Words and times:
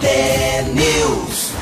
T-News. 0.00 1.52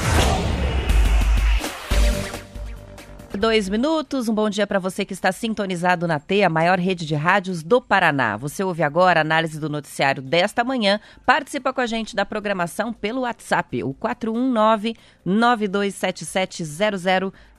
Dois 3.39 3.69
minutos, 3.69 4.29
um 4.29 4.35
bom 4.35 4.49
dia 4.49 4.67
para 4.67 4.79
você 4.79 5.05
que 5.05 5.13
está 5.13 5.31
sintonizado 5.31 6.07
na 6.07 6.19
T, 6.19 6.43
a 6.43 6.49
maior 6.49 6.79
rede 6.79 7.05
de 7.05 7.15
rádios 7.15 7.63
do 7.63 7.83
Paraná. 7.83 8.37
Você 8.37 8.65
ouve 8.65 8.83
agora 8.83 9.21
a 9.21 9.23
análise 9.23 9.61
do 9.61 9.69
noticiário 9.69 10.23
desta 10.23 10.65
manhã. 10.65 10.99
Participa 11.27 11.73
com 11.73 11.81
a 11.81 11.87
gente 11.87 12.17
da 12.17 12.25
programação 12.25 12.93
pelo 12.93 13.23
WhatsApp, 13.23 13.85
o 13.85 13.95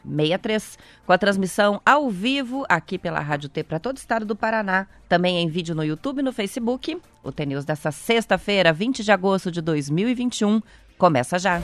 419-9277-0063, 0.08 0.77
com 1.05 1.13
a 1.13 1.17
transmissão 1.17 1.81
ao 1.86 2.09
vivo 2.09 2.66
aqui 2.69 2.97
pela 2.97 3.19
Rádio 3.19 3.50
T 3.50 3.63
para 3.63 3.80
todo 3.80 3.97
o 3.97 4.00
estado 4.00 4.25
do 4.25 4.36
Paraná, 4.36 4.88
também 5.08 5.38
em 5.38 5.47
vídeo 5.47 5.75
no 5.75 5.83
YouTube 5.83 6.19
e 6.19 6.23
no 6.23 6.33
Facebook. 6.33 6.97
O 7.23 7.31
T-News 7.31 7.66
dessa 7.66 7.91
sexta-feira, 7.91 8.73
20 8.73 9.03
de 9.03 9.11
agosto 9.11 9.52
de 9.52 9.61
2021, 9.61 10.61
começa 10.97 11.38
já. 11.38 11.61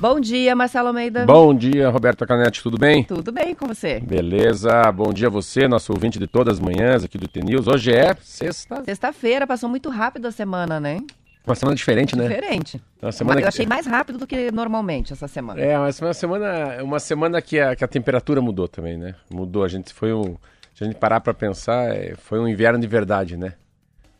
Bom 0.00 0.20
dia, 0.20 0.54
Marcelo 0.54 0.88
Almeida. 0.88 1.24
Bom 1.24 1.54
dia, 1.54 1.88
Roberto 1.88 2.26
Canetti, 2.26 2.62
tudo 2.62 2.76
bem? 2.76 3.04
Tudo 3.04 3.32
bem 3.32 3.54
com 3.54 3.66
você? 3.66 4.00
Beleza, 4.00 4.92
bom 4.92 5.12
dia 5.12 5.28
a 5.28 5.30
você, 5.30 5.66
nosso 5.66 5.92
ouvinte 5.92 6.18
de 6.18 6.26
todas 6.26 6.54
as 6.54 6.60
manhãs 6.60 7.04
aqui 7.04 7.16
do 7.16 7.26
T-News. 7.26 7.66
Hoje 7.66 7.92
é 7.92 8.14
sexta. 8.20 8.84
Sexta-feira, 8.84 9.46
passou 9.46 9.68
muito 9.68 9.88
rápido 9.88 10.26
a 10.26 10.30
semana, 10.30 10.78
né? 10.78 10.98
Uma 11.46 11.54
semana 11.54 11.76
diferente, 11.76 12.16
né? 12.16 12.26
Diferente. 12.26 12.82
Uma 13.02 13.12
semana 13.12 13.40
Eu 13.40 13.48
achei 13.48 13.66
mais 13.66 13.86
rápido 13.86 14.18
do 14.18 14.26
que 14.26 14.50
normalmente 14.50 15.12
essa 15.12 15.28
semana. 15.28 15.60
É, 15.60 15.76
mas 15.76 16.00
uma 16.00 16.14
semana, 16.14 16.82
uma 16.82 16.98
semana 16.98 17.42
que, 17.42 17.60
a, 17.60 17.76
que 17.76 17.84
a 17.84 17.88
temperatura 17.88 18.40
mudou 18.40 18.66
também, 18.66 18.96
né? 18.96 19.14
Mudou, 19.30 19.62
a 19.62 19.68
gente 19.68 19.92
foi 19.92 20.12
um... 20.12 20.36
Se 20.74 20.82
a 20.82 20.86
gente 20.86 20.96
parar 20.96 21.20
pra 21.20 21.34
pensar, 21.34 21.94
é, 21.94 22.14
foi 22.16 22.40
um 22.40 22.48
inverno 22.48 22.80
de 22.80 22.86
verdade, 22.86 23.36
né? 23.36 23.52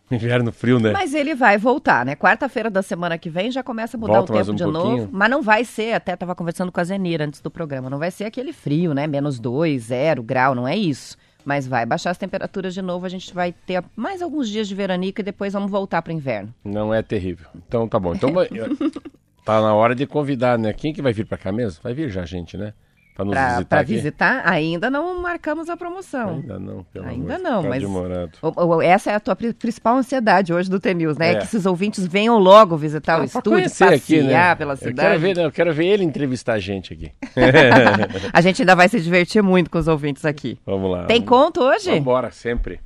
Inverno 0.10 0.52
frio, 0.52 0.78
né? 0.78 0.92
Mas 0.92 1.14
ele 1.14 1.34
vai 1.34 1.56
voltar, 1.56 2.04
né? 2.04 2.14
Quarta-feira 2.14 2.70
da 2.70 2.82
semana 2.82 3.16
que 3.16 3.30
vem 3.30 3.50
já 3.50 3.62
começa 3.62 3.96
a 3.96 4.00
mudar 4.00 4.18
Volta 4.18 4.32
o 4.32 4.36
tempo 4.36 4.52
um 4.52 4.54
de 4.54 4.62
pouquinho. 4.64 4.96
novo. 4.98 5.08
Mas 5.10 5.30
não 5.30 5.42
vai 5.42 5.64
ser, 5.64 5.94
até 5.94 6.12
estava 6.12 6.34
conversando 6.34 6.70
com 6.70 6.78
a 6.78 6.84
Zenira 6.84 7.24
antes 7.24 7.40
do 7.40 7.50
programa, 7.50 7.88
não 7.88 7.98
vai 7.98 8.10
ser 8.10 8.24
aquele 8.24 8.52
frio, 8.52 8.92
né? 8.92 9.06
Menos 9.06 9.40
2, 9.40 9.84
0 9.84 10.22
grau, 10.22 10.54
não 10.54 10.68
é 10.68 10.76
isso. 10.76 11.16
Mas 11.44 11.66
vai 11.66 11.84
baixar 11.84 12.10
as 12.10 12.18
temperaturas 12.18 12.72
de 12.72 12.80
novo, 12.80 13.04
a 13.04 13.08
gente 13.08 13.34
vai 13.34 13.52
ter 13.52 13.84
mais 13.94 14.22
alguns 14.22 14.48
dias 14.48 14.66
de 14.66 14.74
veranica 14.74 15.20
e 15.20 15.24
depois 15.24 15.52
vamos 15.52 15.70
voltar 15.70 16.00
para 16.02 16.10
o 16.10 16.14
inverno. 16.14 16.54
Não 16.64 16.92
é 16.92 17.02
terrível. 17.02 17.48
Então 17.54 17.86
tá 17.86 17.98
bom. 17.98 18.14
Então 18.14 18.30
tá 19.44 19.60
na 19.60 19.74
hora 19.74 19.94
de 19.94 20.06
convidar, 20.06 20.58
né? 20.58 20.72
Quem 20.72 20.92
que 20.92 21.02
vai 21.02 21.12
vir 21.12 21.26
pra 21.26 21.36
cá 21.36 21.52
mesmo? 21.52 21.82
Vai 21.82 21.92
vir 21.92 22.08
já 22.08 22.24
gente, 22.24 22.56
né? 22.56 22.72
Pra 23.14 23.24
nos 23.24 23.32
Para 23.34 23.48
visitar 23.54 23.84
visitar, 23.84 24.42
ainda 24.44 24.90
não 24.90 25.22
marcamos 25.22 25.68
a 25.68 25.76
promoção. 25.76 26.30
Ainda 26.30 26.58
não, 26.58 26.82
pelo 26.92 27.06
Ainda 27.06 27.34
amor 27.36 27.44
não, 27.44 27.62
tá 27.62 27.68
mas- 27.68 27.80
demorado. 27.82 28.30
O- 28.42 28.64
o- 28.76 28.82
Essa 28.82 29.12
é 29.12 29.14
a 29.14 29.20
tua 29.20 29.36
pri- 29.36 29.52
principal 29.52 29.96
ansiedade 29.96 30.52
hoje 30.52 30.68
do 30.68 30.80
T-News, 30.80 31.16
né? 31.16 31.30
É. 31.32 31.34
Que 31.36 31.44
esses 31.44 31.64
ouvintes 31.64 32.04
venham 32.06 32.36
logo 32.38 32.76
visitar 32.76 33.12
o 33.12 33.14
Ah, 33.14 33.18
pra 33.18 33.38
estúdio, 33.38 33.62
passear 33.62 33.92
aqui, 33.92 34.20
né? 34.20 34.54
pela 34.56 34.72
Eu 34.72 34.76
cidade. 34.78 35.08
quero 35.08 35.20
ver, 35.20 35.38
eu 35.38 35.52
quero 35.52 35.72
ver 35.72 35.86
ele 35.86 36.02
entrevistar 36.02 36.54
a 36.54 36.58
gente 36.58 36.92
aqui. 36.92 37.12
A 38.32 38.40
gente 38.40 38.62
ainda 38.62 38.74
vai 38.74 38.88
se 38.88 39.00
divertir 39.00 39.42
muito 39.42 39.70
com 39.70 39.78
os 39.78 39.86
ouvintes 39.86 40.24
aqui. 40.24 40.58
Vamos 40.66 40.90
lá. 40.90 41.04
Tem 41.04 41.22
conto 41.22 41.60
hoje? 41.62 41.84
Vamos 41.86 42.00
embora, 42.00 42.30
sempre. 42.32 42.80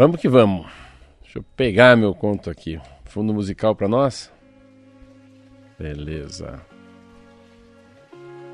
Vamos 0.00 0.18
que 0.18 0.30
vamos. 0.30 0.66
Deixa 1.20 1.40
eu 1.40 1.42
pegar 1.54 1.94
meu 1.94 2.14
conto 2.14 2.48
aqui. 2.48 2.80
Fundo 3.04 3.34
musical 3.34 3.76
para 3.76 3.86
nós. 3.86 4.32
Beleza. 5.78 6.58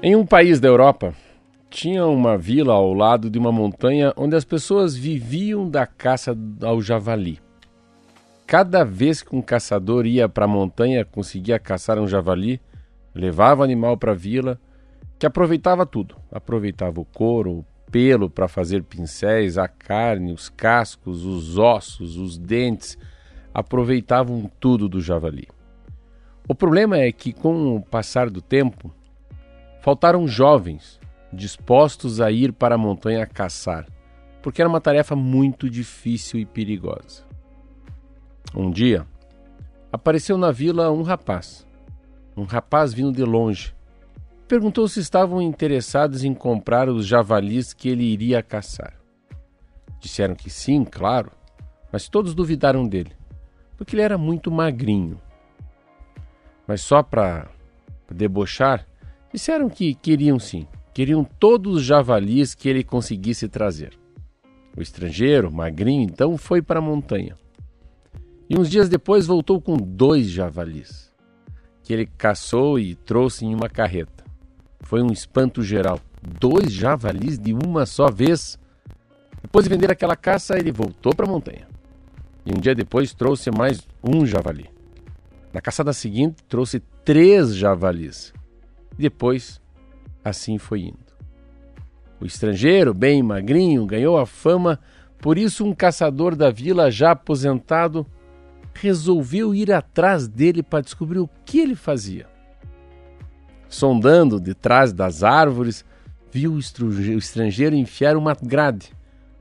Em 0.03 0.17
um 0.17 0.27
país 0.27 0.59
da 0.59 0.67
Europa, 0.67 1.15
tinha 1.71 2.05
uma 2.05 2.37
vila 2.37 2.75
ao 2.75 2.93
lado 2.93 3.31
de 3.31 3.39
uma 3.39 3.53
montanha 3.53 4.13
onde 4.17 4.35
as 4.35 4.45
pessoas 4.45 4.97
viviam 4.97 5.71
da 5.71 5.87
caça 5.87 6.37
ao 6.63 6.83
javali. 6.83 7.39
Cada 8.45 8.83
vez 8.83 9.23
que 9.23 9.37
um 9.37 9.41
caçador 9.41 10.05
ia 10.05 10.29
para 10.29 10.47
a 10.47 10.49
montanha 10.49 11.05
conseguia 11.05 11.61
caçar 11.61 11.97
um 12.01 12.09
javali, 12.09 12.61
levava 13.15 13.61
o 13.61 13.65
animal 13.65 13.97
para 13.97 14.11
a 14.11 14.17
vila, 14.17 14.61
que 15.17 15.25
aproveitava 15.25 15.87
tudo. 15.87 16.17
Aproveitava 16.29 17.01
o 17.01 17.05
couro, 17.05 17.59
o 17.59 17.65
pelo 17.91 18.29
para 18.29 18.49
fazer 18.49 18.83
pincéis, 18.83 19.59
a 19.59 19.69
carne, 19.69 20.33
os 20.33 20.49
cascos, 20.49 21.25
os 21.25 21.59
ossos, 21.59 22.17
os 22.17 22.37
dentes, 22.37 22.99
aproveitavam 23.55 24.51
tudo 24.61 24.89
do 24.89 25.01
javali. 25.01 25.49
O 26.49 26.55
problema 26.55 26.99
é 26.99 27.11
que, 27.11 27.33
com 27.33 27.77
o 27.77 27.81
passar 27.81 28.31
do 28.31 28.41
tempo, 28.41 28.95
faltaram 29.81 30.27
jovens 30.27 31.01
dispostos 31.33 32.21
a 32.21 32.31
ir 32.31 32.53
para 32.53 32.75
a 32.75 32.79
montanha 32.79 33.27
caçar, 33.27 33.87
porque 34.43 34.61
era 34.61 34.69
uma 34.69 34.81
tarefa 34.81 35.15
muito 35.15 35.69
difícil 35.69 36.41
e 36.41 36.47
perigosa. 36.47 37.25
Um 38.55 38.71
dia, 38.71 39.07
apareceu 39.93 40.39
na 40.39 40.51
vila 40.51 40.91
um 40.91 41.03
rapaz, 41.03 41.67
um 42.37 42.45
rapaz 42.45 42.93
vindo 42.95 43.13
de 43.13 43.23
longe. 43.23 43.76
Perguntou 44.49 44.87
se 44.87 45.01
estavam 45.01 45.43
interessados 45.43 46.23
em 46.23 46.33
comprar 46.33 46.89
os 46.89 47.05
javalis 47.05 47.73
que 47.73 47.89
ele 47.89 48.05
iria 48.05 48.41
caçar. 48.45 48.95
Disseram 49.99 50.37
que 50.37 50.49
sim, 50.49 50.85
claro, 50.85 51.33
mas 51.91 52.09
todos 52.09 52.33
duvidaram 52.33 52.87
dele, 52.87 53.11
porque 53.77 53.97
ele 53.97 54.03
era 54.03 54.17
muito 54.17 54.49
magrinho. 54.49 55.21
Mas 56.65 56.81
só 56.81 57.03
para 57.03 57.49
debochar, 58.09 58.87
disseram 59.33 59.69
que 59.69 59.97
queriam 59.97 60.39
sim, 60.39 60.65
queriam 60.95 61.25
todos 61.25 61.79
os 61.79 61.83
javalis 61.83 62.55
que 62.55 62.69
ele 62.69 62.85
conseguisse 62.85 63.49
trazer. 63.49 63.99
O 64.77 64.81
estrangeiro, 64.81 65.51
magrinho, 65.51 66.03
então 66.03 66.39
foi 66.39 66.63
para 66.63 66.79
a 66.79 66.83
montanha. 66.83 67.37
E 68.49 68.57
uns 68.57 68.71
dias 68.71 68.89
depois 68.89 69.27
voltou 69.27 69.61
com 69.61 69.77
dois 69.77 70.29
javalis, 70.29 71.13
que 71.83 71.93
ele 71.93 72.07
caçou 72.07 72.79
e 72.79 72.95
trouxe 72.95 73.45
em 73.45 73.53
uma 73.53 73.69
carreta. 73.69 74.16
Foi 74.81 75.03
um 75.03 75.13
espanto 75.13 75.63
geral. 75.63 76.01
Dois 76.23 76.73
javalis 76.73 77.39
de 77.39 77.53
uma 77.53 77.87
só 77.87 78.11
vez. 78.11 78.59
Depois 79.43 79.65
de 79.65 79.71
vender 79.71 79.91
aquela 79.91 80.17
caça, 80.17 80.59
ele 80.59 80.73
voltou 80.73 81.15
para 81.15 81.27
a 81.27 81.29
montanha. 81.29 81.67
E 82.45 82.53
um 82.53 82.61
dia 82.61 82.75
depois 82.75 83.13
trouxe 83.13 83.51
mais 83.51 83.87
um 84.03 84.25
javali. 84.25 84.71
Na 85.53 85.61
caçada 85.61 85.93
seguinte, 85.93 86.45
trouxe 86.49 86.81
três 87.05 87.55
javalis. 87.55 88.33
E 88.99 89.03
depois, 89.03 89.61
assim 90.25 90.59
foi 90.59 90.83
indo. 90.83 91.07
O 92.21 92.25
estrangeiro, 92.25 92.95
bem 92.95 93.23
magrinho, 93.23 93.85
ganhou 93.85 94.19
a 94.19 94.25
fama, 94.25 94.79
por 95.19 95.37
isso 95.37 95.65
um 95.65 95.75
caçador 95.75 96.35
da 96.35 96.51
vila, 96.51 96.91
já 96.91 97.11
aposentado, 97.11 98.07
resolveu 98.75 99.55
ir 99.55 99.73
atrás 99.73 100.29
dele 100.29 100.63
para 100.63 100.83
descobrir 100.83 101.19
o 101.19 101.29
que 101.45 101.59
ele 101.59 101.75
fazia. 101.75 102.27
Sondando 103.69 104.41
de 104.41 104.55
trás 104.55 104.93
das 104.93 105.23
árvores, 105.23 105.85
viu 106.31 106.53
o 106.53 106.59
estrange- 106.59 107.15
o 107.15 107.19
estrangeiro 107.19 107.75
enfiar 107.75 108.17
uma 108.17 108.35
grade, 108.35 108.91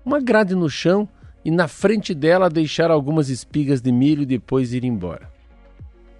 uma 0.04 0.20
grade 0.20 0.56
no 0.56 0.70
chão 0.70 1.08
e 1.44 1.52
na 1.52 1.68
frente 1.68 2.14
dela 2.14 2.50
deixar 2.50 2.90
algumas 2.90 3.30
espigas 3.30 3.82
de 3.82 3.92
milho 3.92 4.24
e 4.24 4.26
depois 4.26 4.74
ir 4.74 4.84
embora. 4.84 5.30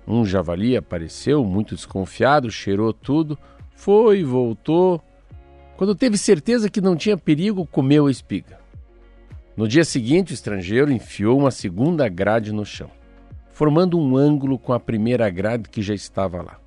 Um 0.08 0.24
javali 0.24 0.78
apareceu, 0.78 1.44
muito 1.44 1.74
desconfiado, 1.74 2.52
cheirou 2.52 2.94
tudo, 2.94 3.38
foi, 3.76 4.24
voltou. 4.24 5.02
Quando 5.76 5.96
teve 5.96 6.18
certeza 6.18 6.70
que 6.70 6.80
não 6.80 6.96
tinha 6.96 7.18
perigo, 7.18 7.66
comeu 7.66 8.06
a 8.06 8.12
espiga. 8.12 8.60
No 9.58 9.68
dia 9.68 9.84
seguinte, 9.84 10.32
o 10.32 10.36
estrangeiro 10.36 10.92
enfiou 10.92 11.38
uma 11.40 11.50
segunda 11.50 12.08
grade 12.08 12.52
no 12.52 12.66
chão, 12.66 12.92
formando 13.52 14.00
um 14.00 14.16
ângulo 14.16 14.60
com 14.60 14.74
a 14.74 14.80
primeira 14.80 15.30
grade 15.30 15.70
que 15.70 15.82
já 15.82 15.94
estava 15.96 16.42
lá. 16.42 16.60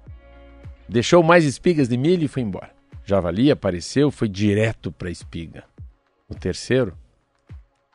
Deixou 0.89 1.23
mais 1.23 1.45
espigas 1.45 1.87
de 1.89 1.99
milho 1.99 2.25
e 2.25 2.29
foi 2.29 2.43
embora. 2.43 2.71
Javali 3.05 3.51
apareceu, 3.51 4.11
foi 4.11 4.29
direto 4.29 4.91
para 4.91 5.09
a 5.09 5.13
espiga. 5.13 5.65
O 6.29 6.35
terceiro 6.35 6.97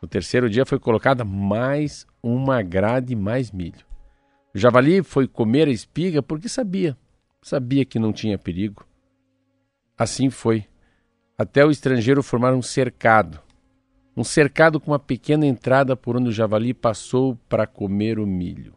No 0.01 0.07
terceiro 0.07 0.50
dia 0.50 0.66
foi 0.66 0.78
colocada 0.78 1.24
mais 1.24 2.06
uma 2.22 2.62
grade 2.62 3.13
e 3.13 3.16
mais 3.16 3.51
milho. 3.51 3.86
O 4.54 4.57
javali 4.60 5.01
foi 5.01 5.28
comer 5.28 5.68
a 5.68 5.72
espiga 5.72 6.22
porque 6.22 6.50
sabia, 6.50 6.98
sabia 7.42 7.86
que 7.86 7.98
não 7.98 8.13
tinha 8.13 8.38
perigo. 8.38 8.86
Assim 9.98 10.30
foi, 10.30 10.66
até 11.38 11.66
o 11.66 11.72
estrangeiro 11.72 12.22
formar 12.22 12.54
um 12.54 12.62
cercado, 12.62 13.39
um 14.16 14.24
cercado 14.24 14.80
com 14.80 14.92
uma 14.92 15.00
pequena 15.00 15.46
entrada 15.46 15.96
por 15.96 16.18
onde 16.18 16.30
o 16.30 16.34
javali 16.34 16.74
passou 16.74 17.36
para 17.48 17.66
comer 17.66 18.19
o 18.19 18.28
milho. 18.28 18.74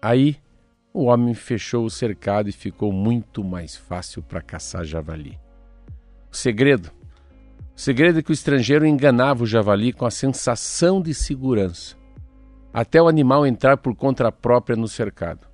Aí 0.00 0.36
o 0.98 1.04
homem 1.04 1.32
fechou 1.32 1.84
o 1.84 1.90
cercado 1.90 2.48
e 2.48 2.52
ficou 2.52 2.92
muito 2.92 3.44
mais 3.44 3.76
fácil 3.76 4.20
para 4.20 4.42
caçar 4.42 4.84
javali. 4.84 5.38
O 6.28 6.36
segredo? 6.36 6.90
O 7.76 7.80
segredo 7.80 8.18
é 8.18 8.22
que 8.22 8.32
o 8.32 8.34
estrangeiro 8.34 8.84
enganava 8.84 9.44
o 9.44 9.46
javali 9.46 9.92
com 9.92 10.04
a 10.04 10.10
sensação 10.10 11.00
de 11.00 11.14
segurança, 11.14 11.96
até 12.74 13.00
o 13.00 13.06
animal 13.06 13.46
entrar 13.46 13.76
por 13.76 13.94
conta 13.94 14.32
própria 14.32 14.76
no 14.76 14.88
cercado. 14.88 15.46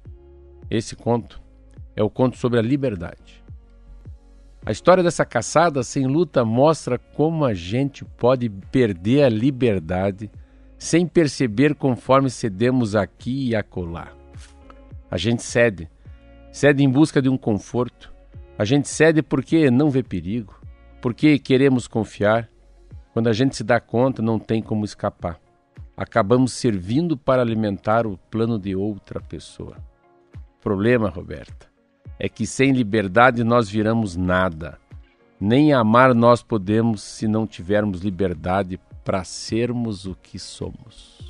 Esse 0.71 0.97
conto 0.97 1.43
é 1.95 2.03
o 2.03 2.09
conto 2.09 2.39
sobre 2.39 2.59
a 2.59 2.63
liberdade. 2.63 3.45
A 4.65 4.73
história 4.73 5.03
dessa 5.03 5.27
caçada 5.27 5.83
sem 5.83 6.07
luta 6.07 6.43
mostra 6.43 6.99
como 6.99 7.45
a 7.45 7.53
gente 7.53 8.03
pode 8.03 8.49
perder 8.49 9.25
a 9.25 9.29
liberdade 9.29 10.31
sem 10.79 11.07
perceber 11.07 11.75
conforme 11.75 12.31
cedemos 12.31 12.97
aqui 12.97 13.51
e 13.51 13.55
acolá. 13.55 14.24
A 15.15 15.17
gente 15.17 15.45
cede, 15.45 15.89
cede 16.51 16.83
em 16.83 16.91
busca 16.91 17.23
de 17.23 17.29
um 17.29 17.39
conforto. 17.39 18.13
A 18.59 18.65
gente 18.65 18.89
cede 18.89 19.23
porque 19.23 19.71
não 19.71 19.89
vê 19.89 20.03
perigo, 20.03 20.61
porque 21.01 21.39
queremos 21.39 21.87
confiar. 21.87 22.51
Quando 23.13 23.29
a 23.29 23.33
gente 23.33 23.55
se 23.55 23.63
dá 23.63 23.79
conta, 23.79 24.21
não 24.21 24.41
tem 24.41 24.61
como 24.61 24.85
escapar. 24.85 25.39
Acabamos 25.97 26.53
servindo 26.53 27.17
para 27.17 27.41
alimentar 27.41 28.09
o 28.09 28.19
plano 28.29 28.59
de 28.59 28.75
outra 28.75 29.21
pessoa. 29.21 29.77
O 30.35 30.61
problema, 30.61 31.09
Roberta, 31.09 31.69
é 32.19 32.29
que 32.29 32.45
sem 32.45 32.73
liberdade 32.73 33.45
nós 33.45 33.69
viramos 33.69 34.17
nada. 34.17 34.81
Nem 35.39 35.73
amar 35.73 36.13
nós 36.13 36.43
podemos 36.43 37.01
se 37.03 37.29
não 37.29 37.47
tivermos 37.47 38.01
liberdade 38.01 38.81
para 39.05 39.23
sermos 39.23 40.07
o 40.07 40.17
que 40.17 40.41
somos. 40.41 41.24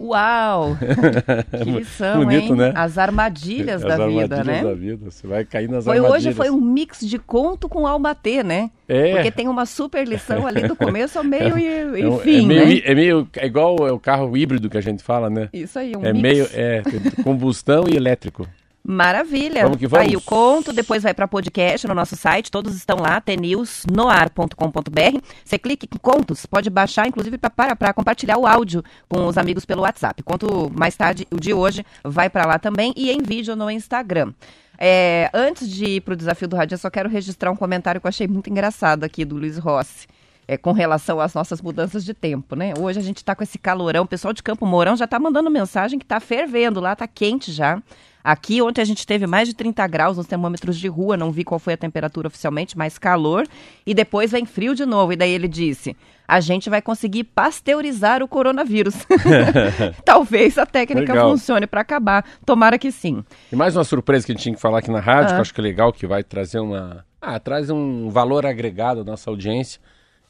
Uau! 0.00 0.76
que 1.62 1.70
lição, 1.70 2.24
Bonito, 2.24 2.52
hein? 2.52 2.56
né? 2.56 2.72
As 2.74 2.98
armadilhas 2.98 3.82
As 3.84 3.96
da 3.96 4.06
vida, 4.06 4.36
armadilhas 4.38 4.46
né? 4.46 4.62
da 4.62 4.74
vida. 4.74 5.10
Você 5.10 5.26
vai 5.26 5.44
cair 5.44 5.68
nas 5.68 5.84
Foi 5.84 5.96
armadilhas. 5.96 6.26
hoje 6.26 6.34
foi 6.34 6.50
um 6.50 6.60
mix 6.60 7.00
de 7.00 7.18
conto 7.18 7.68
com 7.68 7.86
almatê, 7.86 8.42
né? 8.42 8.70
É. 8.88 9.12
Porque 9.14 9.30
tem 9.30 9.46
uma 9.48 9.64
super 9.66 10.06
lição 10.06 10.46
ali 10.46 10.66
do 10.66 10.74
começo 10.76 11.16
ao 11.18 11.24
meio 11.24 11.56
e, 11.58 12.00
É 12.02 12.08
um- 12.08 12.18
fim, 12.18 12.44
é 12.44 12.46
meio, 12.46 12.66
né? 12.66 12.80
é 12.84 12.94
meio 12.94 13.28
é 13.36 13.46
igual 13.46 13.76
é 13.86 13.92
o 13.92 13.98
carro 13.98 14.36
híbrido 14.36 14.68
que 14.68 14.76
a 14.76 14.80
gente 14.82 15.02
fala, 15.02 15.30
né? 15.30 15.48
Isso 15.52 15.78
aí, 15.78 15.94
um 15.96 16.04
é 16.04 16.12
mix. 16.12 16.22
meio 16.22 16.48
é 16.52 16.82
combustão 17.22 17.84
e 17.88 17.96
elétrico. 17.96 18.48
Maravilha. 18.86 19.62
Vamos 19.62 19.78
que 19.78 19.86
vamos. 19.86 20.06
Aí 20.06 20.14
o 20.14 20.20
conto, 20.20 20.70
depois 20.70 21.02
vai 21.02 21.14
para 21.14 21.26
podcast 21.26 21.88
no 21.88 21.94
nosso 21.94 22.14
site, 22.16 22.50
todos 22.50 22.76
estão 22.76 22.98
lá, 22.98 23.18
tnewsnoar.com.br. 23.18 25.20
Você 25.42 25.58
clica 25.58 25.86
em 25.86 25.98
contos, 25.98 26.44
pode 26.44 26.68
baixar, 26.68 27.08
inclusive 27.08 27.38
para 27.38 27.94
compartilhar 27.94 28.36
o 28.36 28.46
áudio 28.46 28.84
com 29.08 29.26
os 29.26 29.38
amigos 29.38 29.64
pelo 29.64 29.82
WhatsApp. 29.82 30.22
Conto 30.22 30.70
mais 30.76 30.94
tarde, 30.94 31.26
o 31.30 31.40
de 31.40 31.54
hoje, 31.54 31.82
vai 32.04 32.28
para 32.28 32.44
lá 32.44 32.58
também 32.58 32.92
e 32.94 33.10
em 33.10 33.22
vídeo 33.22 33.56
no 33.56 33.70
Instagram. 33.70 34.34
É, 34.78 35.30
antes 35.32 35.70
de 35.70 35.86
ir 35.86 36.00
para 36.02 36.12
o 36.12 36.16
desafio 36.16 36.46
do 36.46 36.54
rádio, 36.54 36.74
eu 36.74 36.78
só 36.78 36.90
quero 36.90 37.08
registrar 37.08 37.50
um 37.50 37.56
comentário 37.56 37.98
que 37.98 38.06
eu 38.06 38.10
achei 38.10 38.28
muito 38.28 38.50
engraçado 38.50 39.04
aqui 39.04 39.24
do 39.24 39.36
Luiz 39.36 39.56
Rossi. 39.56 40.06
É, 40.46 40.58
com 40.58 40.72
relação 40.72 41.20
às 41.20 41.32
nossas 41.32 41.62
mudanças 41.62 42.04
de 42.04 42.12
tempo, 42.12 42.54
né? 42.54 42.74
Hoje 42.78 42.98
a 42.98 43.02
gente 43.02 43.16
está 43.16 43.34
com 43.34 43.42
esse 43.42 43.56
calorão, 43.56 44.04
o 44.04 44.06
pessoal 44.06 44.34
de 44.34 44.42
Campo 44.42 44.66
Mourão 44.66 44.94
já 44.94 45.06
está 45.06 45.18
mandando 45.18 45.50
mensagem 45.50 45.98
que 45.98 46.04
está 46.04 46.20
fervendo 46.20 46.80
lá, 46.80 46.92
está 46.92 47.08
quente 47.08 47.50
já. 47.50 47.82
Aqui 48.24 48.62
ontem 48.62 48.80
a 48.80 48.84
gente 48.86 49.06
teve 49.06 49.26
mais 49.26 49.46
de 49.46 49.54
30 49.54 49.86
graus 49.86 50.16
nos 50.16 50.26
termômetros 50.26 50.78
de 50.78 50.88
rua, 50.88 51.14
não 51.14 51.30
vi 51.30 51.44
qual 51.44 51.58
foi 51.58 51.74
a 51.74 51.76
temperatura 51.76 52.26
oficialmente, 52.28 52.76
mas 52.76 52.96
calor. 52.96 53.46
E 53.86 53.92
depois 53.92 54.32
vem 54.32 54.46
frio 54.46 54.74
de 54.74 54.86
novo. 54.86 55.12
E 55.12 55.16
daí 55.16 55.30
ele 55.30 55.46
disse: 55.46 55.94
a 56.26 56.40
gente 56.40 56.70
vai 56.70 56.80
conseguir 56.80 57.24
pasteurizar 57.24 58.22
o 58.22 58.28
coronavírus. 58.28 58.94
Talvez 60.04 60.56
a 60.56 60.64
técnica 60.64 61.12
Legal. 61.12 61.30
funcione 61.30 61.66
para 61.66 61.82
acabar. 61.82 62.24
Tomara 62.46 62.78
que 62.78 62.90
sim. 62.90 63.22
E 63.52 63.56
mais 63.56 63.76
uma 63.76 63.84
surpresa 63.84 64.24
que 64.24 64.32
a 64.32 64.34
gente 64.34 64.42
tinha 64.42 64.54
que 64.54 64.60
falar 64.60 64.78
aqui 64.78 64.90
na 64.90 65.00
rádio, 65.00 65.24
Ah. 65.24 65.32
que 65.32 65.36
eu 65.36 65.40
acho 65.42 65.54
que 65.54 65.60
é 65.60 65.64
legal, 65.64 65.92
que 65.92 66.06
vai 66.06 66.24
trazer 66.24 66.60
uma. 66.60 67.04
Ah, 67.20 67.38
traz 67.38 67.68
um 67.68 68.08
valor 68.08 68.46
agregado 68.46 69.02
à 69.02 69.04
nossa 69.04 69.28
audiência. 69.30 69.80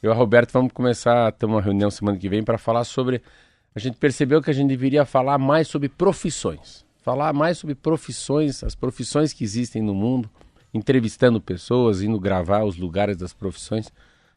Eu 0.03 0.11
e 0.11 0.13
a 0.13 0.15
Roberto 0.15 0.51
vamos 0.51 0.71
começar 0.73 1.27
a 1.27 1.31
ter 1.31 1.45
uma 1.45 1.61
reunião 1.61 1.89
semana 1.89 2.17
que 2.17 2.27
vem 2.29 2.43
para 2.43 2.57
falar 2.57 2.83
sobre. 2.83 3.21
A 3.73 3.79
gente 3.79 3.97
percebeu 3.97 4.41
que 4.41 4.49
a 4.51 4.53
gente 4.53 4.67
deveria 4.69 5.03
falar 5.05 5.37
mais 5.37 5.67
sobre 5.67 5.89
profissões. 5.89 6.84
Falar 7.05 7.33
mais 7.33 7.59
sobre 7.59 7.75
profissões, 7.75 8.63
as 8.63 8.73
profissões 8.73 9.31
que 9.31 9.43
existem 9.43 9.79
no 9.79 9.93
mundo, 9.93 10.27
entrevistando 10.73 11.39
pessoas, 11.39 12.01
indo 12.01 12.19
gravar 12.19 12.63
os 12.63 12.77
lugares 12.77 13.15
das 13.15 13.31
profissões. 13.31 13.93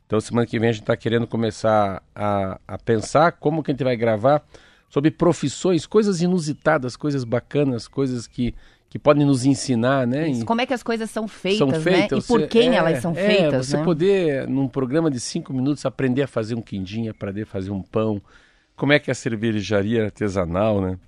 Então, 0.06 0.20
semana 0.20 0.47
que 0.47 0.59
vem 0.59 0.69
a 0.69 0.73
gente 0.73 0.82
está 0.82 0.94
querendo 0.94 1.26
começar 1.26 2.03
a, 2.15 2.61
a 2.69 2.76
pensar 2.76 3.32
como 3.32 3.62
que 3.62 3.70
a 3.70 3.73
gente 3.73 3.85
vai 3.85 3.97
gravar 3.97 4.47
sobre 4.91 5.11
profissões, 5.11 5.87
coisas 5.87 6.20
inusitadas, 6.20 6.94
coisas 6.94 7.25
bacanas, 7.25 7.88
coisas 7.88 8.26
que, 8.26 8.55
que 8.91 8.99
podem 8.99 9.25
nos 9.25 9.47
ensinar, 9.47 10.06
né? 10.06 10.29
Isso, 10.29 10.44
Como 10.44 10.61
é 10.61 10.67
que 10.67 10.75
as 10.75 10.82
coisas 10.82 11.11
são 11.11 11.26
feitas, 11.26 11.59
são 11.61 11.69
né? 11.69 11.81
feitas. 11.81 12.23
E 12.23 12.29
por 12.29 12.41
você- 12.41 12.47
quem 12.49 12.73
é, 12.73 12.75
elas 12.75 13.00
são 13.00 13.12
é, 13.12 13.14
feitas, 13.14 13.67
Você 13.69 13.79
né? 13.79 13.82
poder, 13.82 14.47
num 14.47 14.69
programa 14.69 15.11
de 15.11 15.21
cinco 15.21 15.55
minutos, 15.55 15.87
aprender 15.87 16.25
a 16.25 16.29
fazer 16.29 16.55
um 16.55 16.61
quindim, 16.61 17.09
aprender 17.09 17.44
a 17.44 17.47
fazer 17.47 17.71
um 17.71 17.81
pão. 17.81 18.21
Como 18.76 18.93
é 18.93 18.99
que 18.99 19.11
é 19.11 19.12
a 19.12 19.14
cervejaria 19.14 20.05
artesanal, 20.05 20.82
né? 20.82 20.99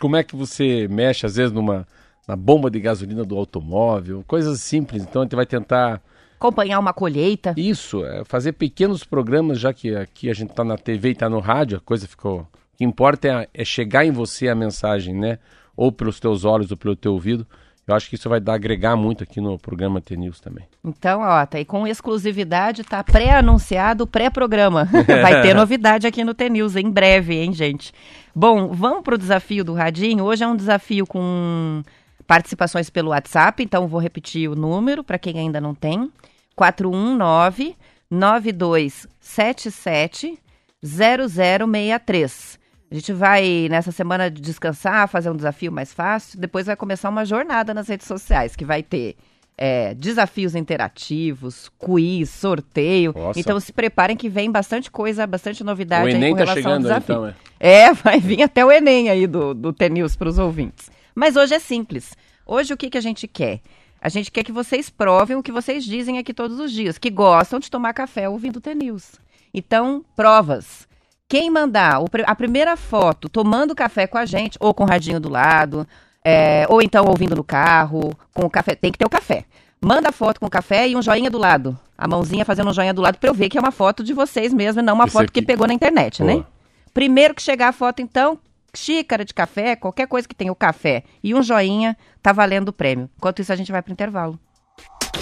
Como 0.00 0.16
é 0.16 0.22
que 0.22 0.36
você 0.36 0.86
mexe, 0.88 1.24
às 1.26 1.36
vezes, 1.36 1.52
numa 1.52 1.86
na 2.26 2.34
bomba 2.34 2.70
de 2.70 2.80
gasolina 2.80 3.24
do 3.24 3.36
automóvel, 3.36 4.24
coisas 4.26 4.60
simples. 4.60 5.02
Então 5.02 5.22
a 5.22 5.24
gente 5.24 5.36
vai 5.36 5.46
tentar 5.46 6.02
Acompanhar 6.38 6.78
uma 6.78 6.92
colheita. 6.92 7.54
isso, 7.56 8.04
é 8.04 8.24
fazer 8.24 8.52
pequenos 8.52 9.04
programas, 9.04 9.58
já 9.58 9.72
que 9.72 9.94
aqui 9.94 10.28
a 10.28 10.34
gente 10.34 10.50
está 10.50 10.64
na 10.64 10.76
TV 10.76 11.10
e 11.10 11.12
está 11.12 11.30
no 11.30 11.38
rádio, 11.38 11.78
a 11.78 11.80
coisa 11.80 12.06
ficou. 12.06 12.40
O 12.40 12.76
que 12.76 12.84
importa 12.84 13.28
é, 13.28 13.48
é 13.54 13.64
chegar 13.64 14.04
em 14.04 14.10
você 14.10 14.48
a 14.48 14.54
mensagem, 14.54 15.14
né? 15.14 15.38
Ou 15.76 15.90
pelos 15.90 16.20
teus 16.20 16.44
olhos 16.44 16.70
ou 16.70 16.76
pelo 16.76 16.96
teu 16.96 17.12
ouvido. 17.12 17.46
Eu 17.86 17.94
acho 17.94 18.08
que 18.08 18.16
isso 18.16 18.28
vai 18.28 18.40
dar 18.40 18.54
agregar 18.54 18.96
muito 18.96 19.22
aqui 19.22 19.40
no 19.40 19.56
programa 19.56 20.00
T-News 20.00 20.40
também. 20.40 20.64
Então, 20.84 21.20
ó, 21.20 21.46
tá 21.46 21.58
aí 21.58 21.64
com 21.64 21.86
exclusividade, 21.86 22.82
tá 22.82 23.04
pré-anunciado 23.04 24.02
o 24.02 24.08
pré-programa. 24.08 24.88
Vai 25.22 25.40
ter 25.40 25.54
novidade 25.54 26.04
aqui 26.04 26.24
no 26.24 26.34
T-News 26.34 26.74
em 26.74 26.90
breve, 26.90 27.36
hein, 27.36 27.52
gente? 27.52 27.94
Bom, 28.34 28.72
vamos 28.72 29.04
pro 29.04 29.16
desafio 29.16 29.62
do 29.62 29.72
Radinho. 29.72 30.24
Hoje 30.24 30.42
é 30.42 30.48
um 30.48 30.56
desafio 30.56 31.06
com 31.06 31.84
participações 32.26 32.90
pelo 32.90 33.10
WhatsApp, 33.10 33.62
então 33.62 33.86
vou 33.86 34.00
repetir 34.00 34.50
o 34.50 34.56
número 34.56 35.04
para 35.04 35.16
quem 35.16 35.38
ainda 35.38 35.60
não 35.60 35.72
tem. 35.72 36.10
419 36.56 37.76
9277 38.10 40.36
0063. 40.84 42.58
A 42.90 42.94
gente 42.94 43.12
vai 43.12 43.66
nessa 43.68 43.90
semana 43.90 44.30
descansar, 44.30 45.08
fazer 45.08 45.30
um 45.30 45.36
desafio 45.36 45.72
mais 45.72 45.92
fácil. 45.92 46.38
Depois 46.38 46.66
vai 46.66 46.76
começar 46.76 47.08
uma 47.08 47.24
jornada 47.24 47.74
nas 47.74 47.88
redes 47.88 48.06
sociais 48.06 48.54
que 48.54 48.64
vai 48.64 48.82
ter 48.82 49.16
é, 49.58 49.94
desafios 49.94 50.54
interativos, 50.54 51.70
quiz, 51.78 52.30
sorteio. 52.30 53.12
Nossa. 53.16 53.40
Então 53.40 53.58
se 53.58 53.72
preparem 53.72 54.16
que 54.16 54.28
vem 54.28 54.50
bastante 54.50 54.90
coisa, 54.90 55.26
bastante 55.26 55.64
novidade 55.64 56.04
O 56.04 56.08
aí 56.08 56.14
Enem 56.14 56.32
com 56.32 56.44
tá 56.44 56.44
relação 56.44 56.72
ao 56.72 56.78
chegando 56.78 56.86
aí, 56.86 57.00
desafio. 57.00 57.14
então, 57.14 57.26
é. 57.26 57.34
É, 57.58 57.92
vai 57.92 58.20
vir 58.20 58.42
até 58.42 58.64
o 58.64 58.70
Enem 58.70 59.08
aí 59.08 59.26
do, 59.26 59.52
do 59.54 59.72
T-News 59.72 60.14
para 60.14 60.28
os 60.28 60.38
ouvintes. 60.38 60.90
Mas 61.14 61.34
hoje 61.36 61.54
é 61.54 61.58
simples. 61.58 62.14
Hoje 62.46 62.72
o 62.72 62.76
que, 62.76 62.90
que 62.90 62.98
a 62.98 63.00
gente 63.00 63.26
quer? 63.26 63.60
A 64.00 64.08
gente 64.08 64.30
quer 64.30 64.44
que 64.44 64.52
vocês 64.52 64.88
provem 64.90 65.36
o 65.36 65.42
que 65.42 65.50
vocês 65.50 65.84
dizem 65.84 66.18
aqui 66.18 66.32
todos 66.32 66.60
os 66.60 66.70
dias, 66.70 66.98
que 66.98 67.10
gostam 67.10 67.58
de 67.58 67.70
tomar 67.70 67.94
café 67.94 68.28
ouvindo 68.28 68.60
T-News. 68.60 69.14
Então, 69.52 70.04
provas. 70.14 70.85
Quem 71.28 71.50
mandar 71.50 72.00
a 72.24 72.34
primeira 72.36 72.76
foto 72.76 73.28
tomando 73.28 73.74
café 73.74 74.06
com 74.06 74.16
a 74.16 74.24
gente, 74.24 74.56
ou 74.60 74.72
com 74.72 74.84
o 74.84 74.86
radinho 74.86 75.18
do 75.18 75.28
lado, 75.28 75.86
é, 76.24 76.64
ou 76.68 76.80
então 76.80 77.04
ouvindo 77.06 77.34
no 77.34 77.42
carro, 77.42 78.16
com 78.32 78.46
o 78.46 78.50
café, 78.50 78.76
tem 78.76 78.92
que 78.92 78.98
ter 78.98 79.04
o 79.04 79.10
café. 79.10 79.44
Manda 79.80 80.10
a 80.10 80.12
foto 80.12 80.38
com 80.38 80.46
o 80.46 80.50
café 80.50 80.88
e 80.88 80.94
um 80.94 81.02
joinha 81.02 81.28
do 81.28 81.36
lado. 81.38 81.76
A 81.98 82.06
mãozinha 82.06 82.44
fazendo 82.44 82.70
um 82.70 82.72
joinha 82.72 82.94
do 82.94 83.02
lado 83.02 83.18
para 83.18 83.28
eu 83.28 83.34
ver 83.34 83.48
que 83.48 83.58
é 83.58 83.60
uma 83.60 83.72
foto 83.72 84.04
de 84.04 84.12
vocês 84.14 84.54
mesmo, 84.54 84.80
e 84.80 84.84
não 84.84 84.94
uma 84.94 85.04
Esse 85.04 85.14
foto 85.14 85.32
que 85.32 85.40
aqui. 85.40 85.46
pegou 85.46 85.66
na 85.66 85.74
internet, 85.74 86.22
né? 86.22 86.34
Boa. 86.34 86.46
Primeiro 86.94 87.34
que 87.34 87.42
chegar 87.42 87.68
a 87.68 87.72
foto, 87.72 88.00
então, 88.00 88.38
xícara 88.72 89.24
de 89.24 89.34
café, 89.34 89.74
qualquer 89.74 90.06
coisa 90.06 90.28
que 90.28 90.34
tenha 90.34 90.52
o 90.52 90.56
café 90.56 91.02
e 91.24 91.34
um 91.34 91.42
joinha, 91.42 91.96
tá 92.22 92.32
valendo 92.32 92.68
o 92.68 92.72
prêmio. 92.72 93.10
Enquanto 93.16 93.42
isso, 93.42 93.52
a 93.52 93.56
gente 93.56 93.72
vai 93.72 93.82
pro 93.82 93.92
intervalo. 93.92 94.38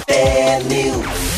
T-News. 0.06 1.33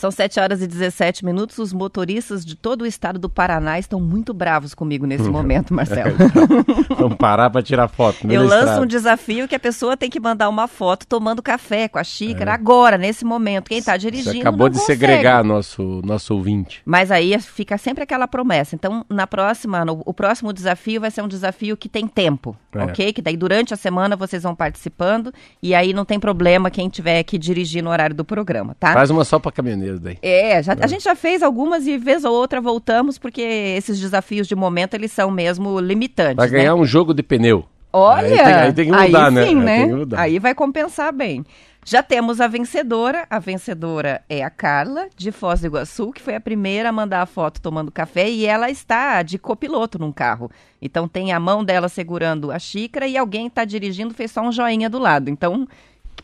São 0.00 0.10
7 0.10 0.40
horas 0.40 0.62
e 0.62 0.66
17 0.66 1.26
minutos. 1.26 1.58
Os 1.58 1.74
motoristas 1.74 2.42
de 2.42 2.56
todo 2.56 2.82
o 2.82 2.86
estado 2.86 3.18
do 3.18 3.28
Paraná 3.28 3.78
estão 3.78 4.00
muito 4.00 4.32
bravos 4.32 4.72
comigo 4.72 5.04
nesse 5.04 5.28
momento, 5.28 5.74
Marcelo. 5.74 6.16
Vamos 6.96 7.18
parar 7.18 7.50
para 7.50 7.62
tirar 7.62 7.86
foto. 7.86 8.26
Eu 8.26 8.46
lanço 8.46 8.80
um 8.80 8.86
desafio 8.86 9.46
que 9.46 9.54
a 9.54 9.60
pessoa 9.60 9.98
tem 9.98 10.08
que 10.08 10.18
mandar 10.18 10.48
uma 10.48 10.66
foto 10.66 11.06
tomando 11.06 11.42
café 11.42 11.86
com 11.86 11.98
a 11.98 12.04
xícara 12.04 12.50
é. 12.50 12.54
agora, 12.54 12.96
nesse 12.96 13.26
momento. 13.26 13.68
Quem 13.68 13.76
está 13.76 13.98
dirigindo. 13.98 14.32
Você 14.32 14.40
acabou 14.40 14.70
de 14.70 14.78
consegue. 14.78 15.00
segregar 15.00 15.44
nosso, 15.44 16.00
nosso 16.02 16.34
ouvinte. 16.34 16.80
Mas 16.86 17.10
aí 17.10 17.38
fica 17.38 17.76
sempre 17.76 18.02
aquela 18.02 18.26
promessa. 18.26 18.74
Então, 18.74 19.04
na 19.06 19.26
próxima, 19.26 19.84
no, 19.84 20.00
o 20.06 20.14
próximo 20.14 20.50
desafio 20.50 21.02
vai 21.02 21.10
ser 21.10 21.20
um 21.20 21.28
desafio 21.28 21.76
que 21.76 21.90
tem 21.90 22.06
tempo, 22.06 22.56
é. 22.72 22.84
ok? 22.84 23.12
Que 23.12 23.20
daí 23.20 23.36
durante 23.36 23.74
a 23.74 23.76
semana 23.76 24.16
vocês 24.16 24.44
vão 24.44 24.54
participando 24.54 25.30
e 25.62 25.74
aí 25.74 25.92
não 25.92 26.06
tem 26.06 26.18
problema 26.18 26.70
quem 26.70 26.88
tiver 26.88 27.22
que 27.22 27.36
dirigir 27.36 27.84
no 27.84 27.90
horário 27.90 28.16
do 28.16 28.24
programa, 28.24 28.74
tá? 28.80 28.94
Faz 28.94 29.10
uma 29.10 29.26
só 29.26 29.38
para 29.38 29.52
caminhoneiro 29.52 29.89
daí. 29.98 30.18
É, 30.22 30.62
já, 30.62 30.76
a 30.80 30.86
gente 30.86 31.02
já 31.02 31.16
fez 31.16 31.42
algumas 31.42 31.86
e 31.86 31.98
vez 31.98 32.24
ou 32.24 32.32
outra 32.32 32.60
voltamos 32.60 33.18
porque 33.18 33.40
esses 33.40 33.98
desafios 33.98 34.46
de 34.46 34.54
momento 34.54 34.94
eles 34.94 35.10
são 35.10 35.30
mesmo 35.30 35.80
limitantes. 35.80 36.36
Vai 36.36 36.48
ganhar 36.48 36.74
né? 36.74 36.80
um 36.80 36.84
jogo 36.84 37.12
de 37.12 37.22
pneu. 37.22 37.64
Olha, 37.92 38.28
aí 38.28 38.36
tem, 38.36 38.54
aí 38.54 38.72
tem 38.72 38.84
que 38.86 38.92
mudar, 38.92 39.26
aí 39.26 39.34
né? 39.34 39.46
Sim, 39.46 39.54
né? 39.56 39.88
Aí 40.16 40.38
vai 40.38 40.54
compensar 40.54 41.12
bem. 41.12 41.44
Já 41.84 42.02
temos 42.02 42.40
a 42.40 42.46
vencedora. 42.46 43.26
A 43.30 43.38
vencedora 43.38 44.22
é 44.28 44.44
a 44.44 44.50
Carla, 44.50 45.08
de 45.16 45.32
Foz 45.32 45.60
do 45.60 45.66
Iguaçu, 45.66 46.12
que 46.12 46.20
foi 46.20 46.34
a 46.34 46.40
primeira 46.40 46.90
a 46.90 46.92
mandar 46.92 47.22
a 47.22 47.26
foto 47.26 47.60
tomando 47.60 47.90
café 47.90 48.28
e 48.28 48.46
ela 48.46 48.70
está 48.70 49.22
de 49.22 49.38
copiloto 49.38 49.98
num 49.98 50.12
carro. 50.12 50.50
Então 50.80 51.08
tem 51.08 51.32
a 51.32 51.40
mão 51.40 51.64
dela 51.64 51.88
segurando 51.88 52.52
a 52.52 52.58
xícara 52.58 53.06
e 53.06 53.16
alguém 53.16 53.46
está 53.46 53.64
dirigindo, 53.64 54.14
fez 54.14 54.30
só 54.30 54.42
um 54.42 54.52
joinha 54.52 54.90
do 54.90 54.98
lado. 54.98 55.30
Então 55.30 55.66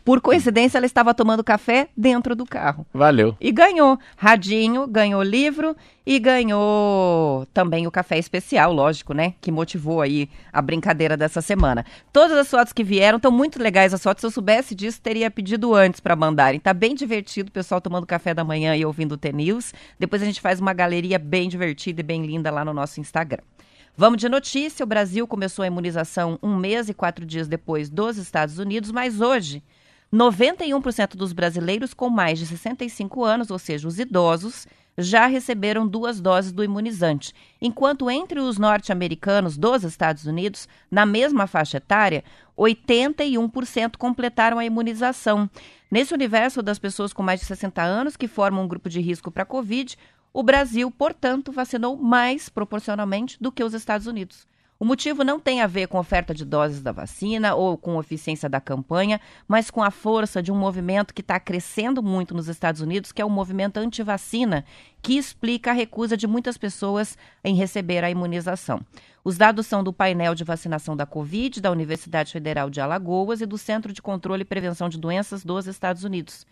por 0.06 0.20
coincidência, 0.20 0.78
ela 0.78 0.86
estava 0.86 1.12
tomando 1.12 1.42
café 1.42 1.88
dentro 1.96 2.36
do 2.36 2.46
carro. 2.46 2.86
Valeu. 2.94 3.36
E 3.40 3.50
ganhou. 3.50 3.98
Radinho, 4.16 4.86
ganhou 4.86 5.20
livro 5.20 5.76
e 6.06 6.20
ganhou 6.20 7.44
também 7.52 7.88
o 7.88 7.90
café 7.90 8.16
especial, 8.16 8.72
lógico, 8.72 9.12
né? 9.12 9.34
Que 9.40 9.50
motivou 9.50 10.00
aí 10.00 10.30
a 10.52 10.62
brincadeira 10.62 11.16
dessa 11.16 11.42
semana. 11.42 11.84
Todas 12.12 12.38
as 12.38 12.48
fotos 12.48 12.72
que 12.72 12.84
vieram 12.84 13.16
estão 13.16 13.32
muito 13.32 13.60
legais 13.60 13.92
as 13.92 14.00
fotos. 14.00 14.20
Se 14.20 14.26
eu 14.28 14.30
soubesse 14.30 14.76
disso, 14.76 15.00
teria 15.02 15.28
pedido 15.28 15.74
antes 15.74 15.98
para 15.98 16.14
mandarem. 16.14 16.60
Tá 16.60 16.72
bem 16.72 16.94
divertido 16.94 17.48
o 17.48 17.52
pessoal 17.52 17.80
tomando 17.80 18.06
café 18.06 18.32
da 18.32 18.44
manhã 18.44 18.76
e 18.76 18.86
ouvindo 18.86 19.16
o 19.16 19.18
T-News. 19.18 19.74
Depois 19.98 20.22
a 20.22 20.24
gente 20.24 20.40
faz 20.40 20.60
uma 20.60 20.72
galeria 20.72 21.18
bem 21.18 21.48
divertida 21.48 22.00
e 22.00 22.04
bem 22.04 22.24
linda 22.24 22.48
lá 22.52 22.64
no 22.64 22.72
nosso 22.72 23.00
Instagram. 23.00 23.42
Vamos 23.96 24.20
de 24.20 24.28
notícia. 24.28 24.84
O 24.84 24.86
Brasil 24.86 25.26
começou 25.26 25.64
a 25.64 25.66
imunização 25.66 26.38
um 26.40 26.54
mês 26.54 26.88
e 26.88 26.94
quatro 26.94 27.26
dias 27.26 27.48
depois 27.48 27.90
dos 27.90 28.18
Estados 28.18 28.60
Unidos, 28.60 28.92
mas 28.92 29.20
hoje 29.20 29.64
91% 30.12 31.16
dos 31.16 31.32
brasileiros 31.32 31.92
com 31.92 32.08
mais 32.08 32.38
de 32.38 32.46
65 32.46 33.24
anos, 33.24 33.50
ou 33.50 33.58
seja, 33.58 33.88
os 33.88 33.98
idosos, 33.98 34.66
já 34.98 35.26
receberam 35.26 35.86
duas 35.86 36.20
doses 36.20 36.52
do 36.52 36.64
imunizante, 36.64 37.34
enquanto 37.60 38.10
entre 38.10 38.40
os 38.40 38.58
norte-americanos 38.58 39.58
dos 39.58 39.84
Estados 39.84 40.24
Unidos, 40.24 40.68
na 40.90 41.04
mesma 41.04 41.46
faixa 41.46 41.76
etária, 41.76 42.24
81% 42.56 43.96
completaram 43.98 44.58
a 44.58 44.64
imunização. 44.64 45.50
Nesse 45.90 46.14
universo 46.14 46.62
das 46.62 46.78
pessoas 46.78 47.12
com 47.12 47.22
mais 47.22 47.40
de 47.40 47.46
60 47.46 47.82
anos 47.82 48.16
que 48.16 48.26
formam 48.26 48.64
um 48.64 48.68
grupo 48.68 48.88
de 48.88 49.00
risco 49.00 49.30
para 49.30 49.42
a 49.42 49.46
Covid, 49.46 49.96
o 50.32 50.42
Brasil, 50.42 50.90
portanto, 50.90 51.52
vacinou 51.52 51.96
mais 51.96 52.48
proporcionalmente 52.48 53.36
do 53.40 53.52
que 53.52 53.64
os 53.64 53.74
Estados 53.74 54.06
Unidos. 54.06 54.46
O 54.78 54.84
motivo 54.84 55.24
não 55.24 55.40
tem 55.40 55.62
a 55.62 55.66
ver 55.66 55.88
com 55.88 55.98
oferta 55.98 56.34
de 56.34 56.44
doses 56.44 56.82
da 56.82 56.92
vacina 56.92 57.54
ou 57.54 57.78
com 57.78 57.98
eficiência 57.98 58.46
da 58.46 58.60
campanha, 58.60 59.18
mas 59.48 59.70
com 59.70 59.82
a 59.82 59.90
força 59.90 60.42
de 60.42 60.52
um 60.52 60.56
movimento 60.56 61.14
que 61.14 61.22
está 61.22 61.40
crescendo 61.40 62.02
muito 62.02 62.34
nos 62.34 62.46
Estados 62.46 62.82
Unidos, 62.82 63.10
que 63.10 63.22
é 63.22 63.24
o 63.24 63.30
movimento 63.30 63.78
anti-vacina, 63.78 64.66
que 65.00 65.16
explica 65.16 65.70
a 65.70 65.74
recusa 65.74 66.14
de 66.14 66.26
muitas 66.26 66.58
pessoas 66.58 67.16
em 67.42 67.54
receber 67.54 68.04
a 68.04 68.10
imunização. 68.10 68.82
Os 69.24 69.38
dados 69.38 69.66
são 69.66 69.82
do 69.82 69.94
painel 69.94 70.34
de 70.34 70.44
vacinação 70.44 70.94
da 70.94 71.06
Covid, 71.06 71.58
da 71.58 71.70
Universidade 71.70 72.30
Federal 72.30 72.68
de 72.68 72.78
Alagoas 72.78 73.40
e 73.40 73.46
do 73.46 73.56
Centro 73.56 73.94
de 73.94 74.02
Controle 74.02 74.42
e 74.42 74.44
Prevenção 74.44 74.90
de 74.90 74.98
Doenças 74.98 75.42
dos 75.42 75.66
Estados 75.66 76.04
Unidos. 76.04 76.46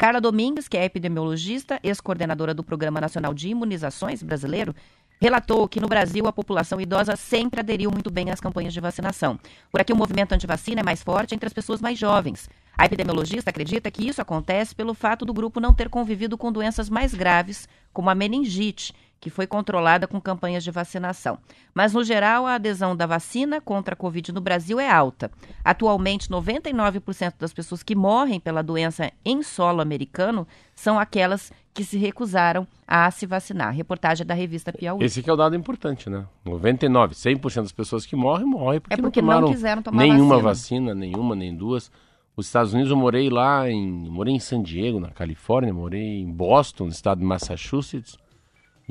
Carla 0.00 0.18
Domingues, 0.18 0.66
que 0.66 0.78
é 0.78 0.84
epidemiologista, 0.86 1.78
ex-coordenadora 1.82 2.54
do 2.54 2.64
Programa 2.64 3.02
Nacional 3.02 3.34
de 3.34 3.50
Imunizações 3.50 4.22
brasileiro, 4.22 4.74
relatou 5.20 5.68
que 5.68 5.80
no 5.80 5.86
Brasil 5.86 6.26
a 6.26 6.32
população 6.32 6.80
idosa 6.80 7.14
sempre 7.14 7.60
aderiu 7.60 7.90
muito 7.90 8.10
bem 8.10 8.30
às 8.30 8.40
campanhas 8.40 8.72
de 8.72 8.80
vacinação. 8.80 9.38
Por 9.70 9.80
aqui 9.80 9.92
o 9.92 9.96
movimento 9.96 10.32
antivacina 10.32 10.80
é 10.80 10.84
mais 10.84 11.02
forte 11.02 11.34
entre 11.34 11.46
as 11.46 11.52
pessoas 11.52 11.80
mais 11.80 11.98
jovens. 11.98 12.48
A 12.76 12.86
epidemiologista 12.86 13.50
acredita 13.50 13.90
que 13.90 14.08
isso 14.08 14.22
acontece 14.22 14.74
pelo 14.74 14.94
fato 14.94 15.26
do 15.26 15.34
grupo 15.34 15.60
não 15.60 15.74
ter 15.74 15.90
convivido 15.90 16.38
com 16.38 16.50
doenças 16.50 16.88
mais 16.88 17.12
graves, 17.12 17.68
como 17.92 18.08
a 18.08 18.14
meningite, 18.14 18.94
que 19.20 19.28
foi 19.28 19.46
controlada 19.46 20.08
com 20.08 20.18
campanhas 20.18 20.64
de 20.64 20.70
vacinação. 20.70 21.38
Mas, 21.74 21.92
no 21.92 22.02
geral, 22.02 22.46
a 22.46 22.54
adesão 22.54 22.96
da 22.96 23.06
vacina 23.06 23.60
contra 23.60 23.92
a 23.92 23.96
Covid 23.96 24.32
no 24.32 24.40
Brasil 24.40 24.80
é 24.80 24.90
alta. 24.90 25.30
Atualmente, 25.62 26.30
99% 26.30 27.34
das 27.38 27.52
pessoas 27.52 27.82
que 27.82 27.94
morrem 27.94 28.40
pela 28.40 28.62
doença 28.62 29.12
em 29.22 29.42
solo 29.42 29.82
americano 29.82 30.48
são 30.74 30.98
aquelas 30.98 31.52
que 31.74 31.84
se 31.84 31.98
recusaram 31.98 32.66
a 32.88 33.10
se 33.10 33.26
vacinar. 33.26 33.74
Reportagem 33.74 34.26
da 34.26 34.32
revista 34.32 34.72
Piauí. 34.72 35.04
Esse 35.04 35.28
é 35.28 35.32
o 35.32 35.36
dado 35.36 35.54
importante, 35.54 36.08
né? 36.08 36.24
99, 36.44 37.14
100% 37.14 37.62
das 37.62 37.72
pessoas 37.72 38.06
que 38.06 38.16
morrem, 38.16 38.46
morrem 38.46 38.80
porque, 38.80 38.94
é 38.94 38.96
porque 38.96 39.22
não 39.22 39.42
não 39.42 39.52
quiseram 39.52 39.82
tomar 39.82 40.02
nenhuma 40.02 40.38
vacina. 40.38 40.92
vacina, 40.92 40.94
nenhuma, 40.94 41.36
nem 41.36 41.54
duas. 41.54 41.92
Os 42.34 42.46
Estados 42.46 42.72
Unidos 42.72 42.90
eu 42.90 42.96
morei 42.96 43.28
lá 43.28 43.68
em, 43.68 44.08
morei 44.08 44.34
em 44.34 44.40
San 44.40 44.62
Diego, 44.62 44.98
na 44.98 45.10
Califórnia, 45.10 45.74
morei 45.74 46.20
em 46.20 46.32
Boston, 46.32 46.84
no 46.84 46.90
estado 46.90 47.18
de 47.18 47.24
Massachusetts 47.24 48.16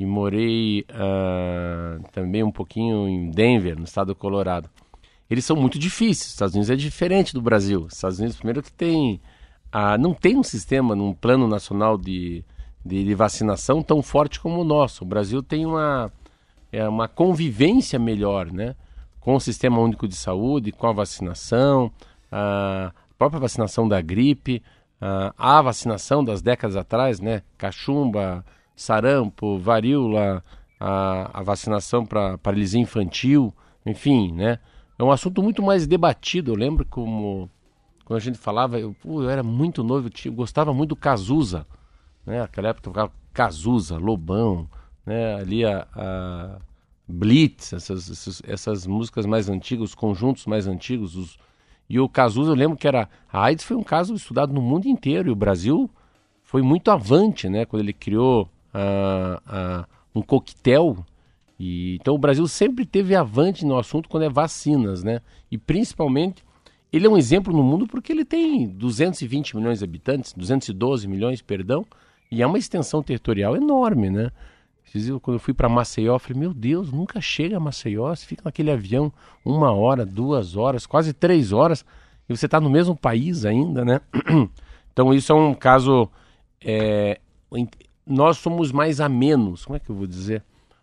e 0.00 0.06
morei 0.06 0.86
uh, 0.88 2.02
também 2.10 2.42
um 2.42 2.50
pouquinho 2.50 3.06
em 3.06 3.30
Denver, 3.30 3.76
no 3.76 3.84
estado 3.84 4.08
do 4.08 4.14
Colorado. 4.14 4.70
Eles 5.28 5.44
são 5.44 5.54
muito 5.54 5.78
difíceis. 5.78 6.28
Os 6.28 6.32
Estados 6.32 6.54
Unidos 6.54 6.70
é 6.70 6.76
diferente 6.76 7.34
do 7.34 7.42
Brasil. 7.42 7.82
Os 7.82 7.92
Estados 7.92 8.18
Unidos, 8.18 8.38
primeiro, 8.38 8.62
que 8.62 8.72
tem. 8.72 9.20
Uh, 9.66 10.00
não 10.00 10.14
tem 10.14 10.38
um 10.38 10.42
sistema, 10.42 10.96
num 10.96 11.12
plano 11.12 11.46
nacional 11.46 11.98
de, 11.98 12.42
de, 12.82 13.04
de, 13.04 13.14
vacinação 13.14 13.82
tão 13.82 14.02
forte 14.02 14.40
como 14.40 14.62
o 14.62 14.64
nosso. 14.64 15.04
O 15.04 15.06
Brasil 15.06 15.42
tem 15.42 15.66
uma, 15.66 16.10
é, 16.72 16.88
uma 16.88 17.06
convivência 17.06 17.98
melhor, 17.98 18.50
né? 18.50 18.74
Com 19.20 19.34
o 19.34 19.40
Sistema 19.40 19.80
Único 19.80 20.08
de 20.08 20.16
Saúde, 20.16 20.72
com 20.72 20.86
a 20.86 20.92
vacinação, 20.92 21.92
a 22.32 22.90
própria 23.18 23.38
vacinação 23.38 23.86
da 23.86 24.00
gripe, 24.00 24.62
a 25.36 25.60
vacinação 25.60 26.24
das 26.24 26.40
décadas 26.40 26.74
atrás, 26.74 27.20
né? 27.20 27.42
Cachumba, 27.58 28.42
sarampo, 28.80 29.58
varíola, 29.58 30.42
a, 30.78 31.40
a 31.40 31.42
vacinação 31.42 32.06
para 32.06 32.38
paralisia 32.38 32.80
infantil, 32.80 33.54
enfim, 33.84 34.32
né? 34.32 34.58
É 34.98 35.04
um 35.04 35.10
assunto 35.10 35.42
muito 35.42 35.62
mais 35.62 35.86
debatido. 35.86 36.50
Eu 36.50 36.56
lembro 36.56 36.86
como 36.86 37.50
quando 38.06 38.16
a 38.16 38.22
gente 38.22 38.38
falava, 38.38 38.80
eu, 38.80 38.96
pô, 39.02 39.22
eu 39.22 39.30
era 39.30 39.42
muito 39.42 39.84
novo, 39.84 40.06
eu, 40.06 40.10
tinha, 40.10 40.32
eu, 40.32 40.36
gostava 40.36 40.72
muito 40.72 40.90
do 40.90 40.96
Cazuza, 40.96 41.66
né? 42.24 42.42
Aquela 42.42 42.68
época 42.68 42.88
eu 42.88 42.92
tocava 42.92 43.12
Cazuza, 43.34 43.98
Lobão, 43.98 44.66
né? 45.04 45.34
Ali 45.34 45.64
a, 45.64 45.86
a 45.94 46.58
Blitz, 47.06 47.74
essas, 47.74 48.10
essas, 48.10 48.42
essas, 48.46 48.86
músicas 48.86 49.26
mais 49.26 49.50
antigas, 49.50 49.90
os 49.90 49.94
conjuntos 49.94 50.46
mais 50.46 50.66
antigos, 50.66 51.16
os, 51.16 51.38
e 51.88 52.00
o 52.00 52.08
Cazuza, 52.08 52.52
eu 52.52 52.56
lembro 52.56 52.78
que 52.78 52.88
era. 52.88 53.08
A 53.30 53.44
AIDS 53.44 53.64
foi 53.64 53.76
um 53.76 53.82
caso 53.82 54.14
estudado 54.14 54.54
no 54.54 54.62
mundo 54.62 54.86
inteiro 54.88 55.28
e 55.28 55.32
o 55.32 55.36
Brasil 55.36 55.90
foi 56.42 56.62
muito 56.62 56.90
avante, 56.90 57.48
né? 57.48 57.66
Quando 57.66 57.82
ele 57.82 57.92
criou 57.92 58.48
um 60.14 60.22
coquetel. 60.22 61.04
E, 61.58 61.96
então 62.00 62.14
o 62.14 62.18
Brasil 62.18 62.46
sempre 62.46 62.86
teve 62.86 63.14
avante 63.14 63.64
no 63.64 63.78
assunto 63.78 64.08
quando 64.08 64.24
é 64.24 64.28
vacinas, 64.28 65.04
né? 65.04 65.20
E 65.50 65.58
principalmente, 65.58 66.42
ele 66.92 67.06
é 67.06 67.10
um 67.10 67.18
exemplo 67.18 67.52
no 67.52 67.62
mundo 67.62 67.86
porque 67.86 68.12
ele 68.12 68.24
tem 68.24 68.66
220 68.66 69.56
milhões 69.56 69.78
de 69.78 69.84
habitantes, 69.84 70.32
212 70.32 71.06
milhões, 71.06 71.42
perdão, 71.42 71.84
e 72.30 72.42
é 72.42 72.46
uma 72.46 72.58
extensão 72.58 73.02
territorial 73.02 73.56
enorme, 73.56 74.10
né? 74.10 74.30
Quando 75.22 75.36
eu 75.36 75.40
fui 75.40 75.54
para 75.54 75.68
Maceió, 75.68 76.16
eu 76.16 76.18
falei, 76.18 76.40
meu 76.40 76.52
Deus, 76.52 76.90
nunca 76.90 77.20
chega 77.20 77.56
a 77.56 77.60
Maceió, 77.60 78.12
você 78.12 78.26
fica 78.26 78.42
naquele 78.44 78.72
avião 78.72 79.12
uma 79.44 79.70
hora, 79.70 80.04
duas 80.04 80.56
horas, 80.56 80.84
quase 80.84 81.12
três 81.12 81.52
horas, 81.52 81.84
e 82.28 82.36
você 82.36 82.46
está 82.46 82.60
no 82.60 82.68
mesmo 82.68 82.96
país 82.96 83.44
ainda, 83.44 83.84
né? 83.84 84.00
Então 84.92 85.14
isso 85.14 85.32
é 85.32 85.34
um 85.34 85.54
caso 85.54 86.10
é, 86.60 87.20
nós 88.10 88.38
somos 88.38 88.72
mais 88.72 89.00
a 89.00 89.08
menos. 89.08 89.64
Como 89.64 89.76
é 89.76 89.80
que 89.80 89.88
eu 89.88 89.94
vou 89.94 90.06
dizer? 90.06 90.42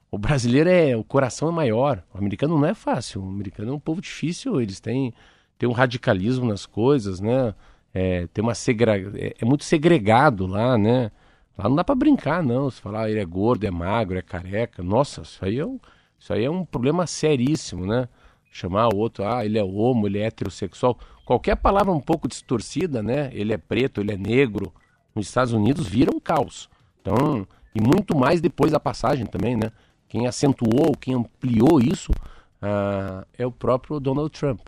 O 0.09 0.17
brasileiro 0.17 0.69
é. 0.69 0.95
O 0.95 1.03
coração 1.03 1.49
é 1.49 1.51
maior. 1.51 2.03
O 2.13 2.17
americano 2.17 2.57
não 2.57 2.65
é 2.65 2.73
fácil. 2.73 3.21
O 3.21 3.27
americano 3.27 3.71
é 3.71 3.75
um 3.75 3.79
povo 3.79 4.01
difícil. 4.01 4.61
Eles 4.61 4.79
têm, 4.79 5.13
têm 5.57 5.67
um 5.67 5.73
radicalismo 5.73 6.45
nas 6.47 6.65
coisas, 6.65 7.19
né? 7.19 7.53
É, 7.93 8.27
tem 8.27 8.41
uma 8.41 8.55
segre... 8.55 8.91
é, 9.15 9.35
é 9.39 9.45
muito 9.45 9.65
segregado 9.65 10.47
lá, 10.47 10.77
né? 10.77 11.11
Lá 11.57 11.67
não 11.67 11.75
dá 11.75 11.83
para 11.83 11.95
brincar, 11.95 12.41
não. 12.41 12.69
Se 12.69 12.79
falar 12.79 13.03
ah, 13.03 13.09
ele 13.09 13.19
é 13.19 13.25
gordo, 13.25 13.65
é 13.65 13.71
magro, 13.71 14.17
é 14.17 14.21
careca. 14.21 14.81
Nossa, 14.81 15.21
isso 15.21 15.43
aí 15.43 15.59
é 15.59 15.65
um, 15.65 15.79
isso 16.17 16.31
aí 16.31 16.45
é 16.45 16.49
um 16.49 16.63
problema 16.63 17.05
seríssimo, 17.07 17.85
né? 17.85 18.07
Chamar 18.51 18.93
o 18.93 18.97
outro, 18.97 19.25
ah, 19.25 19.45
ele 19.45 19.57
é 19.57 19.63
homo, 19.63 20.07
ele 20.07 20.19
é 20.19 20.27
heterossexual. 20.27 20.97
Qualquer 21.25 21.57
palavra 21.57 21.91
um 21.91 21.99
pouco 21.99 22.27
distorcida, 22.27 23.03
né? 23.03 23.29
Ele 23.33 23.51
é 23.51 23.57
preto, 23.57 23.99
ele 23.99 24.13
é 24.13 24.17
negro. 24.17 24.71
Nos 25.13 25.27
Estados 25.27 25.51
Unidos 25.51 25.85
vira 25.87 26.15
um 26.15 26.19
caos. 26.19 26.69
Então, 27.07 27.47
e 27.73 27.79
muito 27.81 28.17
mais 28.17 28.41
depois 28.41 28.71
da 28.71 28.79
passagem 28.79 29.25
também, 29.25 29.55
né? 29.55 29.71
Quem 30.09 30.27
acentuou, 30.27 30.91
quem 30.99 31.13
ampliou 31.13 31.79
isso 31.79 32.11
uh, 32.11 33.25
é 33.37 33.45
o 33.45 33.51
próprio 33.51 33.99
Donald 33.99 34.29
Trump. 34.37 34.59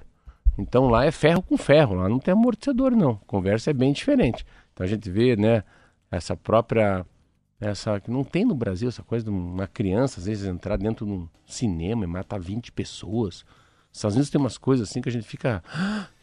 Então 0.57 0.87
lá 0.87 1.05
é 1.05 1.11
ferro 1.11 1.41
com 1.41 1.57
ferro, 1.57 1.95
lá 1.95 2.07
não 2.07 2.19
tem 2.19 2.33
amortecedor 2.33 2.91
não. 2.91 3.11
A 3.11 3.25
conversa 3.25 3.71
é 3.71 3.73
bem 3.73 3.91
diferente. 3.91 4.45
Então 4.73 4.85
a 4.85 4.87
gente 4.87 5.09
vê, 5.09 5.35
né, 5.35 5.63
essa 6.09 6.35
própria 6.35 7.05
essa 7.59 7.99
que 7.99 8.09
não 8.09 8.23
tem 8.23 8.45
no 8.45 8.55
Brasil 8.55 8.87
essa 8.87 9.03
coisa 9.03 9.25
de 9.25 9.29
uma 9.29 9.67
criança 9.67 10.21
às 10.21 10.25
vezes 10.25 10.47
entrar 10.47 10.77
dentro 10.77 11.05
de 11.05 11.11
um 11.11 11.27
cinema 11.45 12.05
e 12.05 12.07
matar 12.07 12.39
20 12.39 12.71
pessoas. 12.71 13.45
Estados 13.91 14.15
Unidos 14.15 14.29
tem 14.29 14.39
umas 14.39 14.57
coisas 14.57 14.89
assim 14.89 15.01
que 15.01 15.09
a 15.09 15.11
gente 15.11 15.27
fica, 15.27 15.61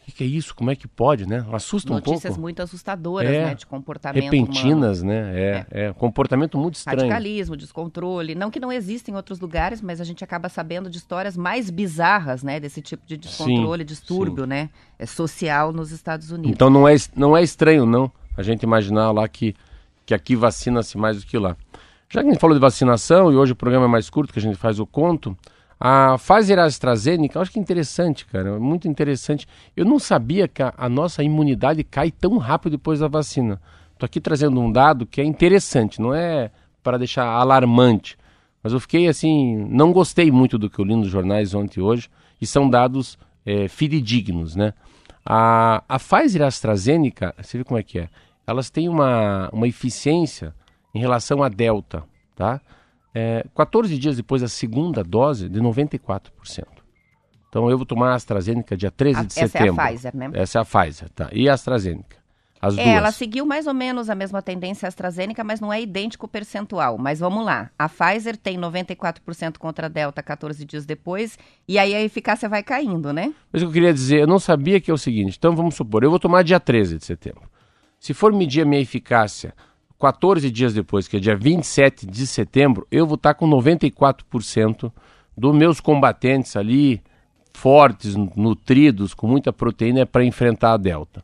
ah, 0.07 0.11
que, 0.15 0.23
é 0.23 0.27
isso? 0.27 0.55
Como 0.55 0.71
é 0.71 0.75
que 0.75 0.87
pode, 0.87 1.27
né? 1.27 1.45
Assusta 1.51 1.89
Notícias 1.89 1.89
um 1.89 1.95
pouco. 1.95 2.09
Notícias 2.11 2.37
muito 2.37 2.61
assustadoras, 2.61 3.29
é, 3.29 3.45
né? 3.45 3.55
De 3.55 3.65
comportamento 3.65 4.23
Repentinas, 4.23 5.01
humano. 5.01 5.19
né? 5.19 5.39
É, 5.39 5.65
é. 5.69 5.85
é, 5.85 5.93
comportamento 5.93 6.57
muito 6.57 6.75
estranho. 6.75 7.01
Radicalismo, 7.01 7.57
descontrole. 7.57 8.33
Não 8.33 8.49
que 8.49 8.59
não 8.59 8.71
exista 8.71 9.11
em 9.11 9.15
outros 9.15 9.39
lugares, 9.39 9.81
mas 9.81 9.99
a 9.99 10.03
gente 10.03 10.23
acaba 10.23 10.49
sabendo 10.49 10.89
de 10.89 10.97
histórias 10.97 11.35
mais 11.35 11.69
bizarras, 11.69 12.41
né? 12.41 12.59
Desse 12.59 12.81
tipo 12.81 13.05
de 13.05 13.17
descontrole, 13.17 13.83
sim, 13.83 13.85
distúrbio, 13.85 14.43
sim. 14.45 14.49
né? 14.49 14.69
É 14.97 15.05
social 15.05 15.73
nos 15.73 15.91
Estados 15.91 16.31
Unidos. 16.31 16.51
Então 16.51 16.69
não 16.69 16.87
é, 16.87 16.95
não 17.15 17.35
é 17.35 17.43
estranho, 17.43 17.85
não, 17.85 18.11
a 18.35 18.41
gente 18.41 18.63
imaginar 18.63 19.11
lá 19.11 19.27
que, 19.27 19.55
que 20.05 20.13
aqui 20.13 20.35
vacina-se 20.35 20.97
mais 20.97 21.19
do 21.19 21.25
que 21.25 21.37
lá. 21.37 21.55
Já 22.09 22.21
que 22.21 22.29
a 22.29 22.31
gente 22.31 22.39
falou 22.39 22.55
de 22.55 22.61
vacinação, 22.61 23.31
e 23.31 23.35
hoje 23.35 23.51
o 23.51 23.55
programa 23.55 23.85
é 23.85 23.89
mais 23.89 24.09
curto, 24.09 24.31
que 24.31 24.39
a 24.39 24.41
gente 24.41 24.55
faz 24.55 24.79
o 24.79 24.85
conto, 24.85 25.37
a 25.79 26.17
Pfizer 26.17 26.57
AstraZeneca, 26.59 27.37
eu 27.37 27.41
acho 27.41 27.51
que 27.51 27.59
é 27.59 27.61
interessante, 27.61 28.25
cara, 28.25 28.49
é 28.49 28.59
muito 28.59 28.87
interessante. 28.87 29.47
Eu 29.75 29.85
não 29.85 29.99
sabia 29.99 30.47
que 30.47 30.63
a, 30.63 30.73
a 30.75 30.89
nossa 30.89 31.23
imunidade 31.23 31.83
cai 31.83 32.09
tão 32.09 32.37
rápido 32.37 32.73
depois 32.73 32.99
da 32.99 33.07
vacina. 33.07 33.61
Estou 33.93 34.05
aqui 34.05 34.19
trazendo 34.19 34.59
um 34.59 34.71
dado 34.71 35.05
que 35.05 35.21
é 35.21 35.23
interessante, 35.23 36.01
não 36.01 36.13
é 36.13 36.51
para 36.81 36.97
deixar 36.97 37.25
alarmante, 37.25 38.17
mas 38.63 38.73
eu 38.73 38.79
fiquei 38.79 39.07
assim, 39.07 39.65
não 39.69 39.91
gostei 39.91 40.31
muito 40.31 40.57
do 40.57 40.69
que 40.69 40.79
eu 40.79 40.85
li 40.85 40.95
nos 40.95 41.09
jornais 41.09 41.53
ontem 41.53 41.79
e 41.79 41.83
hoje, 41.83 42.09
e 42.41 42.45
são 42.45 42.69
dados 42.69 43.17
é, 43.45 43.67
fidedignos, 43.67 44.55
né? 44.55 44.73
A, 45.25 45.83
a 45.87 45.99
Pfizer 45.99 46.41
AstraZeneca, 46.41 47.35
você 47.41 47.57
vê 47.57 47.63
como 47.63 47.79
é 47.79 47.83
que 47.83 47.99
é? 47.99 48.09
Elas 48.45 48.69
têm 48.69 48.87
uma, 48.87 49.49
uma 49.51 49.67
eficiência 49.67 50.53
em 50.93 50.99
relação 50.99 51.43
à 51.43 51.49
Delta, 51.49 52.03
tá? 52.35 52.61
É, 53.17 53.45
14 53.55 53.97
dias 53.97 54.15
depois 54.15 54.43
da 54.43 54.47
segunda 54.47 55.03
dose, 55.03 55.49
de 55.49 55.59
94%. 55.59 56.29
Então 57.49 57.67
eu 57.69 57.77
vou 57.77 57.85
tomar 57.85 58.11
a 58.11 58.15
AstraZeneca 58.15 58.77
dia 58.77 58.91
13 58.91 59.25
de 59.25 59.39
essa 59.39 59.47
setembro. 59.47 59.81
Essa 59.81 59.83
é 59.83 59.85
a 59.85 59.89
Pfizer, 59.89 60.15
né? 60.15 60.29
Essa 60.33 60.59
é 60.59 60.61
a 60.61 60.65
Pfizer, 60.65 61.09
tá. 61.09 61.29
E 61.31 61.49
a 61.49 61.53
AstraZeneca? 61.53 62.17
As 62.61 62.77
é, 62.77 62.83
duas. 62.83 62.95
ela 62.95 63.11
seguiu 63.11 63.45
mais 63.45 63.65
ou 63.65 63.73
menos 63.73 64.09
a 64.09 64.15
mesma 64.15 64.41
tendência 64.41 64.87
AstraZeneca, 64.87 65.43
mas 65.43 65.59
não 65.59 65.71
é 65.73 65.81
idêntico 65.81 66.25
o 66.25 66.29
percentual. 66.29 66.97
Mas 66.97 67.19
vamos 67.19 67.43
lá. 67.43 67.71
A 67.77 67.89
Pfizer 67.89 68.37
tem 68.37 68.57
94% 68.57 69.57
contra 69.57 69.87
a 69.87 69.89
Delta 69.89 70.21
14 70.21 70.63
dias 70.65 70.85
depois, 70.85 71.39
e 71.67 71.79
aí 71.79 71.95
a 71.95 72.01
eficácia 72.01 72.47
vai 72.47 72.61
caindo, 72.61 73.11
né? 73.13 73.33
Mas 73.51 73.63
eu 73.63 73.71
queria 73.71 73.93
dizer, 73.93 74.21
eu 74.21 74.27
não 74.27 74.39
sabia 74.39 74.79
que 74.79 74.91
é 74.91 74.93
o 74.93 74.97
seguinte. 74.97 75.37
Então 75.37 75.55
vamos 75.55 75.75
supor, 75.75 76.03
eu 76.03 76.09
vou 76.09 76.19
tomar 76.19 76.43
dia 76.43 76.59
13 76.59 76.97
de 76.97 77.05
setembro. 77.05 77.49
Se 77.99 78.13
for 78.13 78.31
medir 78.31 78.61
a 78.61 78.65
minha 78.65 78.81
eficácia 78.81 79.53
14 79.99 80.49
dias 80.51 80.73
depois, 80.73 81.07
que 81.07 81.17
é 81.17 81.19
dia 81.19 81.35
27 81.35 82.05
de 82.05 82.27
setembro, 82.27 82.87
eu 82.91 83.05
vou 83.07 83.15
estar 83.15 83.33
com 83.33 83.49
94% 83.49 84.91
dos 85.35 85.55
meus 85.55 85.79
combatentes 85.79 86.55
ali, 86.55 87.01
fortes, 87.53 88.15
nutridos, 88.15 89.13
com 89.13 89.27
muita 89.27 89.51
proteína, 89.51 90.05
para 90.05 90.23
enfrentar 90.23 90.73
a 90.73 90.77
Delta. 90.77 91.23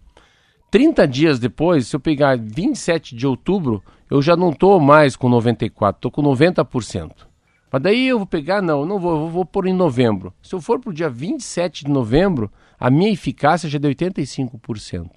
30 0.72 1.08
dias 1.08 1.40
depois, 1.40 1.88
se 1.88 1.96
eu 1.96 2.00
pegar 2.00 2.36
27 2.36 3.16
de 3.16 3.28
outubro, 3.28 3.84
eu 4.10 4.22
já 4.22 4.36
não 4.36 4.50
estou 4.50 4.80
mais 4.80 5.16
com 5.16 5.30
94, 5.30 6.00
estou 6.00 6.10
com 6.12 6.24
90%. 6.24 7.12
Mas 7.72 7.82
daí 7.82 8.08
eu 8.08 8.18
vou 8.18 8.28
pegar, 8.28 8.62
não, 8.62 8.86
não 8.86 9.00
vou, 9.00 9.24
eu 9.24 9.30
vou 9.30 9.46
pôr 9.46 9.68
em 9.68 9.74
novembro. 9.74 10.34
Se 10.42 10.54
eu 10.54 10.62
for 10.62 10.80
para 10.80 10.90
o 10.90 10.94
dia 10.94 11.10
27 11.10 11.86
de 11.86 11.92
novembro, 11.92 12.52
a 12.80 12.90
minha 12.90 13.12
eficácia 13.12 13.70
já 13.70 13.78
é 13.78 13.80
de 13.80 13.88
85%. 13.88 15.10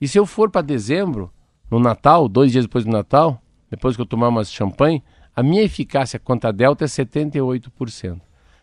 E 0.00 0.08
se 0.08 0.18
eu 0.18 0.24
for 0.24 0.50
para 0.50 0.62
dezembro, 0.62 1.30
no 1.70 1.78
Natal, 1.78 2.28
dois 2.28 2.52
dias 2.52 2.64
depois 2.64 2.84
do 2.84 2.90
Natal, 2.90 3.40
depois 3.70 3.96
que 3.96 4.02
eu 4.02 4.06
tomar 4.06 4.28
umas 4.28 4.50
champanhe, 4.50 5.02
a 5.34 5.42
minha 5.42 5.62
eficácia 5.62 6.18
contra 6.18 6.50
a 6.50 6.52
Delta 6.52 6.84
é 6.84 6.88
78%. 6.88 8.20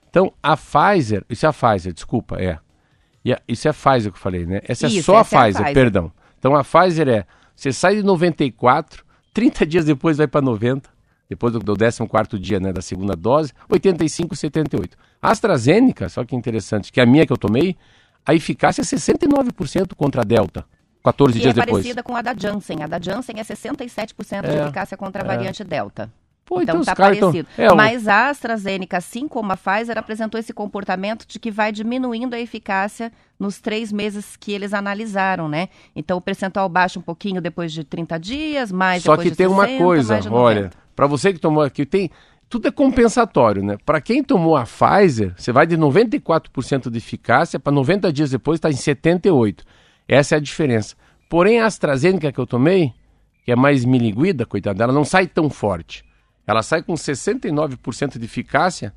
Então, 0.09 0.33
a 0.41 0.57
Pfizer, 0.57 1.23
isso 1.29 1.45
é 1.45 1.49
a 1.49 1.53
Pfizer, 1.53 1.93
desculpa, 1.93 2.35
é. 2.41 2.51
A, 2.51 3.41
isso 3.47 3.67
é 3.67 3.71
a 3.71 3.73
Pfizer 3.73 4.11
que 4.11 4.17
eu 4.17 4.21
falei, 4.21 4.45
né? 4.45 4.61
Essa 4.63 4.87
é 4.87 4.89
isso, 4.89 4.99
é 4.99 5.01
só 5.03 5.17
a 5.17 5.23
Pfizer, 5.23 5.41
é 5.41 5.47
a 5.47 5.51
Pfizer, 5.51 5.73
perdão. 5.73 6.11
Então, 6.37 6.55
a 6.55 6.63
Pfizer 6.63 7.07
é, 7.07 7.25
você 7.55 7.71
sai 7.71 7.95
de 7.95 8.03
94, 8.03 9.05
30 9.33 9.65
dias 9.65 9.85
depois 9.85 10.17
vai 10.17 10.27
para 10.27 10.41
90, 10.41 10.89
depois 11.29 11.53
do, 11.53 11.59
do 11.59 11.75
14 11.75 12.39
dia 12.39 12.59
né, 12.59 12.71
da 12.71 12.81
segunda 12.81 13.15
dose, 13.15 13.51
85, 13.69 14.35
78. 14.35 14.97
A 15.21 15.31
AstraZeneca, 15.31 16.09
só 16.09 16.23
que 16.23 16.35
interessante, 16.35 16.91
que 16.91 16.99
é 16.99 17.03
a 17.03 17.05
minha 17.05 17.25
que 17.25 17.33
eu 17.33 17.37
tomei, 17.37 17.75
a 18.25 18.33
eficácia 18.33 18.81
é 18.81 18.85
69% 18.85 19.95
contra 19.95 20.21
a 20.21 20.23
Delta. 20.23 20.65
14 21.11 21.37
e 21.37 21.41
dias 21.41 21.51
é 21.51 21.61
depois. 21.61 21.83
parecida 21.83 22.03
com 22.03 22.15
a 22.15 22.21
da 22.21 22.33
Janssen. 22.37 22.83
A 22.83 22.87
da 22.87 22.99
Janssen 22.99 23.39
é 23.39 23.43
67% 23.43 24.43
é, 24.43 24.49
de 24.49 24.57
eficácia 24.57 24.97
contra 24.97 25.23
a 25.23 25.25
é. 25.25 25.27
variante 25.27 25.63
Delta. 25.63 26.11
Pô, 26.45 26.61
então 26.61 26.79
está 26.79 26.95
parecido. 26.95 27.45
Tão... 27.55 27.65
É, 27.65 27.73
Mas 27.73 28.07
a 28.07 28.29
AstraZeneca, 28.29 28.97
assim 28.97 29.27
como 29.27 29.51
a 29.51 29.57
Pfizer, 29.57 29.97
apresentou 29.97 30.39
esse 30.39 30.53
comportamento 30.53 31.27
de 31.27 31.39
que 31.39 31.51
vai 31.51 31.73
diminuindo 31.73 32.33
a 32.33 32.39
eficácia 32.39 33.11
nos 33.37 33.59
três 33.59 33.91
meses 33.91 34.37
que 34.37 34.53
eles 34.53 34.73
analisaram, 34.73 35.49
né? 35.49 35.67
Então 35.93 36.17
o 36.17 36.21
percentual 36.21 36.69
baixa 36.69 36.97
um 36.97 37.01
pouquinho 37.01 37.41
depois 37.41 37.73
de 37.73 37.83
30 37.83 38.17
dias, 38.17 38.71
mais 38.71 39.03
Só 39.03 39.17
que 39.17 39.23
tem 39.23 39.47
60, 39.47 39.49
uma 39.49 39.67
coisa, 39.77 40.19
olha, 40.31 40.71
para 40.95 41.05
você 41.05 41.33
que 41.33 41.39
tomou 41.39 41.61
aqui, 41.61 41.85
tem 41.85 42.09
tudo 42.49 42.69
é 42.69 42.71
compensatório, 42.71 43.61
né? 43.61 43.77
Para 43.85 43.99
quem 43.99 44.23
tomou 44.23 44.55
a 44.55 44.63
Pfizer, 44.63 45.33
você 45.35 45.51
vai 45.51 45.67
de 45.67 45.77
94% 45.77 46.89
de 46.89 46.97
eficácia 46.97 47.59
para 47.59 47.73
90 47.73 48.11
dias 48.13 48.31
depois 48.31 48.57
está 48.57 48.69
em 48.69 48.73
78. 48.73 49.65
Essa 50.07 50.35
é 50.35 50.37
a 50.37 50.41
diferença. 50.41 50.95
Porém, 51.29 51.59
a 51.59 51.65
AstraZeneca 51.65 52.31
que 52.31 52.39
eu 52.39 52.47
tomei, 52.47 52.93
que 53.43 53.51
é 53.51 53.55
mais 53.55 53.83
miliguida, 53.83 54.45
coitada, 54.45 54.83
ela 54.83 54.93
não 54.93 55.03
sai 55.03 55.27
tão 55.27 55.49
forte. 55.49 56.05
Ela 56.45 56.63
sai 56.63 56.81
com 56.81 56.93
69% 56.93 58.17
de 58.17 58.25
eficácia, 58.25 58.93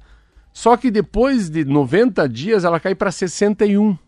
só 0.53 0.77
que 0.77 0.91
depois 0.91 1.51
de 1.51 1.65
90 1.65 2.29
dias 2.29 2.65
ela 2.65 2.79
cai 2.79 2.95
para 2.95 3.11
61. 3.11 3.99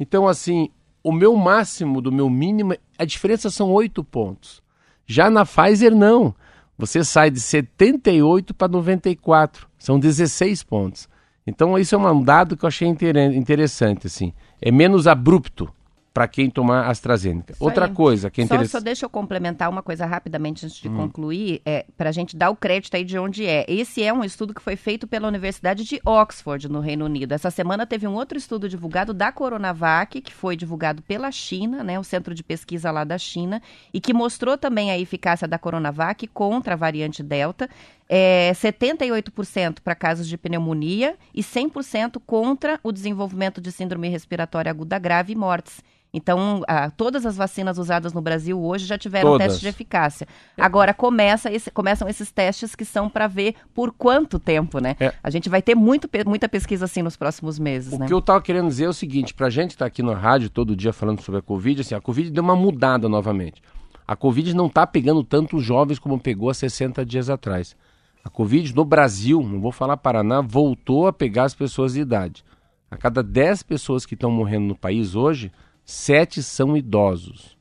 Então, 0.00 0.26
assim, 0.26 0.70
o 1.02 1.12
meu 1.12 1.36
máximo 1.36 2.00
do 2.00 2.10
meu 2.10 2.30
mínimo, 2.30 2.74
a 2.98 3.04
diferença 3.04 3.50
são 3.50 3.70
8 3.70 4.02
pontos. 4.04 4.62
Já 5.06 5.28
na 5.30 5.44
Pfizer, 5.44 5.94
não. 5.94 6.34
Você 6.78 7.02
sai 7.02 7.30
de 7.30 7.40
78 7.40 8.54
para 8.54 8.68
94. 8.68 9.68
São 9.78 9.98
16 9.98 10.62
pontos. 10.62 11.08
Então, 11.46 11.78
isso 11.78 11.94
é 11.94 11.98
um 11.98 12.22
dado 12.22 12.56
que 12.56 12.64
eu 12.64 12.68
achei 12.68 12.88
interessante. 12.88 14.06
Assim. 14.06 14.32
É 14.60 14.70
menos 14.70 15.06
abrupto 15.06 15.72
para 16.12 16.26
quem 16.26 16.50
tomar 16.50 16.88
AstraZeneca. 16.88 17.52
Isso 17.52 17.62
Outra 17.62 17.86
aí. 17.86 17.92
coisa 17.92 18.30
que 18.30 18.40
é 18.40 18.44
interessante. 18.44 18.70
Só, 18.70 18.78
só 18.78 18.84
deixa 18.84 19.06
eu 19.06 19.10
complementar 19.10 19.70
uma 19.70 19.82
coisa 19.82 20.04
rapidamente 20.06 20.66
antes 20.66 20.78
de 20.78 20.88
hum. 20.88 20.96
concluir, 20.96 21.60
é, 21.64 21.86
para 21.96 22.08
a 22.08 22.12
gente 22.12 22.36
dar 22.36 22.50
o 22.50 22.56
crédito 22.56 22.96
aí 22.96 23.04
de 23.04 23.18
onde 23.18 23.46
é. 23.46 23.64
Esse 23.68 24.02
é 24.02 24.12
um 24.12 24.24
estudo 24.24 24.52
que 24.52 24.60
foi 24.60 24.76
feito 24.76 25.06
pela 25.06 25.28
Universidade 25.28 25.84
de 25.84 26.00
Oxford, 26.04 26.68
no 26.68 26.80
Reino 26.80 27.04
Unido. 27.04 27.32
Essa 27.32 27.50
semana 27.50 27.86
teve 27.86 28.06
um 28.06 28.14
outro 28.14 28.36
estudo 28.36 28.68
divulgado 28.68 29.14
da 29.14 29.30
Coronavac, 29.30 30.20
que 30.20 30.34
foi 30.34 30.56
divulgado 30.56 31.02
pela 31.02 31.30
China, 31.30 31.84
né, 31.84 31.98
o 31.98 32.04
centro 32.04 32.34
de 32.34 32.42
pesquisa 32.42 32.90
lá 32.90 33.04
da 33.04 33.18
China, 33.18 33.62
e 33.92 34.00
que 34.00 34.12
mostrou 34.12 34.58
também 34.58 34.90
a 34.90 34.98
eficácia 34.98 35.46
da 35.46 35.58
Coronavac 35.58 36.26
contra 36.28 36.74
a 36.74 36.76
variante 36.76 37.22
Delta. 37.22 37.68
É, 38.08 38.52
78% 38.54 39.80
para 39.84 39.94
casos 39.94 40.26
de 40.26 40.38
pneumonia 40.38 41.16
e 41.34 41.42
100% 41.42 42.20
contra 42.24 42.80
o 42.82 42.90
desenvolvimento 42.90 43.60
de 43.60 43.70
síndrome 43.70 44.08
respiratória 44.08 44.70
aguda 44.70 44.98
grave 44.98 45.34
e 45.34 45.36
mortes. 45.36 45.82
Então, 46.12 46.62
ah, 46.66 46.90
todas 46.90 47.26
as 47.26 47.36
vacinas 47.36 47.76
usadas 47.76 48.14
no 48.14 48.22
Brasil 48.22 48.58
hoje 48.58 48.86
já 48.86 48.96
tiveram 48.96 49.32
todas. 49.32 49.46
teste 49.46 49.60
de 49.60 49.68
eficácia. 49.68 50.26
Agora 50.56 50.94
começa 50.94 51.52
esse, 51.52 51.70
começam 51.70 52.08
esses 52.08 52.32
testes 52.32 52.74
que 52.74 52.84
são 52.84 53.10
para 53.10 53.26
ver 53.26 53.54
por 53.74 53.92
quanto 53.92 54.38
tempo, 54.38 54.78
né? 54.78 54.96
É. 54.98 55.12
A 55.22 55.28
gente 55.28 55.50
vai 55.50 55.60
ter 55.60 55.74
muito, 55.74 56.08
muita 56.26 56.48
pesquisa 56.48 56.86
assim 56.86 57.02
nos 57.02 57.16
próximos 57.16 57.58
meses. 57.58 57.92
O 57.92 57.98
né? 57.98 58.06
que 58.06 58.12
eu 58.12 58.20
estava 58.20 58.40
querendo 58.40 58.68
dizer 58.68 58.84
é 58.84 58.88
o 58.88 58.94
seguinte: 58.94 59.34
para 59.34 59.48
a 59.48 59.50
gente 59.50 59.72
estar 59.72 59.84
tá 59.84 59.86
aqui 59.86 60.02
na 60.02 60.14
rádio 60.14 60.48
todo 60.48 60.74
dia 60.74 60.94
falando 60.94 61.20
sobre 61.20 61.40
a 61.40 61.42
Covid, 61.42 61.82
assim, 61.82 61.94
a 61.94 62.00
Covid 62.00 62.30
deu 62.30 62.42
uma 62.42 62.56
mudada 62.56 63.06
novamente. 63.06 63.60
A 64.06 64.16
Covid 64.16 64.54
não 64.54 64.66
está 64.66 64.86
pegando 64.86 65.22
tantos 65.22 65.62
jovens 65.62 65.98
como 65.98 66.18
pegou 66.18 66.48
há 66.48 66.54
60 66.54 67.04
dias 67.04 67.28
atrás. 67.28 67.76
A 68.24 68.30
Covid 68.30 68.74
no 68.74 68.84
Brasil, 68.84 69.42
não 69.42 69.60
vou 69.60 69.72
falar 69.72 69.96
Paraná, 69.96 70.40
voltou 70.40 71.06
a 71.06 71.12
pegar 71.12 71.44
as 71.44 71.54
pessoas 71.54 71.94
de 71.94 72.00
idade. 72.00 72.44
A 72.90 72.96
cada 72.96 73.22
10 73.22 73.62
pessoas 73.62 74.06
que 74.06 74.14
estão 74.14 74.30
morrendo 74.30 74.66
no 74.66 74.76
país 74.76 75.14
hoje, 75.14 75.52
sete 75.84 76.42
são 76.42 76.76
idosos. 76.76 77.56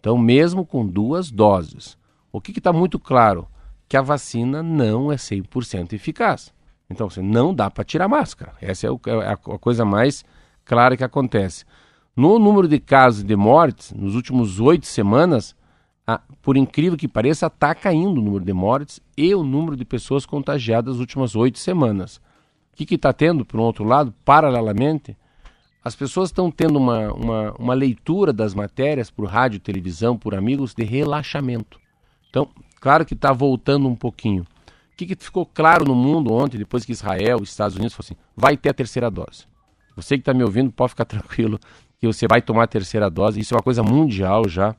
Então, 0.00 0.16
mesmo 0.16 0.64
com 0.64 0.86
duas 0.86 1.30
doses. 1.30 1.98
O 2.32 2.40
que 2.40 2.56
está 2.56 2.72
muito 2.72 2.98
claro? 2.98 3.48
Que 3.88 3.96
a 3.96 4.02
vacina 4.02 4.62
não 4.62 5.10
é 5.10 5.16
100% 5.16 5.92
eficaz. 5.92 6.52
Então, 6.88 7.08
assim, 7.08 7.22
não 7.22 7.54
dá 7.54 7.70
para 7.70 7.84
tirar 7.84 8.08
máscara. 8.08 8.52
Essa 8.60 8.86
é, 8.86 8.90
o, 8.90 9.00
é 9.06 9.32
a 9.32 9.36
coisa 9.36 9.84
mais 9.84 10.24
clara 10.64 10.96
que 10.96 11.04
acontece. 11.04 11.64
No 12.14 12.38
número 12.38 12.68
de 12.68 12.78
casos 12.78 13.22
de 13.22 13.36
mortes, 13.36 13.92
nos 13.92 14.14
últimos 14.14 14.60
oito 14.60 14.86
semanas, 14.86 15.54
ah, 16.10 16.22
por 16.40 16.56
incrível 16.56 16.96
que 16.96 17.06
pareça, 17.06 17.48
está 17.48 17.74
caindo 17.74 18.18
o 18.18 18.24
número 18.24 18.42
de 18.42 18.52
mortes 18.54 18.98
e 19.14 19.34
o 19.34 19.42
número 19.42 19.76
de 19.76 19.84
pessoas 19.84 20.24
contagiadas 20.24 20.94
nas 20.94 21.00
últimas 21.00 21.36
oito 21.36 21.58
semanas. 21.58 22.16
O 22.72 22.76
que 22.76 22.94
está 22.94 23.12
tendo, 23.12 23.44
por 23.44 23.60
um 23.60 23.62
outro 23.64 23.84
lado, 23.84 24.14
paralelamente, 24.24 25.14
as 25.84 25.94
pessoas 25.94 26.30
estão 26.30 26.50
tendo 26.50 26.78
uma, 26.78 27.12
uma, 27.12 27.52
uma 27.58 27.74
leitura 27.74 28.32
das 28.32 28.54
matérias 28.54 29.10
por 29.10 29.26
rádio, 29.26 29.60
televisão, 29.60 30.16
por 30.16 30.34
amigos, 30.34 30.72
de 30.72 30.82
relaxamento. 30.82 31.78
Então, 32.30 32.48
claro 32.80 33.04
que 33.04 33.12
está 33.12 33.30
voltando 33.30 33.86
um 33.86 33.94
pouquinho. 33.94 34.44
O 34.94 34.96
que, 34.96 35.14
que 35.14 35.22
ficou 35.22 35.44
claro 35.44 35.84
no 35.84 35.94
mundo 35.94 36.32
ontem, 36.32 36.56
depois 36.56 36.86
que 36.86 36.92
Israel 36.92 37.42
Estados 37.42 37.76
Unidos 37.76 37.92
falaram 37.92 38.16
assim, 38.16 38.30
vai 38.34 38.56
ter 38.56 38.70
a 38.70 38.74
terceira 38.74 39.10
dose. 39.10 39.44
Você 39.94 40.16
que 40.16 40.22
está 40.22 40.32
me 40.32 40.42
ouvindo 40.42 40.72
pode 40.72 40.92
ficar 40.92 41.04
tranquilo 41.06 41.60
que 42.00 42.06
você 42.06 42.26
vai 42.26 42.40
tomar 42.40 42.62
a 42.62 42.66
terceira 42.66 43.10
dose. 43.10 43.38
Isso 43.38 43.52
é 43.52 43.58
uma 43.58 43.62
coisa 43.62 43.82
mundial 43.82 44.48
já, 44.48 44.74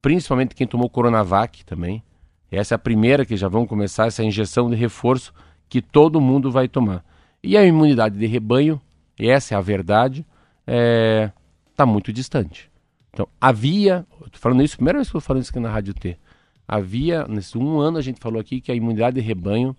principalmente 0.00 0.54
quem 0.54 0.66
tomou 0.66 0.88
Coronavac 0.88 1.64
também. 1.64 2.02
Essa 2.50 2.74
é 2.74 2.76
a 2.76 2.78
primeira 2.78 3.24
que 3.26 3.36
já 3.36 3.48
vão 3.48 3.66
começar 3.66 4.06
essa 4.06 4.24
injeção 4.24 4.70
de 4.70 4.76
reforço 4.76 5.32
que 5.68 5.82
todo 5.82 6.20
mundo 6.20 6.50
vai 6.50 6.66
tomar. 6.66 7.04
E 7.42 7.56
a 7.56 7.64
imunidade 7.64 8.18
de 8.18 8.26
rebanho, 8.26 8.80
essa 9.18 9.54
é 9.54 9.58
a 9.58 9.60
verdade, 9.60 10.20
está 10.60 10.72
é, 10.72 11.32
tá 11.76 11.84
muito 11.84 12.12
distante. 12.12 12.70
Então, 13.10 13.28
havia, 13.40 14.06
estou 14.24 14.40
falando 14.40 14.62
isso, 14.62 14.76
primeira 14.76 14.98
vez 14.98 15.08
que 15.08 15.10
estou 15.10 15.20
falando 15.20 15.42
isso 15.42 15.50
aqui 15.50 15.60
na 15.60 15.70
Rádio 15.70 15.94
T, 15.94 16.18
havia, 16.66 17.26
nesse 17.26 17.56
um 17.58 17.78
ano 17.78 17.98
a 17.98 18.02
gente 18.02 18.20
falou 18.20 18.40
aqui 18.40 18.60
que 18.60 18.72
a 18.72 18.74
imunidade 18.74 19.20
de 19.20 19.26
rebanho 19.26 19.76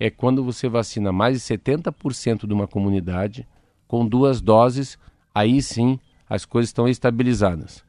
é 0.00 0.10
quando 0.10 0.44
você 0.44 0.68
vacina 0.68 1.12
mais 1.12 1.34
de 1.34 1.58
70% 1.58 2.46
de 2.46 2.52
uma 2.54 2.66
comunidade 2.66 3.46
com 3.86 4.06
duas 4.06 4.40
doses, 4.40 4.98
aí 5.34 5.60
sim 5.60 5.98
as 6.28 6.44
coisas 6.44 6.68
estão 6.68 6.88
estabilizadas. 6.88 7.87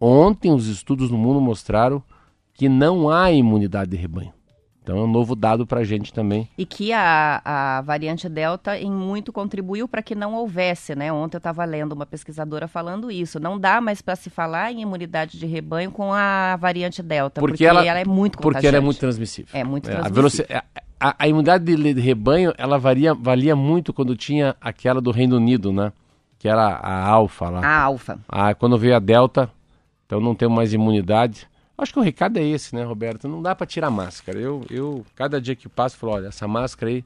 Ontem 0.00 0.52
os 0.52 0.66
estudos 0.66 1.10
no 1.10 1.18
mundo 1.18 1.40
mostraram 1.40 2.02
que 2.54 2.68
não 2.68 3.08
há 3.08 3.30
imunidade 3.30 3.90
de 3.90 3.96
rebanho. 3.96 4.32
Então 4.88 4.96
é 4.96 5.02
um 5.02 5.06
novo 5.06 5.36
dado 5.36 5.66
para 5.66 5.80
a 5.80 5.84
gente 5.84 6.14
também. 6.14 6.48
E 6.56 6.64
que 6.64 6.94
a, 6.94 7.42
a 7.44 7.82
variante 7.82 8.26
Delta 8.26 8.78
em 8.78 8.90
muito 8.90 9.30
contribuiu 9.30 9.86
para 9.86 10.00
que 10.00 10.14
não 10.14 10.32
houvesse, 10.32 10.94
né? 10.96 11.12
Ontem 11.12 11.36
eu 11.36 11.40
estava 11.40 11.62
lendo 11.66 11.92
uma 11.92 12.06
pesquisadora 12.06 12.66
falando 12.66 13.10
isso. 13.10 13.38
Não 13.38 13.60
dá 13.60 13.82
mais 13.82 14.00
para 14.00 14.16
se 14.16 14.30
falar 14.30 14.72
em 14.72 14.80
imunidade 14.80 15.38
de 15.38 15.44
rebanho 15.44 15.90
com 15.90 16.10
a 16.10 16.56
variante 16.56 17.02
Delta, 17.02 17.38
porque, 17.38 17.52
porque 17.52 17.66
ela, 17.66 17.84
ela, 17.84 17.98
é 18.00 18.04
muito 18.06 18.38
Porque 18.38 18.66
ela 18.66 18.78
é 18.78 18.80
muito 18.80 18.98
transmissível. 18.98 19.50
É 19.52 19.62
muito 19.62 19.90
é, 19.90 20.00
transmissível. 20.00 20.46
A, 20.56 20.64
a, 20.98 21.16
a, 21.18 21.28
imunidade 21.28 21.64
de, 21.64 21.92
de, 21.92 22.00
rebanho, 22.00 22.54
ela 22.56 22.78
varia, 22.78 23.12
valia 23.12 23.54
muito 23.54 23.92
quando 23.92 24.16
tinha 24.16 24.56
aquela 24.58 25.02
do 25.02 25.10
Reino 25.10 25.36
Unido, 25.36 25.70
né? 25.70 25.92
Que 26.38 26.48
era 26.48 26.62
a 26.66 27.06
alfa 27.06 27.50
lá. 27.50 27.60
A 27.60 27.82
alfa. 27.82 28.18
Ah, 28.26 28.54
quando 28.54 28.78
veio 28.78 28.96
a 28.96 29.00
delta, 29.00 29.50
então 30.08 30.20
não 30.22 30.34
tem 30.34 30.48
mais 30.48 30.72
imunidade. 30.72 31.46
Acho 31.76 31.92
que 31.92 31.98
o 31.98 32.02
recado 32.02 32.38
é 32.38 32.42
esse, 32.42 32.74
né, 32.74 32.82
Roberto? 32.82 33.28
Não 33.28 33.42
dá 33.42 33.54
para 33.54 33.66
tirar 33.66 33.90
máscara. 33.90 34.38
Eu, 34.38 34.64
eu, 34.70 35.04
cada 35.14 35.38
dia 35.38 35.54
que 35.54 35.68
passo, 35.68 35.98
falo, 35.98 36.14
olha, 36.14 36.28
essa 36.28 36.48
máscara 36.48 36.90
aí, 36.90 37.04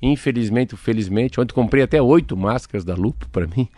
infelizmente, 0.00 0.76
felizmente, 0.76 1.40
ontem 1.40 1.52
comprei 1.52 1.82
até 1.82 2.00
oito 2.00 2.36
máscaras 2.36 2.84
da 2.84 2.94
Lupo 2.94 3.28
para 3.28 3.48
mim. 3.48 3.68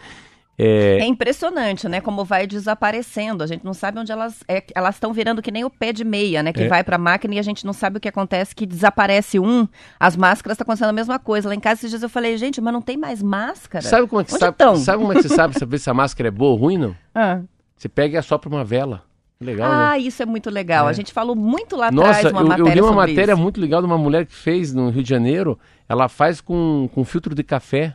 É... 0.59 0.99
é... 1.01 1.07
impressionante, 1.07 1.89
né? 1.89 2.03
Como 2.03 2.23
vai 2.23 2.47
desaparecendo. 2.47 3.43
A 3.43 3.47
gente 3.47 3.65
não 3.65 3.73
sabe 3.73 3.99
onde 3.99 4.13
elas. 4.13 4.45
É, 4.47 4.63
elas 4.75 4.97
estão 4.97 5.11
virando 5.11 5.41
que 5.41 5.51
nem 5.51 5.65
o 5.65 5.71
pé 5.71 5.91
de 5.91 6.05
meia, 6.05 6.43
né? 6.43 6.53
Que 6.53 6.65
é. 6.65 6.69
vai 6.69 6.85
para 6.85 6.97
a 6.97 6.99
máquina 6.99 7.35
e 7.35 7.39
a 7.39 7.43
gente 7.43 7.65
não 7.65 7.73
sabe 7.73 7.97
o 7.97 8.01
que 8.01 8.09
acontece, 8.09 8.55
que 8.55 8.67
desaparece 8.67 9.41
um. 9.41 9.67
As 9.99 10.17
máscaras 10.17 10.55
estão 10.55 10.65
tá 10.65 10.73
acontecendo 10.73 10.91
a 10.91 10.93
mesma 10.93 11.19
coisa. 11.19 11.49
Lá 11.49 11.55
em 11.55 11.61
casa 11.61 11.81
esses 11.81 11.91
dias 11.91 12.03
eu 12.03 12.09
falei, 12.11 12.37
gente, 12.37 12.61
mas 12.61 12.73
não 12.75 12.83
tem 12.83 12.99
mais 12.99 13.23
máscara. 13.23 13.83
Sabe 13.83 14.07
como 14.07 14.21
é 14.21 14.25
que 14.25 14.35
onde 14.35 14.41
sabe? 14.41 14.79
Sabe 14.79 14.99
como 14.99 15.13
é 15.13 15.17
que 15.17 15.23
você 15.23 15.35
sabe 15.35 15.59
saber 15.59 15.79
se 15.79 15.91
a 15.91 15.95
máscara 15.95 16.29
é 16.29 16.31
boa 16.31 16.53
ou 16.53 16.57
ruim, 16.57 16.79
não? 16.79 16.97
Ah. 17.19 17.41
Você 17.77 17.89
pega 17.89 18.15
e 18.15 18.19
assopra 18.19 18.49
uma 18.49 18.65
vela. 18.65 19.03
Legal, 19.39 19.71
ah, 19.71 19.91
né? 19.91 19.99
isso 19.99 20.23
é 20.23 20.27
muito 20.27 20.49
legal. 20.49 20.87
É. 20.87 20.91
A 20.91 20.93
gente 20.95 21.13
falou 21.13 21.37
muito 21.37 21.77
lá 21.77 21.91
Nossa, 21.91 22.21
atrás 22.21 22.33
uma 22.33 22.41
eu, 22.41 22.47
matéria 22.47 22.71
eu 22.71 22.75
li 22.75 22.81
uma 22.81 22.93
matéria 22.93 23.33
isso. 23.33 23.43
muito 23.43 23.61
legal 23.61 23.83
de 23.83 23.87
uma 23.87 23.99
mulher 23.99 24.25
que 24.25 24.35
fez 24.35 24.73
no 24.73 24.89
Rio 24.89 25.03
de 25.03 25.11
Janeiro. 25.11 25.59
Ela 25.87 26.09
faz 26.09 26.41
com, 26.41 26.89
com 26.95 27.05
filtro 27.05 27.35
de 27.35 27.43
café. 27.43 27.95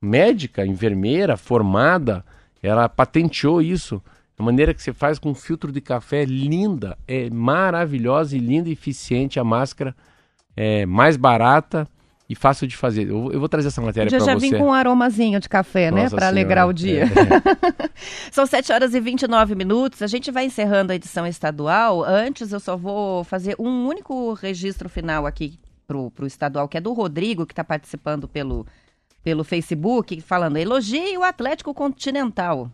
Médica, 0.00 0.66
enfermeira, 0.66 1.36
formada. 1.36 2.24
Ela 2.62 2.88
patenteou 2.88 3.60
isso. 3.60 4.02
A 4.38 4.42
maneira 4.42 4.72
que 4.72 4.82
você 4.82 4.94
faz 4.94 5.18
com 5.18 5.34
filtro 5.34 5.70
de 5.70 5.82
café 5.82 6.22
é 6.22 6.24
linda. 6.24 6.96
É 7.06 7.28
maravilhosa 7.28 8.34
e 8.34 8.40
linda 8.40 8.70
e 8.70 8.72
eficiente 8.72 9.38
a 9.38 9.44
máscara. 9.44 9.94
É 10.56 10.86
mais 10.86 11.18
barata 11.18 11.86
e 12.30 12.34
fácil 12.36 12.64
de 12.68 12.76
fazer. 12.76 13.10
Eu, 13.10 13.32
eu 13.32 13.40
vou 13.40 13.48
trazer 13.48 13.66
essa 13.66 13.82
matéria 13.82 14.08
para 14.08 14.20
você. 14.20 14.24
Já 14.24 14.36
vim 14.36 14.52
com 14.52 14.68
um 14.68 14.72
aromazinho 14.72 15.40
de 15.40 15.48
café, 15.48 15.90
né? 15.90 16.08
Para 16.08 16.28
alegrar 16.28 16.68
o 16.68 16.72
dia. 16.72 17.06
É. 17.06 17.90
São 18.30 18.46
7 18.46 18.72
horas 18.72 18.94
e 18.94 19.00
29 19.00 19.56
minutos. 19.56 20.00
A 20.00 20.06
gente 20.06 20.30
vai 20.30 20.44
encerrando 20.44 20.92
a 20.92 20.94
edição 20.94 21.26
estadual. 21.26 22.04
Antes, 22.04 22.52
eu 22.52 22.60
só 22.60 22.76
vou 22.76 23.24
fazer 23.24 23.56
um 23.58 23.84
único 23.84 24.32
registro 24.34 24.88
final 24.88 25.26
aqui 25.26 25.58
para 25.88 25.96
o 25.98 26.26
estadual, 26.26 26.68
que 26.68 26.78
é 26.78 26.80
do 26.80 26.92
Rodrigo, 26.92 27.44
que 27.44 27.52
está 27.52 27.64
participando 27.64 28.28
pelo, 28.28 28.64
pelo 29.24 29.42
Facebook, 29.42 30.20
falando: 30.20 30.56
elogie 30.56 31.18
o 31.18 31.24
Atlético 31.24 31.74
Continental. 31.74 32.70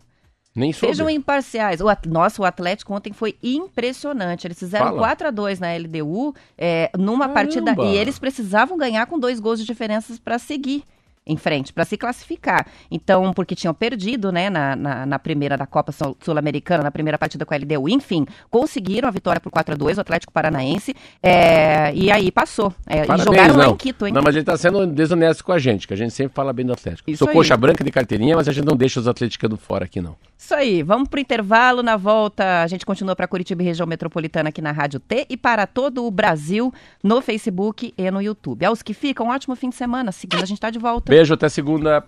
Nem 0.57 0.73
soube. 0.73 0.95
Sejam 0.95 1.07
imparciais. 1.07 1.79
O, 1.81 1.85
nossa, 2.07 2.41
o 2.41 2.45
Atlético 2.45 2.91
ontem 2.91 3.13
foi 3.13 3.37
impressionante. 3.43 4.47
Eles 4.47 4.57
fizeram 4.57 4.87
Fala. 4.87 4.97
4 4.97 5.27
a 5.27 5.31
2 5.31 5.59
na 5.59 5.67
LDU 5.77 6.33
é, 6.57 6.89
numa 6.97 7.29
Caramba. 7.29 7.33
partida. 7.33 7.75
E 7.83 7.95
eles 7.95 8.17
precisavam 8.17 8.75
ganhar 8.75 9.05
com 9.05 9.19
dois 9.19 9.39
gols 9.39 9.59
de 9.59 9.65
diferença 9.65 10.15
para 10.25 10.39
seguir 10.39 10.83
em 11.27 11.37
frente 11.37 11.73
para 11.73 11.85
se 11.85 11.97
classificar. 11.97 12.65
Então, 12.89 13.33
porque 13.33 13.55
tinham 13.55 13.73
perdido, 13.73 14.31
né, 14.31 14.49
na, 14.49 14.75
na, 14.75 15.05
na 15.05 15.19
primeira 15.19 15.57
da 15.57 15.65
Copa 15.65 15.91
Sul-Americana, 15.91 16.83
na 16.83 16.91
primeira 16.91 17.17
partida 17.17 17.45
com 17.45 17.53
a 17.53 17.57
LDU, 17.57 17.89
enfim, 17.89 18.25
conseguiram 18.49 19.07
a 19.07 19.11
vitória 19.11 19.39
por 19.39 19.51
4 19.51 19.73
a 19.73 19.77
2 19.77 19.97
o 19.97 20.01
Atlético 20.01 20.33
Paranaense, 20.33 20.95
é, 21.21 21.93
e 21.93 22.11
aí 22.11 22.31
passou. 22.31 22.73
É, 22.87 23.05
Parabéns, 23.05 23.21
e 23.21 23.25
jogaram 23.25 23.53
não. 23.53 23.59
lá 23.59 23.67
em 23.69 23.75
Quito, 23.75 24.07
hein? 24.07 24.13
Não, 24.13 24.21
mas 24.21 24.35
ele 24.35 24.43
está 24.43 24.57
sendo 24.57 24.87
desonesto 24.87 25.43
com 25.43 25.51
a 25.51 25.59
gente, 25.59 25.87
que 25.87 25.93
a 25.93 25.97
gente 25.97 26.13
sempre 26.13 26.33
fala 26.33 26.53
bem 26.53 26.65
do 26.65 26.73
Atlético. 26.73 27.09
Isso 27.09 27.19
Sou 27.19 27.29
aí. 27.29 27.33
coxa 27.33 27.57
branca 27.57 27.83
de 27.83 27.91
carteirinha, 27.91 28.35
mas 28.35 28.47
a 28.47 28.51
gente 28.51 28.65
não 28.65 28.75
deixa 28.75 28.99
os 28.99 29.07
atleticanos 29.07 29.59
fora 29.59 29.85
aqui, 29.85 30.01
não. 30.01 30.15
Isso 30.37 30.53
aí, 30.53 30.83
vamos 30.83 31.09
pro 31.09 31.19
intervalo, 31.19 31.81
na 31.81 31.97
volta 31.97 32.47
a 32.61 32.67
gente 32.67 32.85
continua 32.85 33.15
para 33.15 33.27
Curitiba 33.27 33.61
e 33.61 33.65
região 33.65 33.87
metropolitana 33.87 34.49
aqui 34.49 34.61
na 34.61 34.71
Rádio 34.71 34.99
T 34.99 35.25
e 35.29 35.35
para 35.35 35.65
todo 35.65 36.05
o 36.05 36.11
Brasil 36.11 36.73
no 37.03 37.21
Facebook 37.21 37.93
e 37.97 38.11
no 38.11 38.21
YouTube. 38.21 38.65
Aos 38.65 38.81
que 38.81 38.93
ficam, 38.93 39.27
um 39.27 39.29
ótimo 39.29 39.55
fim 39.55 39.69
de 39.69 39.75
semana. 39.75 40.11
Segunda 40.11 40.43
a 40.43 40.45
gente 40.45 40.57
está 40.57 40.69
de 40.69 40.79
volta. 40.79 41.11
Beijo, 41.11 41.16
até 41.33 41.49
segunda. 41.49 42.05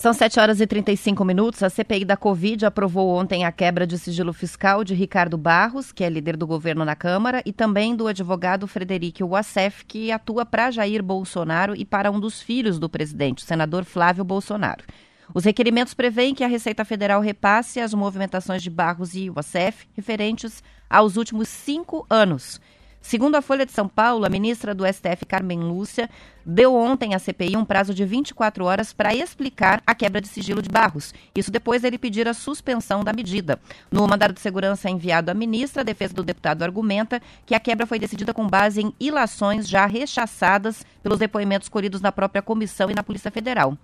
São 0.00 0.14
7 0.14 0.40
horas 0.40 0.62
e 0.62 0.66
35 0.66 1.22
minutos. 1.26 1.62
A 1.62 1.68
CPI 1.68 2.06
da 2.06 2.16
Covid 2.16 2.64
aprovou 2.64 3.10
ontem 3.10 3.44
a 3.44 3.52
quebra 3.52 3.86
de 3.86 3.98
sigilo 3.98 4.32
fiscal 4.32 4.82
de 4.82 4.94
Ricardo 4.94 5.36
Barros, 5.36 5.92
que 5.92 6.02
é 6.02 6.08
líder 6.08 6.38
do 6.38 6.46
governo 6.46 6.86
na 6.86 6.96
Câmara, 6.96 7.42
e 7.44 7.52
também 7.52 7.94
do 7.94 8.06
advogado 8.06 8.66
Frederico 8.66 9.28
Wassef, 9.28 9.84
que 9.84 10.10
atua 10.10 10.46
para 10.46 10.70
Jair 10.70 11.02
Bolsonaro 11.02 11.76
e 11.76 11.84
para 11.84 12.10
um 12.10 12.18
dos 12.18 12.40
filhos 12.40 12.78
do 12.78 12.88
presidente, 12.88 13.44
o 13.44 13.46
senador 13.46 13.84
Flávio 13.84 14.24
Bolsonaro. 14.24 14.86
Os 15.34 15.44
requerimentos 15.44 15.92
prevêem 15.92 16.34
que 16.34 16.44
a 16.44 16.48
Receita 16.48 16.82
Federal 16.82 17.20
repasse 17.20 17.78
as 17.78 17.92
movimentações 17.92 18.62
de 18.62 18.70
Barros 18.70 19.14
e 19.14 19.28
Wassef 19.28 19.86
referentes 19.92 20.64
aos 20.88 21.18
últimos 21.18 21.46
cinco 21.46 22.06
anos 22.08 22.58
Segundo 23.00 23.34
a 23.34 23.42
Folha 23.42 23.64
de 23.64 23.72
São 23.72 23.88
Paulo, 23.88 24.26
a 24.26 24.28
ministra 24.28 24.74
do 24.74 24.84
STF, 24.86 25.24
Carmen 25.26 25.58
Lúcia, 25.58 26.08
deu 26.44 26.74
ontem 26.74 27.14
à 27.14 27.18
CPI 27.18 27.56
um 27.56 27.64
prazo 27.64 27.94
de 27.94 28.04
24 28.04 28.64
horas 28.64 28.92
para 28.92 29.14
explicar 29.14 29.82
a 29.86 29.94
quebra 29.94 30.20
de 30.20 30.28
sigilo 30.28 30.60
de 30.60 30.68
Barros. 30.68 31.14
Isso 31.34 31.50
depois 31.50 31.82
dele 31.82 31.98
pedir 31.98 32.28
a 32.28 32.34
suspensão 32.34 33.02
da 33.02 33.12
medida. 33.12 33.58
No 33.90 34.06
mandado 34.06 34.34
de 34.34 34.40
segurança 34.40 34.90
enviado 34.90 35.30
à 35.30 35.34
ministra, 35.34 35.80
a 35.80 35.84
defesa 35.84 36.14
do 36.14 36.22
deputado 36.22 36.62
argumenta 36.62 37.20
que 37.46 37.54
a 37.54 37.60
quebra 37.60 37.86
foi 37.86 37.98
decidida 37.98 38.34
com 38.34 38.46
base 38.46 38.82
em 38.82 38.92
ilações 39.00 39.66
já 39.66 39.86
rechaçadas 39.86 40.84
pelos 41.02 41.18
depoimentos 41.18 41.68
colhidos 41.68 42.02
na 42.02 42.12
própria 42.12 42.42
comissão 42.42 42.90
e 42.90 42.94
na 42.94 43.02
Polícia 43.02 43.30
Federal. 43.30 43.76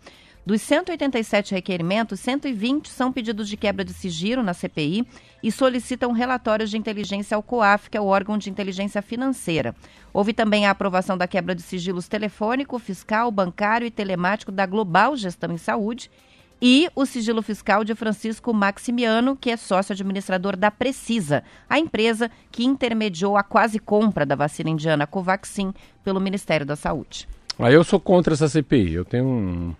Dos 0.46 0.62
187 0.62 1.52
requerimentos, 1.56 2.20
120 2.20 2.88
são 2.88 3.10
pedidos 3.10 3.48
de 3.48 3.56
quebra 3.56 3.84
de 3.84 3.92
sigilo 3.92 4.44
na 4.44 4.54
CPI 4.54 5.04
e 5.42 5.50
solicitam 5.50 6.12
relatórios 6.12 6.70
de 6.70 6.78
inteligência 6.78 7.34
ao 7.34 7.42
COAF, 7.42 7.90
que 7.90 7.98
é 7.98 8.00
o 8.00 8.06
órgão 8.06 8.38
de 8.38 8.48
inteligência 8.48 9.02
financeira. 9.02 9.74
Houve 10.14 10.32
também 10.32 10.64
a 10.64 10.70
aprovação 10.70 11.18
da 11.18 11.26
quebra 11.26 11.52
de 11.52 11.62
sigilos 11.62 12.06
telefônico, 12.06 12.78
fiscal, 12.78 13.28
bancário 13.32 13.88
e 13.88 13.90
telemático 13.90 14.52
da 14.52 14.64
Global 14.66 15.16
Gestão 15.16 15.50
em 15.50 15.58
Saúde 15.58 16.08
e 16.62 16.88
o 16.94 17.04
sigilo 17.04 17.42
fiscal 17.42 17.82
de 17.82 17.96
Francisco 17.96 18.54
Maximiano, 18.54 19.34
que 19.34 19.50
é 19.50 19.56
sócio 19.56 19.94
administrador 19.94 20.56
da 20.56 20.70
Precisa, 20.70 21.42
a 21.68 21.80
empresa 21.80 22.30
que 22.52 22.64
intermediou 22.64 23.36
a 23.36 23.42
quase 23.42 23.80
compra 23.80 24.24
da 24.24 24.36
vacina 24.36 24.70
indiana 24.70 25.08
Covaxin 25.08 25.74
pelo 26.04 26.20
Ministério 26.20 26.64
da 26.64 26.76
Saúde. 26.76 27.28
Aí 27.58 27.74
eu 27.74 27.82
sou 27.82 27.98
contra 27.98 28.34
essa 28.34 28.48
CPI. 28.48 28.94
Eu 28.94 29.04
tenho 29.04 29.26
um 29.26 29.74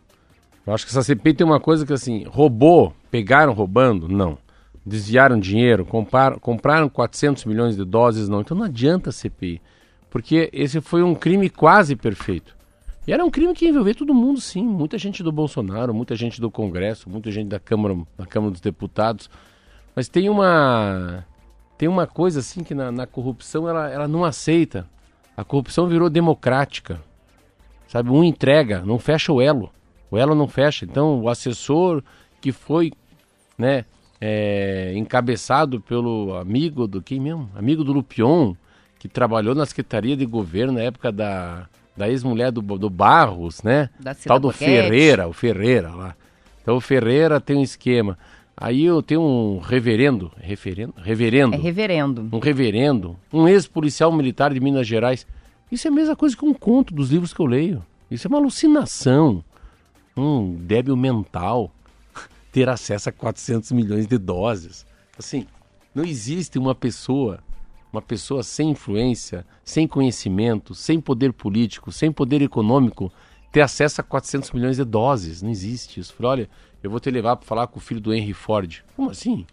eu 0.67 0.75
acho 0.75 0.85
que 0.85 0.91
essa 0.91 1.03
CPI 1.03 1.35
tem 1.35 1.47
uma 1.47 1.61
coisa 1.61 1.87
que 1.87 1.93
assim, 1.93 2.25
roubou, 2.25 2.93
pegaram 3.11 3.53
roubando? 3.53 4.09
Não. 4.09 4.37
desviaram 4.85 5.39
dinheiro, 5.39 5.85
compraram, 5.85 6.39
compraram 6.39 6.89
400 6.89 7.45
milhões 7.45 7.77
de 7.77 7.85
doses, 7.85 8.29
não. 8.29 8.41
Então 8.41 8.57
não 8.57 8.65
adianta 8.65 9.11
a 9.11 9.13
CPI, 9.13 9.61
porque 10.11 10.51
esse 10.53 10.81
foi 10.81 11.03
um 11.03 11.15
crime 11.15 11.49
quase 11.49 11.95
perfeito. 11.95 12.57
E 13.07 13.13
era 13.13 13.25
um 13.25 13.31
crime 13.31 13.55
que 13.55 13.69
envolvia 13.69 13.95
todo 13.95 14.13
mundo, 14.13 14.41
sim. 14.41 14.65
Muita 14.65 14.99
gente 14.99 15.23
do 15.23 15.31
Bolsonaro, 15.31 15.95
muita 15.95 16.17
gente 16.17 16.41
do 16.41 16.51
Congresso, 16.51 17.09
muita 17.09 17.31
gente 17.31 17.47
da 17.49 17.61
Câmara, 17.61 17.97
da 18.19 18.27
Câmara 18.27 18.51
dos 18.51 18.61
Deputados. 18.61 19.31
Mas 19.95 20.09
tem 20.09 20.29
uma 20.29 21.25
tem 21.79 21.89
uma 21.89 22.07
coisa 22.07 22.41
assim 22.41 22.65
que 22.65 22.75
na, 22.75 22.91
na 22.91 23.07
corrupção 23.07 23.69
ela, 23.69 23.89
ela 23.89 24.09
não 24.09 24.25
aceita. 24.25 24.89
A 25.37 25.45
corrupção 25.45 25.87
virou 25.87 26.11
democrática. 26.11 27.01
Sabe, 27.87 28.11
um 28.11 28.25
entrega, 28.25 28.83
não 28.85 28.99
fecha 28.99 29.33
o 29.33 29.41
elo. 29.41 29.71
O 30.11 30.16
elo 30.16 30.35
não 30.35 30.49
fecha. 30.49 30.85
Então, 30.85 31.21
o 31.21 31.29
assessor 31.29 32.03
que 32.40 32.53
foi, 32.53 32.92
né, 33.59 33.85
é, 34.21 34.92
encabeçado 34.97 35.81
pelo 35.81 36.35
amigo 36.37 36.87
do 36.87 37.03
quem 37.03 37.21
mesmo? 37.21 37.51
Amigo 37.55 37.85
do 37.85 37.92
Lupion, 37.92 38.55
que 38.99 39.09
trabalhou 39.09 39.55
na 39.55 39.66
Secretaria 39.66 40.16
de 40.16 40.25
Governo 40.25 40.75
na 40.75 40.81
época 40.81 41.12
da, 41.12 41.66
da 41.97 42.09
ex-mulher 42.09 42.51
do, 42.51 42.61
do 42.61 42.90
Barros, 42.90 43.62
né? 43.62 43.90
Da 44.01 44.14
Tal 44.14 44.38
do 44.38 44.51
Ferreira, 44.51 45.29
o 45.29 45.33
Ferreira 45.33 45.90
lá. 45.90 46.14
Então 46.62 46.77
o 46.77 46.81
Ferreira 46.81 47.40
tem 47.40 47.57
um 47.57 47.62
esquema. 47.62 48.19
Aí 48.57 48.85
eu 48.85 49.03
tenho 49.03 49.21
um 49.21 49.59
reverendo, 49.59 50.33
referendo, 50.38 50.95
reverendo. 50.97 51.55
É 51.55 51.59
reverendo. 51.59 52.29
Um 52.33 52.38
reverendo, 52.38 53.16
um 53.33 53.47
ex-policial 53.47 54.11
militar 54.11 54.53
de 54.53 54.61
Minas 54.61 54.87
Gerais. 54.87 55.27
Isso 55.71 55.87
é 55.87 55.90
a 55.90 55.95
mesma 55.95 56.16
coisa 56.16 56.37
que 56.37 56.45
um 56.45 56.55
conto 56.55 56.95
dos 56.95 57.11
livros 57.11 57.35
que 57.35 57.40
eu 57.40 57.47
leio. 57.47 57.85
Isso 58.11 58.27
é 58.27 58.29
uma 58.29 58.38
alucinação, 58.38 59.45
um 60.17 60.55
débil 60.55 60.97
mental 60.97 61.71
ter 62.53 62.69
acesso 62.69 63.09
a 63.09 63.13
400 63.13 63.73
milhões 63.73 64.07
de 64.07 64.19
doses. 64.19 64.87
Assim, 65.19 65.47
não 65.95 66.05
existe 66.05 66.59
uma 66.59 66.75
pessoa 66.75 67.41
uma 67.93 68.03
pessoa 68.03 68.43
sem 68.43 68.71
influência, 68.71 69.47
sem 69.65 69.87
conhecimento, 69.89 70.75
sem 70.75 71.01
poder 71.01 71.33
político, 71.33 71.91
sem 71.91 72.13
poder 72.13 72.43
econômico, 72.43 73.11
ter 73.51 73.63
acesso 73.63 74.03
a 74.03 74.05
400 74.05 74.51
milhões 74.53 74.77
de 74.77 74.85
doses. 74.85 75.41
Não 75.41 75.51
existe 75.51 75.99
isso. 75.99 76.13
Falei, 76.13 76.31
olha, 76.31 76.51
eu 76.83 76.91
vou 76.91 77.01
te 77.01 77.11
levar 77.11 77.37
para 77.37 77.47
falar 77.47 77.67
com 77.69 77.79
o 77.79 77.81
filho 77.81 78.01
do 78.01 78.13
Henry 78.13 78.35
Ford. 78.35 78.85
Como 78.95 79.11
assim? 79.11 79.47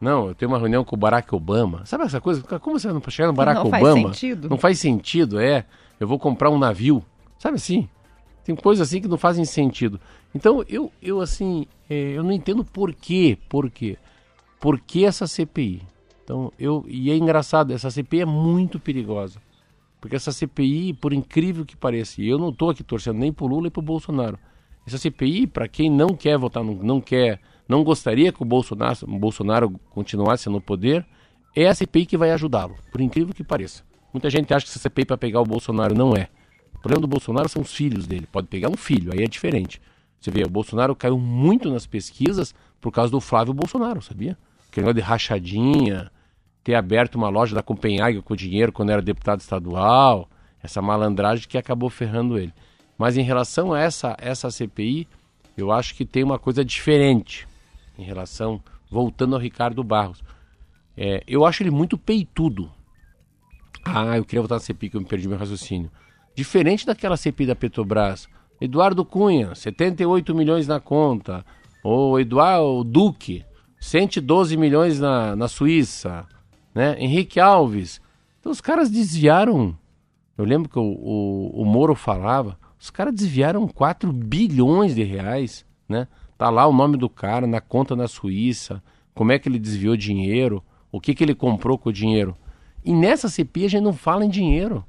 Não, 0.00 0.28
eu 0.28 0.34
tenho 0.34 0.50
uma 0.50 0.58
reunião 0.58 0.84
com 0.84 0.94
o 0.94 0.98
Barack 0.98 1.34
Obama. 1.34 1.84
Sabe 1.86 2.04
essa 2.04 2.20
coisa? 2.20 2.42
Como 2.42 2.78
você 2.78 2.92
não 2.92 3.00
para 3.00 3.10
chegar 3.10 3.28
no 3.28 3.32
Barack 3.32 3.60
não 3.60 3.66
Obama? 3.66 3.88
Não 3.88 4.02
faz 4.02 4.16
sentido. 4.16 4.48
Não 4.50 4.58
faz 4.58 4.78
sentido, 4.78 5.40
é. 5.40 5.64
Eu 5.98 6.06
vou 6.06 6.18
comprar 6.18 6.50
um 6.50 6.58
navio. 6.58 7.02
Sabe 7.38 7.56
assim? 7.56 7.88
Tem 8.48 8.56
coisas 8.56 8.88
assim 8.88 9.02
que 9.02 9.08
não 9.08 9.18
fazem 9.18 9.44
sentido. 9.44 10.00
Então, 10.34 10.64
eu, 10.66 10.90
eu 11.02 11.20
assim, 11.20 11.66
é, 11.90 12.12
eu 12.16 12.22
não 12.22 12.32
entendo 12.32 12.64
por 12.64 12.94
quê. 12.94 13.36
Por 13.46 13.70
quê? 13.70 13.98
Por 14.58 14.80
que 14.80 15.04
essa 15.04 15.26
CPI? 15.26 15.82
Então, 16.24 16.50
eu 16.58 16.82
e 16.88 17.10
é 17.10 17.14
engraçado, 17.14 17.74
essa 17.74 17.90
CPI 17.90 18.22
é 18.22 18.24
muito 18.24 18.80
perigosa. 18.80 19.38
Porque 20.00 20.16
essa 20.16 20.32
CPI, 20.32 20.94
por 20.94 21.12
incrível 21.12 21.66
que 21.66 21.76
pareça, 21.76 22.22
e 22.22 22.26
eu 22.26 22.38
não 22.38 22.48
estou 22.48 22.70
aqui 22.70 22.82
torcendo 22.82 23.18
nem 23.18 23.30
para 23.30 23.44
o 23.44 23.48
Lula 23.48 23.62
nem 23.64 23.70
para 23.70 23.80
o 23.80 23.82
Bolsonaro. 23.82 24.38
Essa 24.86 24.96
CPI, 24.96 25.46
para 25.46 25.68
quem 25.68 25.90
não 25.90 26.16
quer 26.16 26.38
votar, 26.38 26.64
não, 26.64 26.72
não 26.72 27.02
quer, 27.02 27.38
não 27.68 27.84
gostaria 27.84 28.32
que 28.32 28.42
o 28.42 28.46
Bolsonaro, 28.46 28.96
o 29.02 29.18
Bolsonaro 29.18 29.78
continuasse 29.90 30.48
no 30.48 30.58
poder, 30.58 31.04
é 31.54 31.68
a 31.68 31.74
CPI 31.74 32.06
que 32.06 32.16
vai 32.16 32.30
ajudá-lo, 32.30 32.76
por 32.90 33.02
incrível 33.02 33.34
que 33.34 33.44
pareça. 33.44 33.84
Muita 34.10 34.30
gente 34.30 34.54
acha 34.54 34.64
que 34.64 34.70
essa 34.70 34.78
CPI 34.78 35.04
para 35.04 35.18
pegar 35.18 35.42
o 35.42 35.44
Bolsonaro 35.44 35.94
não 35.94 36.16
é. 36.16 36.30
O 36.78 36.80
problema 36.80 37.00
do 37.00 37.08
Bolsonaro 37.08 37.48
são 37.48 37.62
os 37.62 37.74
filhos 37.74 38.06
dele. 38.06 38.26
Pode 38.30 38.46
pegar 38.46 38.68
um 38.68 38.76
filho, 38.76 39.12
aí 39.12 39.24
é 39.24 39.26
diferente. 39.26 39.80
Você 40.20 40.30
vê, 40.30 40.42
o 40.42 40.48
Bolsonaro 40.48 40.94
caiu 40.94 41.18
muito 41.18 41.70
nas 41.70 41.86
pesquisas 41.86 42.54
por 42.80 42.92
causa 42.92 43.10
do 43.10 43.20
Flávio 43.20 43.52
Bolsonaro, 43.52 44.00
sabia? 44.00 44.38
Aquele 44.70 44.86
negócio 44.86 45.02
de 45.02 45.08
rachadinha, 45.08 46.10
ter 46.62 46.74
aberto 46.74 47.16
uma 47.16 47.28
loja 47.28 47.54
da 47.54 47.62
Copenhague 47.62 48.22
com 48.22 48.36
dinheiro 48.36 48.72
quando 48.72 48.90
era 48.90 49.02
deputado 49.02 49.40
estadual, 49.40 50.28
essa 50.62 50.80
malandragem 50.82 51.48
que 51.48 51.58
acabou 51.58 51.90
ferrando 51.90 52.38
ele. 52.38 52.52
Mas 52.96 53.16
em 53.16 53.22
relação 53.22 53.72
a 53.72 53.80
essa, 53.80 54.16
essa 54.18 54.50
CPI, 54.50 55.08
eu 55.56 55.72
acho 55.72 55.94
que 55.94 56.04
tem 56.04 56.22
uma 56.22 56.38
coisa 56.38 56.64
diferente 56.64 57.46
em 57.98 58.04
relação, 58.04 58.60
voltando 58.90 59.34
ao 59.34 59.40
Ricardo 59.40 59.82
Barros. 59.82 60.22
É, 60.96 61.22
eu 61.26 61.44
acho 61.44 61.62
ele 61.62 61.70
muito 61.70 61.96
peitudo. 61.96 62.70
Ah, 63.84 64.16
eu 64.16 64.24
queria 64.24 64.42
voltar 64.42 64.56
na 64.56 64.60
CPI 64.60 64.90
que 64.90 64.96
eu 64.96 65.00
me 65.00 65.06
perdi 65.06 65.28
meu 65.28 65.38
raciocínio. 65.38 65.90
Diferente 66.38 66.86
daquela 66.86 67.16
CPI 67.16 67.46
da 67.46 67.56
Petrobras. 67.56 68.28
Eduardo 68.60 69.04
Cunha, 69.04 69.56
78 69.56 70.32
milhões 70.36 70.68
na 70.68 70.78
conta. 70.78 71.44
Ou 71.82 72.20
Eduardo 72.20 72.84
Duque, 72.84 73.44
112 73.80 74.56
milhões 74.56 75.00
na, 75.00 75.34
na 75.34 75.48
Suíça 75.48 76.24
né? 76.72 76.94
Henrique 76.96 77.40
Alves. 77.40 78.00
Então 78.38 78.52
os 78.52 78.60
caras 78.60 78.88
desviaram. 78.88 79.76
Eu 80.36 80.44
lembro 80.44 80.68
que 80.68 80.78
o, 80.78 80.82
o, 80.82 81.62
o 81.62 81.64
Moro 81.64 81.96
falava, 81.96 82.56
os 82.78 82.88
caras 82.88 83.12
desviaram 83.12 83.66
4 83.66 84.12
bilhões 84.12 84.94
de 84.94 85.02
reais, 85.02 85.66
né? 85.88 86.06
Tá 86.38 86.50
lá 86.50 86.68
o 86.68 86.72
nome 86.72 86.96
do 86.96 87.08
cara 87.08 87.48
na 87.48 87.60
conta 87.60 87.96
na 87.96 88.06
Suíça, 88.06 88.80
como 89.12 89.32
é 89.32 89.40
que 89.40 89.48
ele 89.48 89.58
desviou 89.58 89.96
dinheiro, 89.96 90.62
o 90.92 91.00
que 91.00 91.16
que 91.16 91.24
ele 91.24 91.34
comprou 91.34 91.76
com 91.76 91.88
o 91.88 91.92
dinheiro. 91.92 92.36
E 92.84 92.94
nessa 92.94 93.28
CPI 93.28 93.64
a 93.64 93.70
gente 93.70 93.82
não 93.82 93.92
fala 93.92 94.24
em 94.24 94.30
dinheiro. 94.30 94.84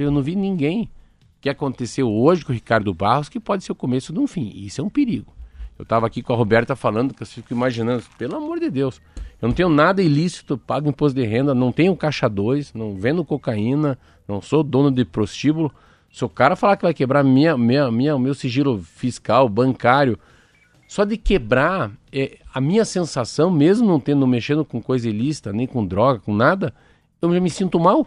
Eu 0.00 0.10
não 0.10 0.22
vi 0.22 0.36
ninguém. 0.36 0.88
Que 1.40 1.48
aconteceu 1.48 2.08
hoje 2.08 2.44
com 2.44 2.52
o 2.52 2.54
Ricardo 2.54 2.94
Barros, 2.94 3.28
que 3.28 3.40
pode 3.40 3.64
ser 3.64 3.72
o 3.72 3.74
começo 3.74 4.12
de 4.12 4.18
um 4.20 4.28
fim. 4.28 4.52
Isso 4.54 4.80
é 4.80 4.84
um 4.84 4.88
perigo. 4.88 5.32
Eu 5.76 5.82
estava 5.82 6.06
aqui 6.06 6.22
com 6.22 6.32
a 6.32 6.36
Roberta 6.36 6.76
falando, 6.76 7.12
que 7.12 7.22
eu 7.22 7.26
fico 7.26 7.52
imaginando, 7.52 8.04
pelo 8.16 8.36
amor 8.36 8.60
de 8.60 8.70
Deus, 8.70 9.00
eu 9.42 9.48
não 9.48 9.54
tenho 9.54 9.68
nada 9.68 10.00
ilícito, 10.00 10.56
pago 10.56 10.88
imposto 10.88 11.18
de 11.18 11.26
renda, 11.26 11.52
não 11.52 11.72
tenho 11.72 11.96
caixa 11.96 12.28
2, 12.28 12.74
não 12.74 12.94
vendo 12.94 13.24
cocaína, 13.24 13.98
não 14.28 14.40
sou 14.40 14.62
dono 14.62 14.88
de 14.88 15.04
prostíbulo. 15.04 15.72
Se 16.12 16.24
o 16.24 16.28
cara 16.28 16.54
falar 16.54 16.76
que 16.76 16.84
vai 16.84 16.94
quebrar 16.94 17.24
minha, 17.24 17.58
minha, 17.58 17.90
minha, 17.90 18.16
meu 18.16 18.34
sigilo 18.34 18.78
fiscal, 18.78 19.48
bancário, 19.48 20.16
só 20.86 21.04
de 21.04 21.16
quebrar, 21.16 21.90
é, 22.12 22.38
a 22.54 22.60
minha 22.60 22.84
sensação, 22.84 23.50
mesmo 23.50 23.88
não 23.88 23.98
tendo 23.98 24.24
mexendo 24.28 24.64
com 24.64 24.80
coisa 24.80 25.08
ilícita, 25.08 25.52
nem 25.52 25.66
com 25.66 25.84
droga, 25.84 26.20
com 26.20 26.32
nada, 26.32 26.72
eu 27.20 27.32
já 27.34 27.40
me 27.40 27.50
sinto 27.50 27.80
mal. 27.80 28.06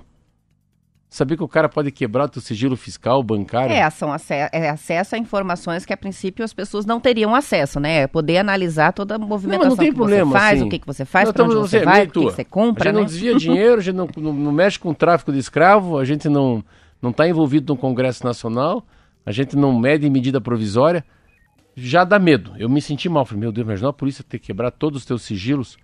Saber 1.16 1.38
que 1.38 1.44
o 1.44 1.48
cara 1.48 1.70
pode 1.70 1.92
quebrar 1.92 2.26
o 2.26 2.28
teu 2.28 2.42
sigilo 2.42 2.76
fiscal, 2.76 3.24
bancário. 3.24 3.72
É, 3.72 3.90
são 3.90 4.12
ac 4.12 4.34
é 4.34 4.70
acesso 4.70 5.16
a 5.16 5.18
informações 5.18 5.86
que 5.86 5.94
a 5.94 5.96
princípio 5.96 6.44
as 6.44 6.54
pessoas 6.54 6.86
não 6.86 7.00
teriam 7.00 7.34
acesso, 7.34 7.80
né? 7.80 8.02
É 8.02 8.08
poder 8.08 8.40
analisar 8.40 8.92
toda 8.92 9.16
a 9.16 9.18
movimentação 9.18 9.70
não, 9.70 9.78
não 9.78 9.86
que 9.86 9.94
problema, 9.94 10.30
você 10.30 10.38
faz, 10.38 10.60
assim. 10.60 10.68
o 10.68 10.70
que, 10.70 10.80
que 10.80 10.86
você 10.86 11.06
faz, 11.06 11.32
para 11.32 11.46
onde 11.46 11.56
você, 11.56 11.80
você 11.80 11.86
vai, 11.86 12.04
o 12.04 12.10
que, 12.10 12.20
que, 12.20 12.26
você 12.26 12.44
compra, 12.44 12.90
A 12.90 12.92
gente 12.92 12.96
né? 12.96 13.00
não 13.00 13.06
desvia 13.06 13.34
dinheiro, 13.34 13.80
a 13.80 13.82
gente 13.82 13.96
não, 13.96 14.10
não, 14.18 14.34
não, 14.34 14.52
mexe 14.52 14.78
com 14.78 14.90
o 14.90 14.94
tráfico 14.94 15.32
de 15.32 15.40
escravo, 15.40 15.98
a 15.98 16.04
gente 16.04 16.28
não 16.28 16.62
não 17.02 17.12
está 17.12 17.26
envolvido 17.26 17.72
no 17.72 17.80
Congresso 17.80 18.22
Nacional, 18.26 18.86
a 19.26 19.32
gente 19.32 19.56
não 19.56 19.72
mede 19.80 20.06
em 20.06 20.10
medida 20.10 20.42
provisória. 20.42 21.02
Já 21.78 22.04
dá 22.04 22.20
medo. 22.20 22.52
Eu 22.58 22.68
me 22.68 22.82
senti 22.82 23.08
mal. 23.08 23.24
Falei, 23.24 23.40
meu 23.40 23.54
Deus, 23.54 23.66
imagina 23.66 23.90
a 23.90 23.94
polícia 23.94 24.24
ter 24.28 24.40
quebrado 24.40 24.76
todos 24.78 25.00
os 25.00 25.06
teus 25.06 25.22
sigilos. 25.22 25.78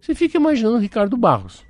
Você 0.00 0.12
fica 0.12 0.38
imaginando 0.38 0.76
o 0.76 0.80
Ricardo 0.80 1.16
Barros. 1.16 1.64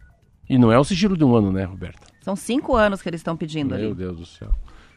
E 0.48 0.56
não 0.56 0.72
é 0.72 0.78
o 0.78 0.84
sigilo 0.84 1.14
de 1.14 1.24
um 1.24 1.36
ano, 1.36 1.52
né, 1.52 1.64
Roberta? 1.64 2.11
São 2.22 2.36
cinco 2.36 2.74
anos 2.76 3.02
que 3.02 3.08
eles 3.08 3.20
estão 3.20 3.36
pedindo 3.36 3.70
Meu 3.70 3.76
ali. 3.76 3.86
Meu 3.86 3.94
Deus 3.94 4.16
do 4.16 4.26
céu. 4.26 4.50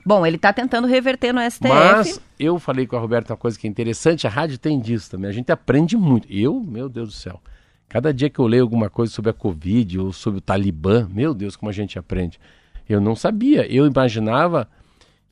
Bom, 0.06 0.24
ele 0.24 0.36
está 0.36 0.54
tentando 0.54 0.88
reverter 0.88 1.34
no 1.34 1.42
STF. 1.42 1.68
Mas 1.68 2.22
eu 2.40 2.60
falei 2.60 2.86
com 2.86 2.96
a 2.96 3.00
Roberta 3.00 3.34
uma 3.34 3.38
coisa 3.38 3.58
que 3.58 3.66
é 3.66 3.70
interessante, 3.70 4.28
a 4.28 4.30
rádio 4.30 4.60
tem 4.60 4.80
disso 4.80 5.10
também. 5.10 5.28
A 5.28 5.34
gente 5.34 5.52
aprende 5.52 5.98
muito. 5.98 6.32
Eu, 6.32 6.60
meu 6.60 6.88
Deus 6.88 7.10
do 7.10 7.16
céu. 7.16 7.42
Cada 7.90 8.14
dia 8.14 8.30
que 8.30 8.38
eu 8.38 8.46
leio 8.46 8.62
alguma 8.62 8.88
coisa 8.88 9.12
sobre 9.12 9.32
a 9.32 9.34
Covid 9.34 10.00
ou 10.00 10.14
sobre 10.14 10.38
o 10.38 10.42
Talibã, 10.42 11.08
meu 11.12 11.34
Deus, 11.34 11.56
como 11.56 11.72
a 11.72 11.74
gente 11.74 11.98
aprende. 11.98 12.40
Eu 12.88 13.02
não 13.02 13.16
sabia. 13.16 13.66
Eu 13.66 13.88
imaginava 13.88 14.70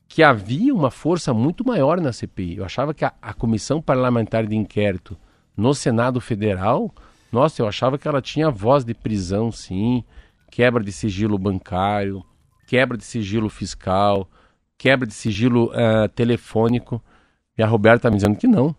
que 0.08 0.24
havia 0.24 0.74
uma 0.74 0.90
força 0.90 1.32
muito 1.32 1.64
maior 1.64 2.00
na 2.00 2.12
CPI. 2.12 2.56
Eu 2.56 2.64
achava 2.64 2.92
que 2.92 3.04
a, 3.04 3.12
a 3.22 3.32
Comissão 3.32 3.80
Parlamentar 3.80 4.44
de 4.44 4.56
Inquérito 4.56 5.16
no 5.56 5.72
Senado 5.72 6.20
Federal, 6.20 6.92
nossa, 7.30 7.62
eu 7.62 7.68
achava 7.68 7.96
que 7.96 8.08
ela 8.08 8.20
tinha 8.20 8.50
voz 8.50 8.84
de 8.84 8.92
prisão, 8.92 9.52
sim 9.52 10.02
quebra 10.54 10.84
de 10.84 10.92
sigilo 10.92 11.36
bancário, 11.36 12.24
quebra 12.68 12.96
de 12.96 13.04
sigilo 13.04 13.48
fiscal, 13.50 14.30
quebra 14.78 15.04
de 15.04 15.12
sigilo 15.12 15.72
uh, 15.72 16.08
telefônico. 16.14 17.02
E 17.58 17.62
a 17.62 17.66
Roberta 17.66 17.96
está 17.96 18.10
me 18.10 18.16
dizendo 18.16 18.36
que 18.36 18.46
não. 18.46 18.72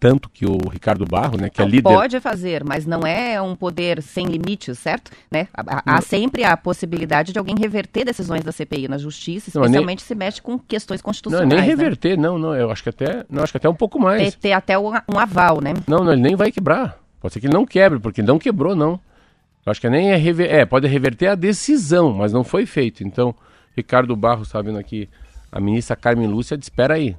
Tanto 0.00 0.28
que 0.28 0.44
o 0.44 0.58
Ricardo 0.68 1.06
Barro, 1.06 1.36
né, 1.36 1.48
que 1.48 1.60
é 1.60 1.64
não, 1.64 1.68
é 1.68 1.70
líder... 1.70 1.82
Pode 1.88 2.18
fazer, 2.18 2.64
mas 2.64 2.84
não 2.84 3.06
é 3.06 3.40
um 3.40 3.54
poder 3.54 4.02
sem 4.02 4.26
limites, 4.26 4.76
certo? 4.76 5.12
Né? 5.30 5.46
Há, 5.54 5.98
há 5.98 6.00
sempre 6.00 6.42
a 6.42 6.56
possibilidade 6.56 7.32
de 7.32 7.38
alguém 7.38 7.54
reverter 7.56 8.04
decisões 8.04 8.42
da 8.42 8.50
CPI 8.50 8.88
na 8.88 8.98
justiça, 8.98 9.50
especialmente 9.50 10.00
nem... 10.00 10.06
se 10.06 10.14
mexe 10.16 10.42
com 10.42 10.58
questões 10.58 11.00
constitucionais. 11.00 11.48
Não, 11.48 11.56
nem 11.56 11.64
né? 11.64 11.70
reverter, 11.70 12.18
não, 12.18 12.38
não. 12.38 12.56
Eu 12.56 12.72
acho 12.72 12.82
que 12.82 12.88
até, 12.88 13.24
não, 13.30 13.44
acho 13.44 13.52
que 13.52 13.58
até 13.58 13.68
um 13.68 13.74
pouco 13.74 14.00
mais. 14.00 14.34
Ter, 14.34 14.40
ter 14.40 14.52
até 14.52 14.76
um, 14.76 14.90
um 15.08 15.18
aval, 15.18 15.60
né? 15.60 15.74
Não, 15.86 16.02
não, 16.02 16.12
ele 16.12 16.22
nem 16.22 16.34
vai 16.34 16.50
quebrar. 16.50 16.98
Pode 17.20 17.34
ser 17.34 17.40
que 17.40 17.46
ele 17.46 17.54
não 17.54 17.64
quebre, 17.64 18.00
porque 18.00 18.20
não 18.20 18.36
quebrou, 18.36 18.74
não. 18.74 18.98
Eu 19.64 19.70
acho 19.70 19.80
que 19.80 19.88
nem 19.88 20.10
é, 20.10 20.16
rever... 20.16 20.52
é, 20.52 20.66
pode 20.66 20.86
reverter 20.88 21.28
a 21.28 21.34
decisão, 21.34 22.12
mas 22.12 22.32
não 22.32 22.42
foi 22.42 22.66
feito. 22.66 23.04
Então, 23.04 23.34
Ricardo 23.76 24.14
Barros 24.16 24.48
está 24.48 24.60
vendo 24.60 24.78
aqui, 24.78 25.08
a 25.50 25.60
ministra 25.60 25.96
Carmen 25.96 26.26
Lúcia, 26.26 26.56
espera 26.60 26.94
aí. 26.94 27.16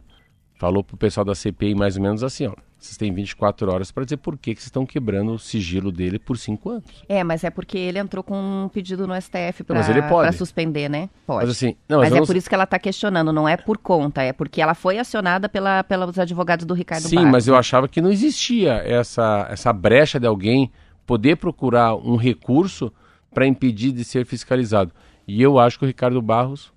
falou 0.56 0.84
pro 0.84 0.98
pessoal 0.98 1.26
da 1.26 1.36
CPI 1.36 1.74
mais 1.74 1.96
ou 1.96 2.04
menos 2.04 2.24
assim, 2.24 2.48
ó. 2.48 2.54
Vocês 2.84 2.98
têm 2.98 3.14
24 3.14 3.72
horas 3.72 3.92
para 3.94 4.04
dizer 4.04 4.18
por 4.18 4.38
que, 4.38 4.54
que 4.54 4.60
vocês 4.60 4.68
estão 4.68 4.86
quebrando 4.86 5.32
o 5.32 5.40
sigilo 5.40 5.90
dele 5.90 6.20
por 6.20 6.38
cinco 6.38 6.70
anos. 6.70 6.84
É, 7.08 7.24
mas 7.24 7.46
é 7.46 7.50
porque 7.50 7.78
ele 7.78 7.98
entrou 7.98 8.22
com 8.22 8.36
um 8.38 8.68
pedido 8.68 9.08
no 9.08 9.14
STF 9.16 9.64
para 9.64 10.34
suspender, 10.34 10.90
né? 10.90 11.10
Pode. 11.26 11.46
Mas 11.46 11.56
assim, 11.56 11.78
não, 11.88 12.00
mas, 12.00 12.10
Mas 12.10 12.22
é 12.22 12.26
por 12.26 12.36
isso 12.36 12.50
que 12.50 12.54
ela 12.54 12.66
está 12.66 12.78
questionando, 12.78 13.32
não 13.32 13.48
é 13.48 13.56
por 13.56 13.78
conta, 13.78 14.22
é 14.22 14.34
porque 14.34 14.62
ela 14.62 14.74
foi 14.74 15.00
acionada 15.00 15.48
pela, 15.48 15.82
pelos 15.86 16.20
advogados 16.20 16.66
do 16.66 16.74
Ricardo 16.74 17.08
Sim, 17.08 17.16
Barros. 17.16 17.32
mas 17.32 17.48
eu 17.48 17.56
achava 17.56 17.88
que 17.88 18.02
não 18.02 18.12
existia 18.12 18.74
essa, 18.86 19.48
essa 19.50 19.72
brecha 19.72 20.20
de 20.20 20.28
alguém 20.28 20.70
poder 21.06 21.38
procurar 21.38 21.96
um 21.96 22.16
recurso 22.16 22.92
para 23.34 23.48
impedir 23.48 23.92
de 23.92 24.04
ser 24.04 24.26
fiscalizado. 24.26 24.92
E 25.28 25.42
eu 25.42 25.58
acho 25.60 25.80
que 25.80 25.86
o 25.86 25.88
Ricardo 25.88 26.22
Barros. 26.22 26.72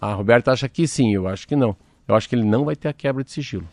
A 0.00 0.14
Roberta 0.14 0.50
acha 0.50 0.68
que 0.68 0.88
sim, 0.88 1.14
eu 1.14 1.28
acho 1.28 1.46
que 1.46 1.54
não. 1.54 1.76
Eu 2.08 2.14
acho 2.14 2.28
que 2.28 2.34
ele 2.34 2.44
não 2.44 2.64
vai 2.64 2.74
ter 2.74 2.88
a 2.88 2.92
quebra 2.92 3.22
de 3.22 3.30
sigilo. 3.30 3.68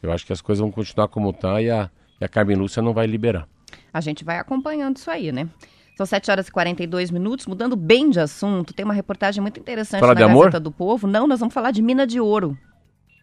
Eu 0.00 0.12
acho 0.12 0.24
que 0.24 0.32
as 0.32 0.40
coisas 0.40 0.60
vão 0.60 0.70
continuar 0.70 1.08
como 1.08 1.30
está 1.30 1.60
e 1.60 1.70
a, 1.70 1.90
e 2.20 2.24
a 2.24 2.28
Carmen 2.28 2.56
Lúcia 2.56 2.80
não 2.80 2.94
vai 2.94 3.06
liberar. 3.06 3.48
A 3.92 4.00
gente 4.00 4.24
vai 4.24 4.38
acompanhando 4.38 4.96
isso 4.96 5.10
aí, 5.10 5.32
né? 5.32 5.48
São 5.96 6.06
7 6.06 6.30
horas 6.30 6.48
e 6.48 6.52
42 6.52 7.10
minutos, 7.10 7.46
mudando 7.46 7.76
bem 7.76 8.10
de 8.10 8.18
assunto. 8.18 8.72
Tem 8.72 8.84
uma 8.84 8.94
reportagem 8.94 9.42
muito 9.42 9.60
interessante 9.60 10.00
Falar 10.00 10.14
na 10.14 10.20
de 10.20 10.24
amor? 10.24 10.46
Gazeta 10.46 10.60
do 10.60 10.72
Povo. 10.72 11.06
Não, 11.06 11.26
nós 11.26 11.40
vamos 11.40 11.52
falar 11.52 11.70
de 11.70 11.82
mina 11.82 12.06
de 12.06 12.18
ouro. 12.18 12.56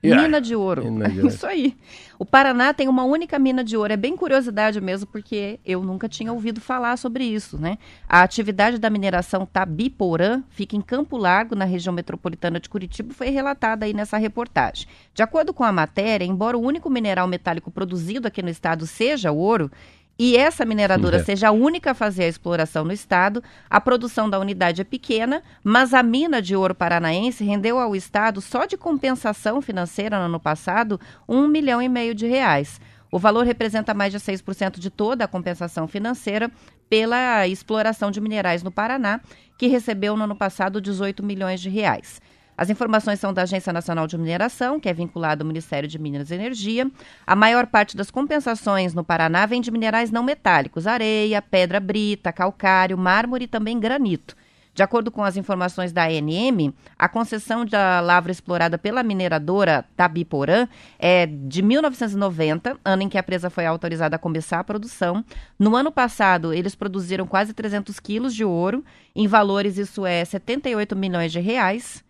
Yeah. 0.03 0.23
Mina 0.23 0.39
de 0.39 0.55
ouro. 0.55 0.83
Isso 1.27 1.45
aí. 1.45 1.75
O 2.17 2.25
Paraná 2.25 2.73
tem 2.73 2.87
uma 2.87 3.03
única 3.03 3.39
mina 3.39 3.63
de 3.63 3.77
ouro. 3.77 3.93
É 3.93 3.97
bem 3.97 4.15
curiosidade 4.15 4.79
mesmo, 4.81 5.07
porque 5.07 5.59
eu 5.65 5.81
nunca 5.83 6.09
tinha 6.09 6.33
ouvido 6.33 6.59
falar 6.59 6.97
sobre 6.97 7.23
isso, 7.23 7.57
né? 7.57 7.77
A 8.07 8.21
atividade 8.23 8.77
da 8.77 8.89
mineração 8.89 9.45
Tabiporã 9.45 10.43
fica 10.49 10.75
em 10.75 10.81
Campo 10.81 11.15
Largo, 11.15 11.55
na 11.55 11.63
região 11.63 11.93
metropolitana 11.93 12.59
de 12.59 12.67
Curitiba, 12.67 13.13
foi 13.13 13.29
relatada 13.29 13.85
aí 13.85 13.93
nessa 13.93 14.17
reportagem. 14.17 14.85
De 15.13 15.23
acordo 15.23 15.53
com 15.53 15.63
a 15.63 15.71
matéria, 15.71 16.25
embora 16.25 16.57
o 16.57 16.61
único 16.61 16.89
mineral 16.89 17.25
metálico 17.25 17.71
produzido 17.71 18.27
aqui 18.27 18.41
no 18.41 18.49
estado 18.49 18.85
seja 18.85 19.31
o 19.31 19.37
ouro, 19.37 19.71
e 20.19 20.35
essa 20.35 20.65
mineradora 20.65 21.17
É. 21.17 21.23
seja 21.23 21.47
a 21.47 21.51
única 21.51 21.91
a 21.91 21.93
fazer 21.93 22.25
a 22.25 22.27
exploração 22.27 22.83
no 22.83 22.91
estado, 22.91 23.41
a 23.69 23.79
produção 23.79 24.29
da 24.29 24.37
unidade 24.37 24.81
é 24.81 24.83
pequena, 24.83 25.41
mas 25.63 25.93
a 25.93 26.03
mina 26.03 26.41
de 26.41 26.57
ouro 26.57 26.75
paranaense 26.75 27.45
rendeu 27.45 27.79
ao 27.79 27.95
estado, 27.95 28.41
só 28.41 28.65
de 28.65 28.75
compensação 28.75 29.61
financeira 29.61 30.19
no 30.19 30.25
ano 30.25 30.39
passado, 30.39 30.99
um 31.27 31.47
milhão 31.47 31.81
e 31.81 31.87
meio 31.87 32.13
de 32.13 32.27
reais. 32.27 32.81
O 33.09 33.17
valor 33.17 33.45
representa 33.45 33.93
mais 33.93 34.11
de 34.11 34.19
6% 34.19 34.77
de 34.77 34.89
toda 34.89 35.23
a 35.23 35.27
compensação 35.27 35.87
financeira 35.87 36.51
pela 36.89 37.47
exploração 37.47 38.11
de 38.11 38.19
minerais 38.19 38.61
no 38.61 38.71
Paraná, 38.71 39.21
que 39.57 39.67
recebeu 39.67 40.15
no 40.17 40.25
ano 40.25 40.35
passado 40.35 40.81
18 40.81 41.23
milhões 41.23 41.59
de 41.59 41.69
reais. 41.69 42.21
As 42.59 42.69
informações 42.69 43.21
são 43.21 43.33
da 43.33 43.43
Agência 43.43 43.71
Nacional 43.71 44.05
de 44.05 44.17
Mineração, 44.17 44.81
que 44.81 44.89
é 44.89 44.93
vinculada 44.93 45.41
ao 45.41 45.47
Ministério 45.47 45.87
de 45.87 45.97
Minas 45.97 46.29
e 46.29 46.33
Energia. 46.33 46.91
A 47.25 47.33
maior 47.33 47.65
parte 47.67 47.95
das 47.95 48.11
compensações 48.11 48.93
no 48.93 49.01
Paraná 49.01 49.45
vem 49.45 49.61
de 49.61 49.71
minerais 49.71 50.11
não 50.11 50.21
metálicos: 50.21 50.85
areia, 50.85 51.41
pedra 51.41 51.79
brita, 51.79 52.33
calcário, 52.33 52.97
mármore 52.97 53.45
e 53.45 53.47
também 53.47 53.79
granito. 53.79 54.35
De 54.73 54.83
acordo 54.83 55.09
com 55.09 55.23
as 55.23 55.37
informações 55.37 55.93
da 55.93 56.03
ANM, 56.07 56.73
a 56.97 57.07
concessão 57.07 57.65
da 57.65 58.01
lavra 58.01 58.29
explorada 58.29 58.77
pela 58.77 59.03
mineradora 59.03 59.85
Tabiporã 59.95 60.67
é 60.99 61.25
de 61.25 61.61
1990, 61.61 62.77
ano 62.83 63.03
em 63.03 63.07
que 63.07 63.17
a 63.17 63.23
presa 63.23 63.49
foi 63.49 63.65
autorizada 63.65 64.17
a 64.17 64.19
começar 64.19 64.59
a 64.59 64.65
produção. 64.65 65.23
No 65.57 65.77
ano 65.77 65.93
passado, 65.93 66.53
eles 66.53 66.75
produziram 66.75 67.25
quase 67.25 67.53
300 67.53 68.01
quilos 68.01 68.35
de 68.35 68.43
ouro. 68.43 68.83
Em 69.15 69.27
valores, 69.27 69.77
isso 69.77 70.05
é 70.05 70.25
78 70.25 70.93
milhões 70.93 71.31
de 71.31 71.39
reais. 71.39 72.03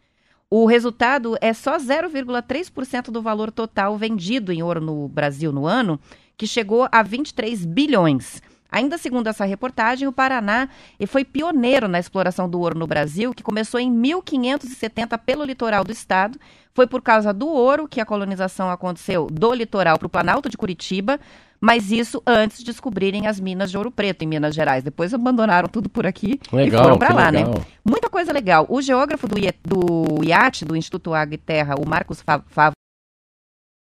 O 0.51 0.65
resultado 0.65 1.37
é 1.41 1.53
só 1.53 1.77
0,3% 1.77 3.11
do 3.11 3.21
valor 3.21 3.51
total 3.51 3.95
vendido 3.95 4.51
em 4.51 4.63
ouro 4.63 4.81
no 4.81 5.07
Brasil 5.07 5.51
no 5.51 5.67
ano, 5.67 5.99
que 6.35 6.47
chegou 6.47 6.89
a 6.91 7.03
23 7.03 7.65
bilhões. 7.65 8.41
Ainda 8.71 8.97
segundo 8.97 9.27
essa 9.27 9.45
reportagem, 9.45 10.07
o 10.07 10.11
Paraná 10.11 10.69
foi 11.07 11.25
pioneiro 11.25 11.87
na 11.87 11.99
exploração 11.99 12.47
do 12.49 12.59
ouro 12.59 12.77
no 12.77 12.85
Brasil, 12.85 13.33
que 13.33 13.41
começou 13.43 13.79
em 13.79 13.89
1570 13.89 15.17
pelo 15.17 15.43
litoral 15.43 15.83
do 15.83 15.91
estado. 15.91 16.37
Foi 16.73 16.85
por 16.85 17.01
causa 17.01 17.33
do 17.33 17.47
ouro 17.47 17.87
que 17.87 17.99
a 17.99 18.05
colonização 18.05 18.69
aconteceu 18.69 19.27
do 19.31 19.53
litoral 19.53 19.97
para 19.97 20.05
o 20.05 20.09
Planalto 20.09 20.47
de 20.49 20.55
Curitiba, 20.55 21.19
mas 21.59 21.91
isso 21.91 22.21
antes 22.25 22.59
de 22.59 22.65
descobrirem 22.65 23.27
as 23.27 23.39
minas 23.39 23.69
de 23.71 23.77
ouro 23.77 23.91
preto 23.91 24.21
em 24.23 24.27
Minas 24.27 24.55
Gerais. 24.55 24.83
Depois 24.83 25.13
abandonaram 25.13 25.67
tudo 25.67 25.89
por 25.89 26.05
aqui 26.05 26.39
Legal, 26.53 26.79
e 26.81 26.83
foram 26.83 26.97
para 26.97 27.13
lá, 27.13 27.29
legal. 27.29 27.53
né? 27.55 27.65
Muita 27.83 28.09
coisa 28.09 28.31
legal. 28.31 28.65
O 28.69 28.81
geógrafo 28.81 29.27
do, 29.27 29.35
do 29.65 30.23
IAT, 30.23 30.63
do 30.63 30.75
Instituto 30.75 31.13
Água 31.13 31.33
e 31.35 31.37
Terra, 31.37 31.75
o 31.77 31.85
Marcos 31.89 32.21
Fa- 32.21 32.43
Favo, 32.47 32.71
a 32.71 32.78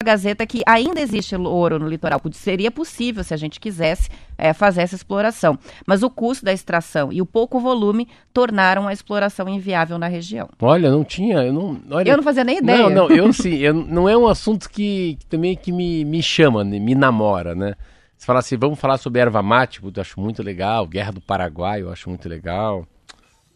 Gazeta 0.01 0.47
que 0.47 0.61
ainda 0.65 1.01
existe 1.01 1.35
ouro 1.35 1.77
no 1.77 1.85
litoral. 1.85 2.21
Seria 2.31 2.71
possível, 2.71 3.21
se 3.21 3.33
a 3.33 3.37
gente 3.37 3.59
quisesse, 3.59 4.09
eh, 4.37 4.53
fazer 4.53 4.81
essa 4.83 4.95
exploração. 4.95 5.59
Mas 5.85 6.03
o 6.03 6.09
custo 6.09 6.45
da 6.45 6.53
extração 6.53 7.11
e 7.11 7.21
o 7.21 7.25
pouco 7.25 7.59
volume 7.59 8.07
tornaram 8.33 8.87
a 8.87 8.93
exploração 8.93 9.49
inviável 9.49 9.99
na 9.99 10.07
região. 10.07 10.47
Olha, 10.61 10.89
não 10.89 11.03
tinha, 11.03 11.39
eu 11.39 11.51
não. 11.51 11.81
Olha, 11.91 12.11
Eu 12.11 12.15
não 12.15 12.23
fazia 12.23 12.45
nem 12.45 12.59
ideia. 12.59 12.89
Não, 12.89 12.89
não, 12.89 13.11
eu 13.13 13.33
sim, 13.33 13.57
eu, 13.57 13.73
não 13.73 14.07
é 14.07 14.15
um 14.15 14.25
assunto 14.25 14.69
que, 14.69 15.17
que 15.19 15.25
também 15.25 15.53
que 15.57 15.69
me, 15.69 16.05
me 16.05 16.23
chama, 16.23 16.63
né, 16.63 16.79
me 16.79 16.95
namora, 16.95 17.53
né? 17.53 17.75
Se 18.17 18.25
falar 18.25 18.39
assim, 18.39 18.55
vamos 18.55 18.79
falar 18.79 18.97
sobre 18.99 19.19
erva 19.19 19.43
mate, 19.43 19.81
eu 19.83 19.91
acho 20.01 20.17
muito 20.17 20.41
legal, 20.41 20.87
Guerra 20.87 21.11
do 21.11 21.19
Paraguai, 21.19 21.81
eu 21.81 21.91
acho 21.91 22.07
muito 22.07 22.29
legal. 22.29 22.87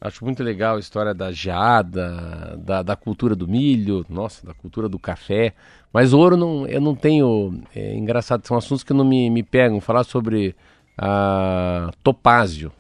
Acho 0.01 0.25
muito 0.25 0.43
legal 0.43 0.75
a 0.75 0.79
história 0.79 1.13
da 1.13 1.31
geada, 1.31 2.57
da, 2.57 2.83
da 2.83 2.93
cultura 2.93 3.33
do 3.33 3.47
milho, 3.47 4.05
nossa, 4.09 4.45
da 4.45 4.53
cultura 4.53 4.89
do 4.89 4.99
café. 4.99 5.53
Mas 5.93 6.11
ouro 6.11 6.35
não, 6.35 6.65
eu 6.65 6.81
não 6.81 6.95
tenho. 6.95 7.61
É 7.75 7.95
engraçado, 7.95 8.45
são 8.47 8.57
assuntos 8.57 8.83
que 8.83 8.93
não 8.93 9.05
me, 9.05 9.29
me 9.29 9.43
pegam. 9.43 9.79
Falar 9.79 10.03
sobre 10.03 10.55
a 10.97 11.91
topázio, 12.03 12.71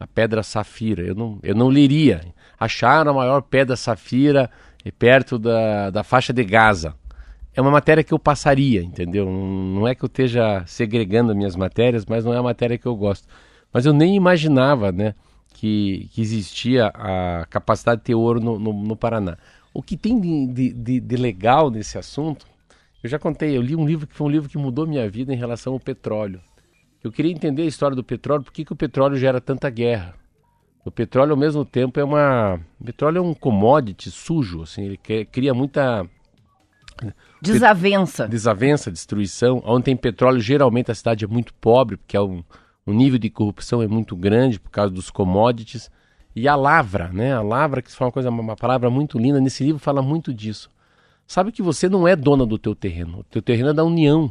a 0.00 0.06
pedra 0.06 0.42
safira. 0.42 1.02
Eu 1.02 1.14
não, 1.14 1.38
eu 1.42 1.54
não 1.54 1.68
leria. 1.68 2.22
Acharam 2.58 3.10
a 3.10 3.14
maior 3.14 3.42
pedra 3.42 3.76
safira 3.76 4.50
eh, 4.82 4.90
perto 4.90 5.38
da, 5.38 5.90
da 5.90 6.02
faixa 6.02 6.32
de 6.32 6.42
Gaza. 6.42 6.94
É 7.54 7.60
uma 7.60 7.70
matéria 7.70 8.04
que 8.04 8.12
eu 8.12 8.18
passaria, 8.18 8.82
entendeu? 8.82 9.26
Não, 9.26 9.86
é 9.86 9.94
que 9.94 10.04
eu 10.04 10.08
esteja 10.08 10.62
segregando 10.66 11.32
as 11.32 11.36
minhas 11.36 11.56
matérias, 11.56 12.04
mas 12.06 12.24
não 12.24 12.32
é 12.32 12.38
a 12.38 12.42
matéria 12.42 12.78
que 12.78 12.86
eu 12.86 12.94
gosto. 12.94 13.26
Mas 13.72 13.86
eu 13.86 13.92
nem 13.92 14.14
imaginava, 14.14 14.92
né, 14.92 15.14
que, 15.54 16.08
que 16.12 16.20
existia 16.20 16.88
a 16.88 17.46
capacidade 17.48 18.00
de 18.00 18.04
ter 18.04 18.14
ouro 18.14 18.40
no, 18.40 18.58
no, 18.58 18.72
no 18.72 18.96
Paraná. 18.96 19.38
O 19.76 19.82
que 19.82 19.96
tem 19.96 20.18
de, 20.20 20.72
de, 20.72 21.00
de- 21.00 21.16
legal 21.16 21.70
nesse 21.70 21.98
assunto, 21.98 22.46
eu 23.02 23.10
já 23.10 23.18
contei, 23.18 23.56
eu 23.56 23.60
li 23.62 23.76
um 23.76 23.86
livro 23.86 24.06
que 24.06 24.14
foi 24.14 24.26
um 24.26 24.30
livro 24.30 24.48
que 24.48 24.56
mudou 24.56 24.86
minha 24.86 25.08
vida 25.10 25.32
em 25.32 25.36
relação 25.36 25.74
ao 25.74 25.80
petróleo. 25.80 26.40
Eu 27.04 27.12
queria 27.12 27.30
entender 27.30 27.62
a 27.62 27.66
história 27.66 27.94
do 27.94 28.02
petróleo, 28.02 28.42
por 28.42 28.52
que, 28.52 28.64
que 28.64 28.72
o 28.72 28.76
petróleo 28.76 29.16
gera 29.16 29.40
tanta 29.40 29.68
guerra. 29.68 30.14
O 30.84 30.90
petróleo, 30.90 31.32
ao 31.32 31.36
mesmo 31.36 31.64
tempo, 31.64 32.00
é 32.00 32.04
uma. 32.04 32.60
O 32.80 32.84
petróleo 32.84 33.18
é 33.18 33.20
um 33.20 33.34
commodity 33.34 34.10
sujo, 34.10 34.62
assim, 34.62 34.84
ele 34.84 34.96
cria 35.26 35.52
muita 35.52 36.08
Desavença. 37.42 38.26
desavença, 38.26 38.90
destruição. 38.90 39.62
Onde 39.64 39.84
tem 39.84 39.96
petróleo, 39.96 40.40
geralmente 40.40 40.90
a 40.90 40.94
cidade 40.94 41.24
é 41.24 41.28
muito 41.28 41.52
pobre, 41.54 41.96
porque 41.96 42.16
é 42.16 42.20
um, 42.20 42.42
o 42.86 42.92
nível 42.92 43.18
de 43.18 43.28
corrupção 43.28 43.82
é 43.82 43.86
muito 43.86 44.16
grande 44.16 44.58
por 44.58 44.70
causa 44.70 44.92
dos 44.92 45.10
commodities. 45.10 45.90
E 46.36 46.46
a 46.46 46.54
lavra, 46.54 47.08
né? 47.08 47.32
A 47.32 47.40
lavra, 47.40 47.80
que 47.80 47.90
foi 47.90 48.06
uma 48.06 48.12
coisa, 48.12 48.28
uma 48.28 48.54
palavra 48.54 48.90
muito 48.90 49.18
linda, 49.18 49.40
nesse 49.40 49.64
livro 49.64 49.80
fala 49.80 50.02
muito 50.02 50.34
disso. 50.34 50.70
Sabe 51.26 51.50
que 51.50 51.62
você 51.62 51.88
não 51.88 52.06
é 52.06 52.14
dona 52.14 52.44
do 52.44 52.58
teu 52.58 52.74
terreno, 52.74 53.20
o 53.20 53.24
teu 53.24 53.40
terreno 53.40 53.70
é 53.70 53.72
da 53.72 53.82
União. 53.82 54.30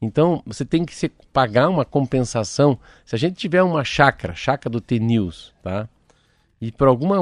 Então, 0.00 0.42
você 0.46 0.64
tem 0.64 0.84
que 0.84 0.94
se, 0.94 1.08
pagar 1.32 1.68
uma 1.68 1.84
compensação. 1.84 2.78
Se 3.04 3.16
a 3.16 3.18
gente 3.18 3.34
tiver 3.34 3.64
uma 3.64 3.82
chácara, 3.82 4.32
chácara 4.32 4.70
do 4.70 4.80
T-News, 4.80 5.52
tá? 5.60 5.88
E 6.60 6.70
por, 6.70 6.86
alguma, 6.86 7.16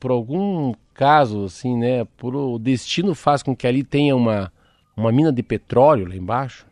por 0.00 0.10
algum 0.10 0.72
caso, 0.94 1.44
assim, 1.44 1.76
né? 1.76 2.06
Por 2.16 2.34
o 2.34 2.58
destino 2.58 3.14
faz 3.14 3.42
com 3.42 3.54
que 3.54 3.66
ali 3.66 3.84
tenha 3.84 4.16
uma, 4.16 4.50
uma 4.96 5.12
mina 5.12 5.30
de 5.30 5.42
petróleo 5.42 6.08
lá 6.08 6.16
embaixo. 6.16 6.66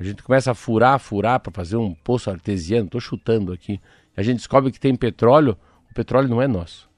A 0.00 0.02
gente 0.02 0.22
começa 0.22 0.50
a 0.50 0.54
furar, 0.54 0.98
furar 0.98 1.40
para 1.40 1.52
fazer 1.52 1.76
um 1.76 1.92
poço 1.92 2.30
artesiano. 2.30 2.86
Estou 2.86 3.00
chutando 3.00 3.52
aqui. 3.52 3.78
A 4.16 4.22
gente 4.22 4.38
descobre 4.38 4.72
que 4.72 4.80
tem 4.80 4.96
petróleo. 4.96 5.58
Petróleo 5.96 6.28
não 6.28 6.40
é 6.42 6.46
nosso. 6.46 6.88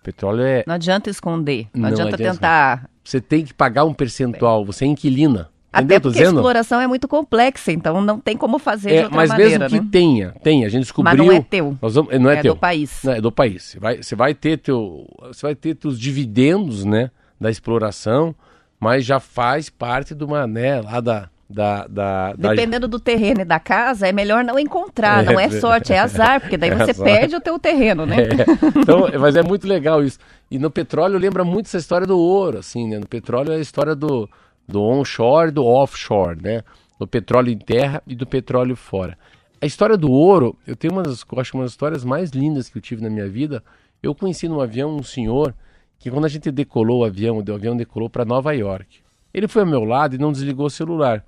O 0.00 0.04
petróleo 0.04 0.42
é. 0.42 0.64
Não 0.66 0.74
adianta 0.74 1.08
esconder. 1.10 1.66
Não, 1.74 1.82
Não 1.82 1.88
adianta 1.90 2.14
adianta. 2.16 2.34
tentar. 2.34 2.90
Você 3.04 3.20
tem 3.20 3.44
que 3.44 3.52
pagar 3.54 3.84
um 3.84 3.94
percentual. 3.94 4.64
Você 4.64 4.84
é 4.84 4.88
inquilina. 4.88 5.50
Até 5.72 5.98
porque 5.98 6.20
a 6.20 6.22
exploração 6.26 6.80
é 6.80 6.86
muito 6.86 7.08
complexa, 7.08 7.72
então 7.72 8.00
não 8.00 8.20
tem 8.20 8.36
como 8.36 8.60
fazer 8.60 8.90
de 8.90 8.94
É, 8.96 9.02
outra 9.02 9.16
mas 9.16 9.28
maneira, 9.30 9.58
mesmo 9.68 9.68
que 9.76 9.84
né? 9.84 9.88
tenha, 9.90 10.30
tenha, 10.40 10.66
a 10.66 10.70
gente 10.70 10.82
descobriu. 10.82 11.16
Mas 11.18 11.26
não 11.26 11.32
é 11.34 11.40
teu. 11.42 11.76
Nós 11.82 11.94
vamos- 11.96 12.16
não 12.20 12.30
é, 12.30 12.36
É 12.38 12.42
teu. 12.42 12.54
do 12.54 12.60
país. 12.60 13.00
Não, 13.02 13.12
é 13.12 13.20
do 13.20 13.32
país. 13.32 13.62
Você 13.64 13.80
vai, 13.80 13.96
você 14.00 14.14
vai 14.14 14.34
ter 14.34 14.58
teu, 14.58 15.04
você 15.20 15.42
vai 15.46 15.54
ter 15.56 15.74
teus 15.74 15.98
dividendos, 15.98 16.84
né, 16.84 17.10
da 17.40 17.50
exploração, 17.50 18.32
mas 18.78 19.04
já 19.04 19.18
faz 19.18 19.68
parte 19.68 20.14
de 20.14 20.22
uma, 20.22 20.46
né, 20.46 20.80
lá 20.80 21.00
da, 21.00 21.28
da, 21.54 21.86
da, 21.86 22.32
da- 22.32 22.50
Dependendo 22.50 22.88
do 22.88 22.98
terreno 22.98 23.42
e 23.42 23.44
da 23.44 23.60
casa, 23.60 24.08
é 24.08 24.12
melhor 24.12 24.42
não 24.44 24.58
encontrar. 24.58 25.24
É, 25.24 25.32
não 25.32 25.38
é 25.38 25.48
sorte, 25.50 25.92
é 25.92 25.98
azar, 25.98 26.40
porque 26.42 26.56
daí 26.56 26.70
É 26.70 26.74
você 26.76 26.90
azar. 26.90 27.04
perde 27.04 27.36
o 27.36 27.40
teu 27.40 27.58
terreno, 27.58 28.04
né? 28.04 28.16
É, 28.26 28.80
então, 28.80 29.06
mas 29.20 29.36
é 29.36 29.42
muito 29.42 29.66
legal 29.66 30.02
isso. 30.02 30.18
E 30.50 30.58
no 30.58 30.70
petróleo 30.70 31.18
lembra 31.18 31.44
muito 31.44 31.66
essa 31.66 31.78
história 31.78 32.06
do 32.06 32.18
ouro, 32.18 32.58
assim, 32.58 32.88
né? 32.88 32.98
No 32.98 33.06
petróleo 33.06 33.52
é 33.52 33.56
a 33.56 33.60
história 33.60 33.94
do, 33.94 34.28
do 34.66 34.82
onshore 34.82 35.48
e 35.48 35.52
do 35.52 35.64
offshore, 35.64 36.40
né? 36.42 36.62
Do 36.98 37.06
petróleo 37.06 37.50
em 37.50 37.58
terra 37.58 38.02
e 38.06 38.14
do 38.14 38.26
petróleo 38.26 38.74
fora. 38.76 39.16
A 39.60 39.66
história 39.66 39.96
do 39.96 40.10
ouro, 40.10 40.56
eu 40.66 40.74
tenho 40.76 40.92
uma 40.92 41.02
das, 41.02 41.24
acho 41.38 41.56
uma 41.56 41.62
das 41.64 41.72
histórias 41.72 42.04
mais 42.04 42.30
lindas 42.30 42.68
que 42.68 42.76
eu 42.78 42.82
tive 42.82 43.02
na 43.02 43.08
minha 43.08 43.28
vida. 43.28 43.62
Eu 44.02 44.14
conheci 44.14 44.48
num 44.48 44.60
avião 44.60 44.94
um 44.96 45.02
senhor 45.02 45.54
que 45.98 46.10
quando 46.10 46.24
a 46.24 46.28
gente 46.28 46.50
decolou 46.50 47.00
o 47.00 47.04
avião, 47.04 47.38
o 47.38 47.54
avião 47.54 47.76
decolou 47.76 48.10
para 48.10 48.24
Nova 48.24 48.52
York. 48.54 48.98
Ele 49.32 49.48
foi 49.48 49.62
ao 49.62 49.68
meu 49.68 49.82
lado 49.84 50.14
e 50.14 50.18
não 50.18 50.30
desligou 50.32 50.66
o 50.66 50.70
celular. 50.70 51.24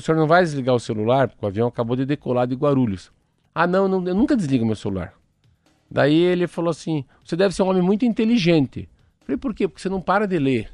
Senhor 0.00 0.16
não 0.16 0.26
vai 0.26 0.42
desligar 0.42 0.74
o 0.74 0.80
celular? 0.80 1.28
Porque 1.28 1.44
o 1.44 1.48
avião 1.48 1.68
acabou 1.68 1.96
de 1.96 2.04
decolar 2.06 2.46
de 2.46 2.54
Guarulhos. 2.54 3.12
Ah, 3.54 3.66
não, 3.66 3.86
não 3.86 4.06
eu 4.06 4.14
nunca 4.14 4.36
desligo 4.36 4.64
meu 4.64 4.76
celular. 4.76 5.14
Daí 5.90 6.14
ele 6.14 6.46
falou 6.46 6.70
assim: 6.70 7.04
Você 7.24 7.36
deve 7.36 7.54
ser 7.54 7.62
um 7.62 7.68
homem 7.68 7.82
muito 7.82 8.04
inteligente. 8.04 8.88
Eu 9.20 9.26
falei: 9.26 9.36
Por 9.36 9.54
quê? 9.54 9.68
Porque 9.68 9.82
você 9.82 9.88
não 9.88 10.00
para 10.00 10.26
de 10.26 10.38
ler. 10.38 10.70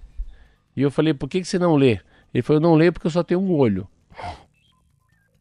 E 0.77 0.83
eu 0.83 0.91
falei: 0.91 1.13
Por 1.13 1.29
que, 1.29 1.41
que 1.41 1.49
você 1.49 1.59
não 1.59 1.75
lê? 1.75 2.01
Ele 2.33 2.43
falou: 2.43 2.63
Eu 2.63 2.69
não 2.69 2.75
leio 2.77 2.93
porque 2.93 3.09
eu 3.09 3.11
só 3.11 3.23
tenho 3.23 3.41
um 3.41 3.53
olho. 3.53 3.89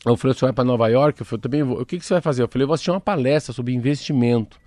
Eu 0.03 0.17
falei: 0.17 0.33
Você 0.33 0.45
vai 0.45 0.53
para 0.53 0.63
Nova 0.63 0.87
York? 0.87 1.21
Eu 1.21 1.25
falei: 1.25 1.41
também 1.41 1.63
vou. 1.63 1.81
O 1.81 1.85
que, 1.85 1.99
que 1.99 2.05
você 2.05 2.15
vai 2.15 2.21
fazer? 2.21 2.41
Eu 2.41 2.47
falei: 2.47 2.63
Eu 2.63 2.67
vou 2.67 2.73
assistir 2.73 2.89
uma 2.91 2.99
palestra 2.99 3.53
sobre 3.53 3.73
investimento. 3.73 4.59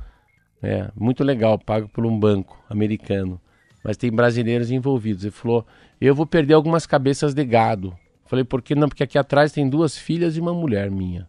É, 0.62 0.90
muito 0.94 1.24
legal, 1.24 1.58
pago 1.58 1.88
por 1.88 2.06
um 2.06 2.18
banco 2.18 2.56
americano. 2.68 3.40
Mas 3.82 3.96
tem 3.96 4.12
brasileiros 4.12 4.70
envolvidos. 4.70 5.24
Ele 5.24 5.32
falou: 5.32 5.66
Eu 6.00 6.14
vou 6.14 6.26
perder 6.26 6.54
algumas 6.54 6.86
cabeças 6.86 7.34
de 7.34 7.44
gado. 7.44 7.96
Falei: 8.30 8.44
Por 8.44 8.62
que 8.62 8.76
não? 8.76 8.88
Porque 8.88 9.02
aqui 9.02 9.18
atrás 9.18 9.50
tem 9.50 9.68
duas 9.68 9.98
filhas 9.98 10.36
e 10.36 10.40
uma 10.40 10.54
mulher 10.54 10.88
minha. 10.88 11.26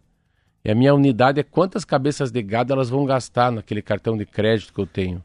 E 0.64 0.70
a 0.70 0.74
minha 0.74 0.94
unidade 0.94 1.40
é 1.40 1.42
quantas 1.42 1.84
cabeças 1.84 2.30
de 2.30 2.40
gado 2.40 2.72
elas 2.72 2.88
vão 2.88 3.04
gastar 3.04 3.50
naquele 3.50 3.82
cartão 3.82 4.16
de 4.16 4.24
crédito 4.24 4.72
que 4.72 4.78
eu 4.80 4.86
tenho. 4.86 5.16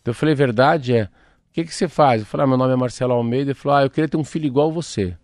Então 0.00 0.12
eu 0.12 0.14
falei, 0.14 0.36
verdade 0.36 0.94
é. 0.96 1.02
O 1.06 1.08
que, 1.52 1.64
que 1.64 1.74
você 1.74 1.88
faz? 1.88 2.20
Eu 2.20 2.26
falei, 2.26 2.44
ah, 2.44 2.46
meu 2.46 2.56
nome 2.56 2.72
é 2.72 2.76
Marcelo 2.76 3.12
Almeida. 3.12 3.50
Ele 3.50 3.54
falou, 3.58 3.76
ah, 3.78 3.82
eu 3.82 3.90
queria 3.90 4.06
ter 4.08 4.16
um 4.16 4.22
filho 4.22 4.46
igual 4.46 4.70
você. 4.70 5.16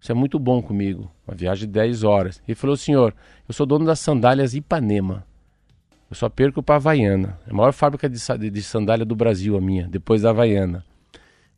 Você 0.00 0.12
é 0.12 0.14
muito 0.14 0.38
bom 0.38 0.62
comigo. 0.62 1.10
Uma 1.28 1.36
viagem 1.36 1.66
de 1.66 1.72
10 1.74 2.02
horas. 2.02 2.42
Ele 2.48 2.54
falou, 2.54 2.74
senhor, 2.74 3.14
eu 3.46 3.52
sou 3.52 3.66
dono 3.66 3.84
das 3.84 4.00
sandálias 4.00 4.54
Ipanema. 4.54 5.26
Eu 6.08 6.16
só 6.16 6.30
perco 6.30 6.62
para 6.62 6.76
Havaiana. 6.76 7.38
É 7.46 7.50
a 7.50 7.54
maior 7.54 7.72
fábrica 7.74 8.08
de, 8.08 8.16
de- 8.38 8.50
de 8.50 8.62
sandália 8.62 9.04
do 9.04 9.14
Brasil, 9.14 9.54
a 9.54 9.60
minha, 9.60 9.86
depois 9.86 10.22
da 10.22 10.30
Havaiana. 10.30 10.82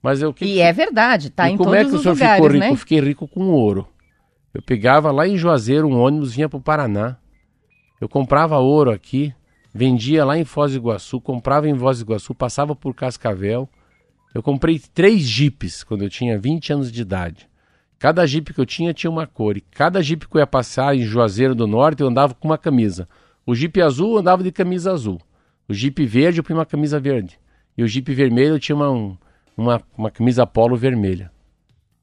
Mas 0.02 0.22
eu 0.22 0.32
que 0.32 0.44
E 0.44 0.60
é 0.60 0.72
verdade, 0.72 1.30
tá 1.30 1.48
e 1.48 1.54
em 1.54 1.56
como 1.56 1.70
todos 1.70 1.80
é 1.80 1.84
que 1.84 1.90
o 1.90 1.96
os 1.96 2.02
senhor 2.02 2.14
lugares, 2.14 2.36
ficou 2.36 2.48
rico? 2.52 2.64
né? 2.64 2.70
Eu 2.72 2.76
fiquei 2.76 3.00
rico 3.00 3.28
com 3.28 3.44
ouro. 3.50 3.88
Eu 4.54 4.62
pegava 4.62 5.10
lá 5.10 5.26
em 5.26 5.36
Juazeiro 5.36 5.86
um 5.88 5.98
ônibus, 5.98 6.34
vinha 6.34 6.48
para 6.48 6.56
o 6.56 6.62
Paraná. 6.62 7.16
Eu 8.00 8.08
comprava 8.08 8.58
ouro 8.58 8.90
aqui, 8.90 9.34
vendia 9.74 10.24
lá 10.24 10.38
em 10.38 10.44
Foz 10.44 10.72
do 10.72 10.78
Iguaçu, 10.78 11.20
comprava 11.20 11.68
em 11.68 11.76
Foz 11.76 11.98
do 11.98 12.04
Iguaçu, 12.04 12.34
passava 12.34 12.74
por 12.74 12.94
Cascavel. 12.94 13.68
Eu 14.34 14.42
comprei 14.42 14.78
três 14.94 15.22
jipes 15.22 15.82
quando 15.82 16.02
eu 16.02 16.10
tinha 16.10 16.38
20 16.38 16.72
anos 16.72 16.92
de 16.92 17.02
idade. 17.02 17.48
Cada 17.98 18.24
jipe 18.24 18.54
que 18.54 18.60
eu 18.60 18.66
tinha 18.66 18.94
tinha 18.94 19.10
uma 19.10 19.26
cor. 19.26 19.56
E 19.56 19.60
cada 19.60 20.00
jipe 20.00 20.28
que 20.28 20.36
eu 20.36 20.40
ia 20.40 20.46
passar 20.46 20.94
em 20.94 21.02
Juazeiro 21.02 21.54
do 21.54 21.66
Norte, 21.66 22.00
eu 22.02 22.06
andava 22.08 22.34
com 22.34 22.46
uma 22.46 22.58
camisa. 22.58 23.08
O 23.44 23.54
jipe 23.54 23.82
azul 23.82 24.12
eu 24.12 24.18
andava 24.18 24.42
de 24.44 24.52
camisa 24.52 24.92
azul. 24.92 25.20
O 25.68 25.74
jipe 25.74 26.06
verde 26.06 26.38
eu 26.38 26.44
punha 26.44 26.58
uma 26.58 26.66
camisa 26.66 27.00
verde. 27.00 27.38
E 27.76 27.82
o 27.82 27.88
jipe 27.88 28.14
vermelho 28.14 28.54
eu 28.54 28.60
tinha 28.60 28.76
uma, 28.76 28.90
um- 28.90 29.16
uma, 29.58 29.82
uma 29.96 30.10
camisa 30.10 30.46
polo 30.46 30.76
vermelha. 30.76 31.30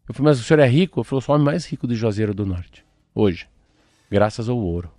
Eu 0.08 0.14
falei, 0.14 0.30
mas 0.32 0.40
o 0.40 0.44
senhor 0.44 0.60
é 0.60 0.68
rico? 0.68 1.00
Eu 1.00 1.04
falei, 1.04 1.18
eu 1.18 1.22
sou 1.22 1.34
o 1.34 1.36
homem 1.38 1.46
mais 1.46 1.66
rico 1.66 1.88
de 1.88 1.96
Juazeiro 1.96 2.34
do 2.34 2.46
Norte. 2.46 2.86
Hoje. 3.14 3.48
Graças 4.12 4.50
ao 4.50 4.58
ouro. 4.58 4.92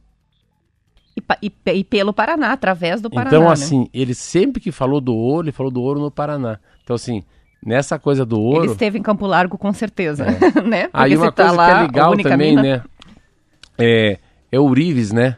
E, 1.16 1.22
e 1.46 1.52
e 1.72 1.84
pelo 1.84 2.12
Paraná, 2.12 2.52
através 2.52 3.00
do 3.00 3.08
Paraná. 3.08 3.30
então, 3.30 3.46
né? 3.46 3.52
assim, 3.52 3.88
ele 3.92 4.14
sempre 4.14 4.60
que 4.60 4.72
falou 4.72 5.00
do 5.00 5.14
ouro, 5.14 5.44
ele 5.46 5.52
falou 5.52 5.70
do 5.70 5.80
ouro 5.82 6.00
no 6.00 6.10
Paraná. 6.10 6.58
Então, 6.82 6.96
assim, 6.96 7.22
nessa 7.64 7.98
coisa 7.98 8.24
do 8.26 8.40
ouro. 8.40 8.64
Ele 8.64 8.72
esteve 8.72 8.98
em 8.98 9.02
Campo 9.02 9.26
Largo 9.26 9.56
com 9.56 9.72
certeza, 9.72 10.24
né? 10.66 10.88
Porque 10.88 10.90
Aí 10.92 11.16
uma 11.16 11.30
tá 11.30 11.44
coisa 11.44 11.56
lá, 11.56 11.66
que 11.66 11.72
é 11.72 11.82
legal 11.82 12.16
também, 12.16 12.56
mina- 12.56 12.62
né? 12.62 12.82
É, 13.78 14.18
é 14.50 14.58
Ourives, 14.60 15.12
né? 15.12 15.36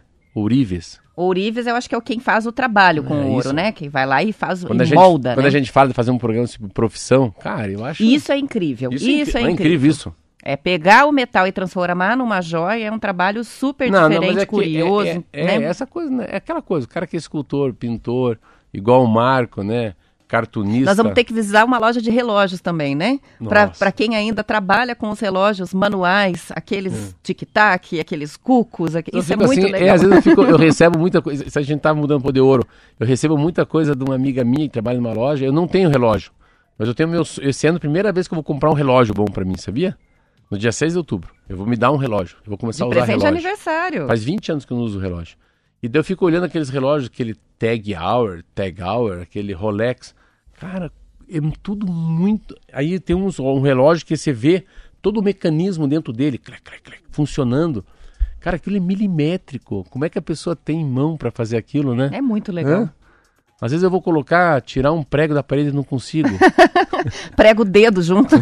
Ourives. 1.19 1.39
Ourives, 1.49 1.66
eu 1.66 1.75
acho 1.77 1.89
que 1.89 1.95
é 1.95 1.99
o 1.99 2.03
quem 2.03 2.21
faz 2.21 2.47
o 2.47 2.53
trabalho 2.53 3.03
com 3.05 3.14
É, 3.14 3.19
o 3.25 3.27
ouro, 3.29 3.41
isso. 3.47 3.53
né? 3.53 3.73
Quem 3.73 3.89
vai 3.89 4.07
lá 4.07 4.23
e 4.23 4.33
faz 4.33 4.64
Quando, 4.64 4.81
e 4.81 4.83
a 4.83 4.87
gente, 4.87 4.99
molda, 4.99 5.35
quando 5.35 5.43
né? 5.45 5.49
a 5.49 5.53
gente 5.53 5.71
fala 5.71 5.89
de 5.89 5.95
fazer 5.95 6.11
um 6.11 6.19
programa 6.19 6.47
sobre 6.47 6.73
profissão, 6.73 7.31
cara, 7.31 7.71
eu 7.71 7.85
acho. 7.85 8.03
Isso 8.03 8.31
é 8.33 8.39
incrível. 8.39 8.91
Isso, 8.93 9.09
incri- 9.09 9.37
é 9.39 9.43
não 9.43 9.51
incrível. 9.51 9.91
isso. 9.91 10.14
É 10.43 10.57
pegar 10.57 11.05
o 11.07 11.12
metal 11.12 11.47
e 11.47 11.53
transformar 11.53 12.16
numa 12.16 12.41
joia 12.41 12.85
é 12.87 12.91
um 12.93 12.99
trabalho 12.99 13.43
super 13.45 13.91
diferente, 13.91 14.39
que 14.41 14.47
curioso, 14.47 15.09
é, 15.09 15.23
é, 15.33 15.55
é 15.55 15.59
né? 15.59 15.64
essa 15.66 15.87
coisa, 15.87 16.11
né? 16.11 16.27
É 16.29 16.37
aquela 16.37 16.62
coisa, 16.62 16.87
o 16.87 16.89
cara 16.89 17.07
que 17.07 17.16
é 17.16 17.19
escultor, 17.19 17.75
pintor, 17.75 18.39
igual 18.73 19.03
o 19.05 19.09
Marco, 19.09 19.62
né? 19.62 19.95
Cartunista. 20.29 20.85
Nós 20.85 20.97
vamos 20.99 21.14
ter 21.14 21.24
que 21.24 21.33
visitar 21.33 21.64
uma 21.64 21.79
loja 21.79 22.01
de 22.03 22.11
relógios 22.11 22.61
também, 22.61 22.95
né? 22.95 23.18
Pra 23.79 23.91
quem 23.91 24.14
ainda 24.14 24.45
trabalha 24.45 24.95
com 24.95 25.09
os 25.11 25.18
relógios 25.18 25.72
manuais, 25.72 26.53
aqueles 26.55 27.16
tic-tac, 27.22 27.99
aqueles 27.99 28.37
cucos, 28.37 28.95
aqu- 28.95 29.11
isso 29.16 29.33
é 29.33 29.37
muito 29.37 29.53
assim, 29.53 29.62
legal. 29.72 29.89
É, 29.89 29.91
às 29.91 30.03
vezes 30.03 30.16
eu, 30.16 30.22
fico- 30.22 30.43
eu 30.45 30.57
recebo 30.59 30.99
muita 30.99 31.22
coisa. 31.22 31.49
Se 31.49 31.59
a 31.59 31.62
gente 31.62 31.81
tá 31.81 31.95
mudando 31.95 32.20
pro 32.22 32.31
de 32.33 32.41
ouro, 32.41 32.64
eu 33.01 33.07
recebo 33.07 33.37
muita 33.39 33.64
coisa 33.64 33.97
de 33.97 34.05
uma 34.05 34.14
amiga 34.14 34.45
minha 34.45 34.66
que 34.68 34.72
trabalha 34.74 35.01
numa 35.01 35.12
loja. 35.14 35.45
Eu 35.47 35.53
não 35.53 35.66
tenho 35.66 35.89
relógio. 35.89 36.31
Mas 36.79 36.87
eu 36.87 36.95
tenho 36.95 37.09
meu. 37.09 37.22
Esse 37.41 37.66
ano, 37.66 37.81
primeira 37.81 38.12
vez 38.12 38.29
que 38.29 38.35
eu 38.35 38.37
vou 38.37 38.45
comprar 38.45 38.70
um 38.70 38.74
relógio 38.74 39.14
bom 39.14 39.24
pra 39.24 39.45
mim, 39.45 39.57
sabia? 39.57 39.97
No 40.51 40.57
dia 40.59 40.72
6 40.72 40.93
de 40.93 40.99
outubro. 40.99 41.31
Eu 41.49 41.57
vou 41.57 41.66
me 41.66 41.76
dar 41.76 41.91
um 41.91 41.97
relógio. 41.97 42.37
Eu 42.45 42.51
vou 42.51 42.59
começar 42.59 42.85
de 42.85 42.85
a 42.85 42.87
usar 42.89 43.01
presente 43.01 43.18
de 43.18 43.24
relógio. 43.24 43.47
aniversário. 43.49 44.07
Faz 44.07 44.22
20 44.22 44.53
anos 44.53 44.64
que 44.64 44.72
eu 44.72 44.76
não 44.76 44.85
uso 44.85 44.99
relógio. 44.99 45.37
E 45.83 45.89
daí 45.89 46.01
eu 46.01 46.05
fico 46.05 46.24
olhando 46.24 46.45
aqueles 46.45 46.68
relógios, 46.68 47.11
aquele 47.12 47.35
Tag 47.59 47.95
Hour, 47.97 48.43
Tag 48.55 48.83
Hour, 48.83 49.20
aquele 49.22 49.53
Rolex. 49.53 50.14
Cara, 50.61 50.93
é 51.29 51.39
tudo 51.63 51.87
muito. 51.87 52.57
Aí 52.73 52.99
tem 52.99 53.15
uns, 53.15 53.39
um 53.39 53.61
relógio 53.61 54.07
que 54.07 54.17
você 54.17 54.33
vê 54.33 54.65
todo 55.01 55.19
o 55.19 55.23
mecanismo 55.23 55.87
dentro 55.87 56.13
dele, 56.13 56.39
clac, 56.39 56.63
clac, 56.63 56.83
clac, 56.83 57.03
funcionando. 57.11 57.85
Cara, 58.41 58.57
aquilo 58.57 58.77
é 58.77 58.81
milimétrico. 58.81 59.85
Como 59.91 60.05
é 60.05 60.09
que 60.09 60.19
a 60.19 60.23
pessoa 60.23 60.55
tem 60.55 60.85
mão 60.85 61.17
pra 61.17 61.31
fazer 61.31 61.57
aquilo, 61.57 61.95
né? 61.95 62.11
É 62.13 62.21
muito 62.21 62.53
legal. 62.53 62.83
Hã? 62.83 62.95
Às 63.61 63.73
vezes 63.73 63.83
eu 63.83 63.91
vou 63.91 64.01
colocar, 64.01 64.61
tirar 64.63 64.93
um 64.93 65.03
prego 65.03 65.35
da 65.35 65.43
parede 65.43 65.71
e 65.71 65.73
não 65.73 65.83
consigo. 65.83 66.29
Prega 67.35 67.61
o 67.63 67.65
dedo 67.65 68.01
junto. 68.03 68.37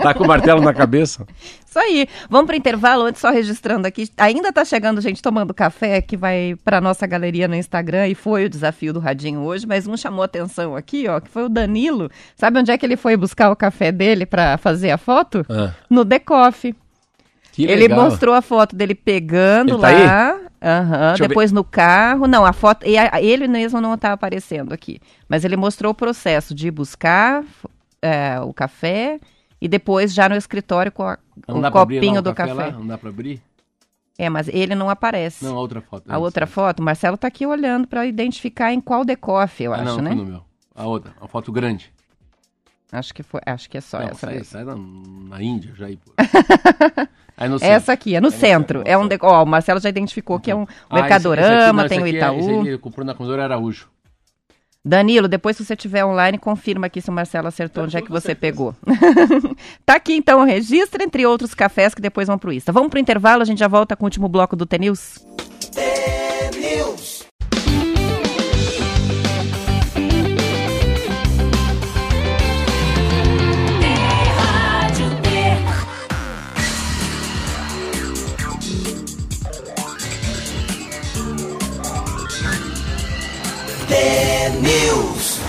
tá 0.00 0.14
com 0.14 0.22
o 0.22 0.26
martelo 0.28 0.60
na 0.60 0.72
cabeça. 0.72 1.26
Isso 1.68 1.78
aí. 1.78 2.06
Vamos 2.30 2.46
para 2.46 2.56
intervalo, 2.56 3.04
antes 3.04 3.20
só 3.20 3.30
registrando 3.30 3.86
aqui. 3.86 4.08
Ainda 4.16 4.52
tá 4.52 4.64
chegando 4.64 5.00
gente 5.00 5.20
tomando 5.20 5.52
café 5.52 6.00
que 6.00 6.16
vai 6.16 6.54
para 6.64 6.80
nossa 6.80 7.04
galeria 7.04 7.48
no 7.48 7.56
Instagram 7.56 8.06
e 8.08 8.14
foi 8.14 8.44
o 8.44 8.48
desafio 8.48 8.92
do 8.92 9.00
Radinho 9.00 9.40
hoje, 9.40 9.66
mas 9.66 9.88
um 9.88 9.96
chamou 9.96 10.22
atenção 10.22 10.76
aqui, 10.76 11.08
ó, 11.08 11.18
que 11.18 11.28
foi 11.28 11.44
o 11.44 11.48
Danilo. 11.48 12.08
Sabe 12.36 12.60
onde 12.60 12.70
é 12.70 12.78
que 12.78 12.86
ele 12.86 12.96
foi 12.96 13.16
buscar 13.16 13.50
o 13.50 13.56
café 13.56 13.90
dele 13.90 14.24
para 14.24 14.56
fazer 14.56 14.90
a 14.92 14.98
foto? 14.98 15.44
Ah, 15.48 15.72
No 15.90 16.04
Decoff. 16.04 16.72
que 17.52 17.64
Ele 17.64 17.88
legal. 17.88 18.04
mostrou 18.04 18.34
a 18.34 18.42
foto 18.42 18.76
dele 18.76 18.94
pegando 18.94 19.78
tá 19.78 19.90
lá. 19.90 20.30
Aham, 20.30 20.40
Eu 21.18 21.28
depois 21.28 21.50
no 21.52 21.64
carro. 21.64 22.26
Não, 22.26 22.44
a 22.46 22.52
foto. 22.52 22.86
e 22.86 22.96
Ele 23.24 23.48
mesmo 23.48 23.80
não 23.80 23.96
tá 23.98 24.12
aparecendo 24.12 24.72
aqui. 24.72 25.00
Mas 25.28 25.44
ele 25.44 25.56
mostrou 25.56 25.92
o 25.92 25.94
processo 25.94 26.54
de 26.54 26.70
buscar 26.70 27.44
é, 28.00 28.38
o 28.40 28.52
café 28.52 29.18
e 29.60 29.68
depois 29.68 30.12
já 30.14 30.28
no 30.28 30.36
escritório 30.36 30.90
com 30.92 31.02
a- 31.04 31.18
Não 31.48 31.56
o 31.56 31.58
abrir 31.58 31.62
lá 31.64 31.70
copinho 31.70 32.18
o 32.18 32.22
do 32.22 32.34
café 32.34 32.54
café. 32.54 32.70
Não 32.72 32.86
dá 32.86 32.96
pra 32.98 33.10
abrir? 33.10 33.42
É, 34.18 34.28
mas 34.28 34.46
ele 34.48 34.74
não 34.74 34.90
aparece. 34.90 35.44
Não, 35.44 35.56
a 35.56 35.60
outra 35.60 35.80
foto. 35.80 36.04
a 36.12 36.18
outra 36.18 36.46
foto, 36.46 36.80
o 36.80 36.82
Marcelo 36.82 37.16
tá 37.16 37.26
aqui 37.26 37.46
olhando 37.46 37.88
para 37.88 38.04
identificar 38.06 38.72
em 38.72 38.80
qual 38.80 39.04
decoff, 39.04 39.62
eu 39.62 39.72
Ah, 39.72 39.76
acho, 39.78 39.84
não, 39.96 40.02
né? 40.02 40.14
no 40.14 40.24
meu. 40.26 40.42
A 40.74 40.84
outra, 40.86 41.12
a 41.20 41.26
foto 41.26 41.50
grande. 41.50 41.92
Acho 42.92 43.14
que 43.14 43.22
foi, 43.22 43.40
acho 43.46 43.70
que 43.70 43.78
é 43.78 43.80
só 43.80 43.98
Não, 44.00 44.08
essa 44.08 44.26
sai, 44.26 44.44
sai 44.44 44.64
na, 44.64 44.76
na 44.76 45.42
Índia 45.42 45.72
já 45.74 45.86
aí, 45.86 45.98
aí 47.38 47.48
no 47.48 47.56
Essa 47.58 47.92
aqui, 47.94 48.14
é 48.14 48.20
no 48.20 48.26
no 48.26 48.30
centro. 48.30 48.80
centro, 48.80 48.82
É 48.84 48.98
um 48.98 49.08
de... 49.08 49.16
Ó, 49.22 49.42
o 49.42 49.46
Marcelo 49.46 49.80
já 49.80 49.88
identificou 49.88 50.38
que 50.38 50.50
é 50.50 50.54
um 50.54 50.60
Ah, 50.62 50.64
esse- 50.64 50.74
esse 50.74 50.82
aqui- 50.92 51.00
Mercadorama, 51.02 51.82
não, 51.82 51.88
tem 51.88 52.02
o 52.02 52.06
esse 52.06 52.16
aqui 52.16 52.16
é- 52.16 52.18
Itaú. 52.18 52.38
esse 52.40 52.50
aqui 52.58 52.68
ele 52.68 52.78
comprou 52.78 53.06
na 53.06 53.14
Comodoro 53.14 53.40
Araújo. 53.40 53.88
Danilo, 54.84 55.26
depois 55.28 55.56
se 55.56 55.64
você 55.64 55.74
estiver 55.74 56.04
online, 56.04 56.36
confirma 56.38 56.86
aqui 56.88 57.00
se 57.00 57.08
o 57.08 57.12
Marcelo 57.12 57.46
acertou 57.48 57.82
Com 57.82 57.86
onde 57.86 57.96
é 57.96 58.02
que 58.02 58.10
você 58.10 58.26
certeza. 58.26 58.52
pegou. 58.52 58.74
tá 59.86 59.94
aqui 59.94 60.12
então 60.12 60.40
o 60.40 60.44
registro, 60.44 61.02
entre 61.02 61.24
outros 61.24 61.54
cafés 61.54 61.94
que 61.94 62.02
depois 62.02 62.26
vão 62.28 62.36
pro 62.36 62.52
Insta. 62.52 62.72
Vamos 62.72 62.90
pro 62.90 62.98
intervalo, 62.98 63.40
a 63.42 63.44
gente 63.46 63.58
já 63.60 63.68
volta 63.68 63.94
com 63.96 64.04
o 64.04 64.06
último 64.06 64.28
bloco 64.28 64.54
do 64.56 64.66
T-News. 64.66 65.24
News. 84.60 85.40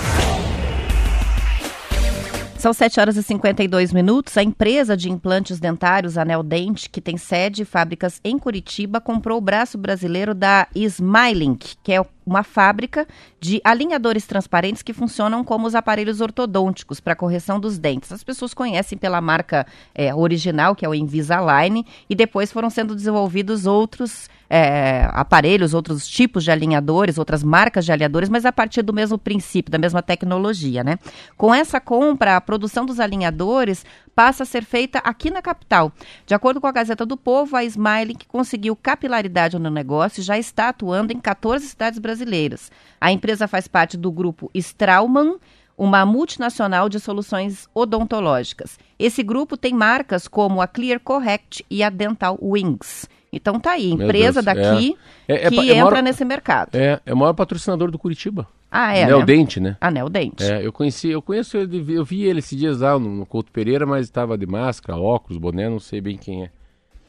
São 2.57 2.71
7 2.71 2.99
horas 2.99 3.17
e 3.17 3.23
52 3.23 3.91
minutos. 3.91 4.37
A 4.37 4.41
empresa 4.41 4.95
de 4.95 5.11
implantes 5.11 5.59
dentários 5.59 6.17
Anel 6.17 6.41
Dente, 6.41 6.89
que 6.89 7.01
tem 7.01 7.17
sede 7.17 7.63
e 7.63 7.65
fábricas 7.65 8.21
em 8.23 8.39
Curitiba, 8.39 9.01
comprou 9.01 9.37
o 9.37 9.41
braço 9.41 9.77
brasileiro 9.77 10.33
da 10.33 10.67
Smilink, 10.73 11.75
que 11.83 11.91
é 11.91 12.01
uma 12.25 12.41
fábrica 12.41 13.05
de 13.39 13.59
alinhadores 13.65 14.25
transparentes 14.25 14.81
que 14.81 14.93
funcionam 14.93 15.43
como 15.43 15.67
os 15.67 15.75
aparelhos 15.75 16.21
ortodônticos 16.21 17.01
para 17.01 17.17
correção 17.17 17.59
dos 17.59 17.77
dentes. 17.77 18.13
As 18.13 18.23
pessoas 18.23 18.53
conhecem 18.53 18.97
pela 18.97 19.19
marca 19.19 19.67
é, 19.93 20.15
original, 20.15 20.73
que 20.73 20.85
é 20.85 20.89
o 20.89 20.95
Invisalign, 20.95 21.85
e 22.09 22.15
depois 22.15 22.49
foram 22.49 22.69
sendo 22.69 22.95
desenvolvidos 22.95 23.65
outros 23.65 24.29
é, 24.55 25.09
aparelhos, 25.13 25.73
outros 25.73 26.07
tipos 26.07 26.43
de 26.43 26.51
alinhadores, 26.51 27.17
outras 27.17 27.41
marcas 27.41 27.85
de 27.85 27.91
alinhadores, 27.91 28.29
mas 28.29 28.45
a 28.45 28.51
partir 28.51 28.83
do 28.83 28.93
mesmo 28.93 29.17
princípio, 29.17 29.71
da 29.71 29.79
mesma 29.79 30.03
tecnologia, 30.03 30.83
né? 30.83 30.99
Com 31.35 31.51
essa 31.51 31.81
compra, 31.81 32.35
a 32.35 32.41
produção 32.41 32.85
dos 32.85 32.99
alinhadores 32.99 33.83
passa 34.13 34.43
a 34.43 34.45
ser 34.45 34.63
feita 34.63 34.99
aqui 34.99 35.31
na 35.31 35.41
capital. 35.41 35.91
De 36.27 36.35
acordo 36.35 36.61
com 36.61 36.67
a 36.67 36.71
Gazeta 36.71 37.03
do 37.03 37.17
Povo, 37.17 37.55
a 37.55 37.63
Smiley, 37.63 38.13
que 38.13 38.27
conseguiu 38.27 38.75
capilaridade 38.75 39.57
no 39.57 39.71
negócio, 39.71 40.21
já 40.21 40.37
está 40.37 40.69
atuando 40.69 41.11
em 41.11 41.19
14 41.19 41.65
cidades 41.65 41.97
brasileiras. 41.97 42.71
A 43.01 43.11
empresa 43.11 43.47
faz 43.47 43.67
parte 43.67 43.97
do 43.97 44.11
grupo 44.11 44.51
Straumann, 44.53 45.37
uma 45.75 46.05
multinacional 46.05 46.89
de 46.89 46.99
soluções 46.99 47.67
odontológicas. 47.73 48.77
Esse 48.99 49.23
grupo 49.23 49.57
tem 49.57 49.73
marcas 49.73 50.27
como 50.27 50.61
a 50.61 50.67
Clear 50.67 50.99
Correct 50.99 51.65
e 51.71 51.81
a 51.81 51.89
Dental 51.89 52.37
Wings. 52.39 53.07
Então 53.33 53.59
tá 53.59 53.71
aí, 53.71 53.91
empresa 53.91 54.43
daqui 54.43 54.95
é. 55.27 55.33
É, 55.33 55.47
é, 55.47 55.49
que 55.49 55.59
é 55.59 55.75
entra 55.77 55.89
maior, 55.89 56.03
nesse 56.03 56.23
mercado. 56.23 56.75
É, 56.75 57.01
é 57.03 57.13
o 57.13 57.17
maior 57.17 57.33
patrocinador 57.33 57.89
do 57.89 57.97
Curitiba. 57.97 58.47
Ah, 58.69 58.95
é. 58.95 59.03
Anel 59.03 59.19
né? 59.19 59.25
Dente, 59.25 59.59
né? 59.59 59.75
Anel 59.81 60.07
Dente. 60.07 60.43
É, 60.43 60.65
eu 60.65 60.71
conheci, 60.71 61.09
eu 61.09 61.21
conheço 61.21 61.57
ele, 61.57 61.83
eu 61.95 62.05
vi 62.05 62.23
ele 62.23 62.39
esses 62.39 62.57
dias 62.57 62.81
lá 62.81 62.97
no, 62.99 63.09
no 63.09 63.25
Couto 63.25 63.51
Pereira, 63.51 63.85
mas 63.85 64.05
estava 64.05 64.37
de 64.37 64.45
máscara, 64.45 64.99
óculos, 64.99 65.37
boné, 65.37 65.67
não 65.67 65.79
sei 65.79 65.99
bem 65.99 66.15
quem 66.15 66.43
é. 66.43 66.51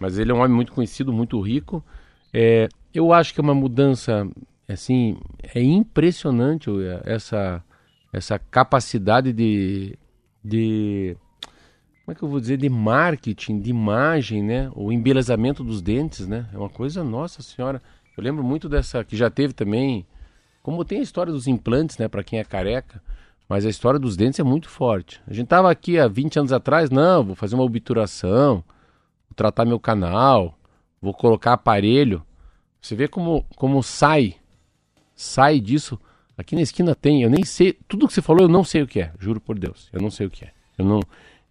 Mas 0.00 0.18
ele 0.18 0.32
é 0.32 0.34
um 0.34 0.38
homem 0.38 0.54
muito 0.54 0.72
conhecido, 0.72 1.12
muito 1.12 1.38
rico. 1.40 1.84
É, 2.32 2.68
eu 2.92 3.12
acho 3.12 3.34
que 3.34 3.40
é 3.40 3.42
uma 3.42 3.54
mudança, 3.54 4.26
assim, 4.66 5.18
é 5.54 5.62
impressionante 5.62 6.70
essa, 7.04 7.62
essa 8.12 8.38
capacidade 8.38 9.32
de, 9.32 9.98
de 10.42 11.16
como 12.04 12.12
é 12.12 12.14
que 12.14 12.22
eu 12.22 12.28
vou 12.28 12.38
dizer, 12.38 12.58
de 12.58 12.68
marketing, 12.68 13.58
de 13.58 13.70
imagem, 13.70 14.42
né? 14.42 14.70
O 14.74 14.92
embelezamento 14.92 15.64
dos 15.64 15.80
dentes, 15.80 16.28
né? 16.28 16.46
É 16.52 16.58
uma 16.58 16.68
coisa, 16.68 17.02
nossa 17.02 17.40
senhora. 17.40 17.80
Eu 18.14 18.22
lembro 18.22 18.44
muito 18.44 18.68
dessa, 18.68 19.02
que 19.02 19.16
já 19.16 19.30
teve 19.30 19.54
também, 19.54 20.06
como 20.62 20.84
tem 20.84 20.98
a 20.98 21.02
história 21.02 21.32
dos 21.32 21.46
implantes, 21.46 21.96
né? 21.96 22.06
Para 22.06 22.22
quem 22.22 22.38
é 22.38 22.44
careca, 22.44 23.02
mas 23.48 23.64
a 23.64 23.70
história 23.70 23.98
dos 23.98 24.18
dentes 24.18 24.38
é 24.38 24.42
muito 24.42 24.68
forte. 24.68 25.18
A 25.26 25.32
gente 25.32 25.46
tava 25.46 25.70
aqui 25.70 25.98
há 25.98 26.06
20 26.06 26.40
anos 26.40 26.52
atrás, 26.52 26.90
não, 26.90 27.24
vou 27.24 27.34
fazer 27.34 27.54
uma 27.54 27.64
obturação, 27.64 28.56
vou 29.26 29.34
tratar 29.34 29.64
meu 29.64 29.80
canal, 29.80 30.58
vou 31.00 31.14
colocar 31.14 31.54
aparelho. 31.54 32.22
Você 32.82 32.94
vê 32.94 33.08
como, 33.08 33.46
como 33.56 33.82
sai, 33.82 34.36
sai 35.14 35.58
disso. 35.58 35.98
Aqui 36.36 36.54
na 36.54 36.60
esquina 36.60 36.94
tem, 36.94 37.22
eu 37.22 37.30
nem 37.30 37.46
sei, 37.46 37.72
tudo 37.88 38.06
que 38.06 38.12
você 38.12 38.20
falou 38.20 38.42
eu 38.42 38.48
não 38.48 38.62
sei 38.62 38.82
o 38.82 38.86
que 38.86 39.00
é, 39.00 39.12
juro 39.18 39.40
por 39.40 39.58
Deus, 39.58 39.88
eu 39.90 40.02
não 40.02 40.10
sei 40.10 40.26
o 40.26 40.30
que 40.30 40.44
é. 40.44 40.52
Eu 40.76 40.84
não, 40.84 41.00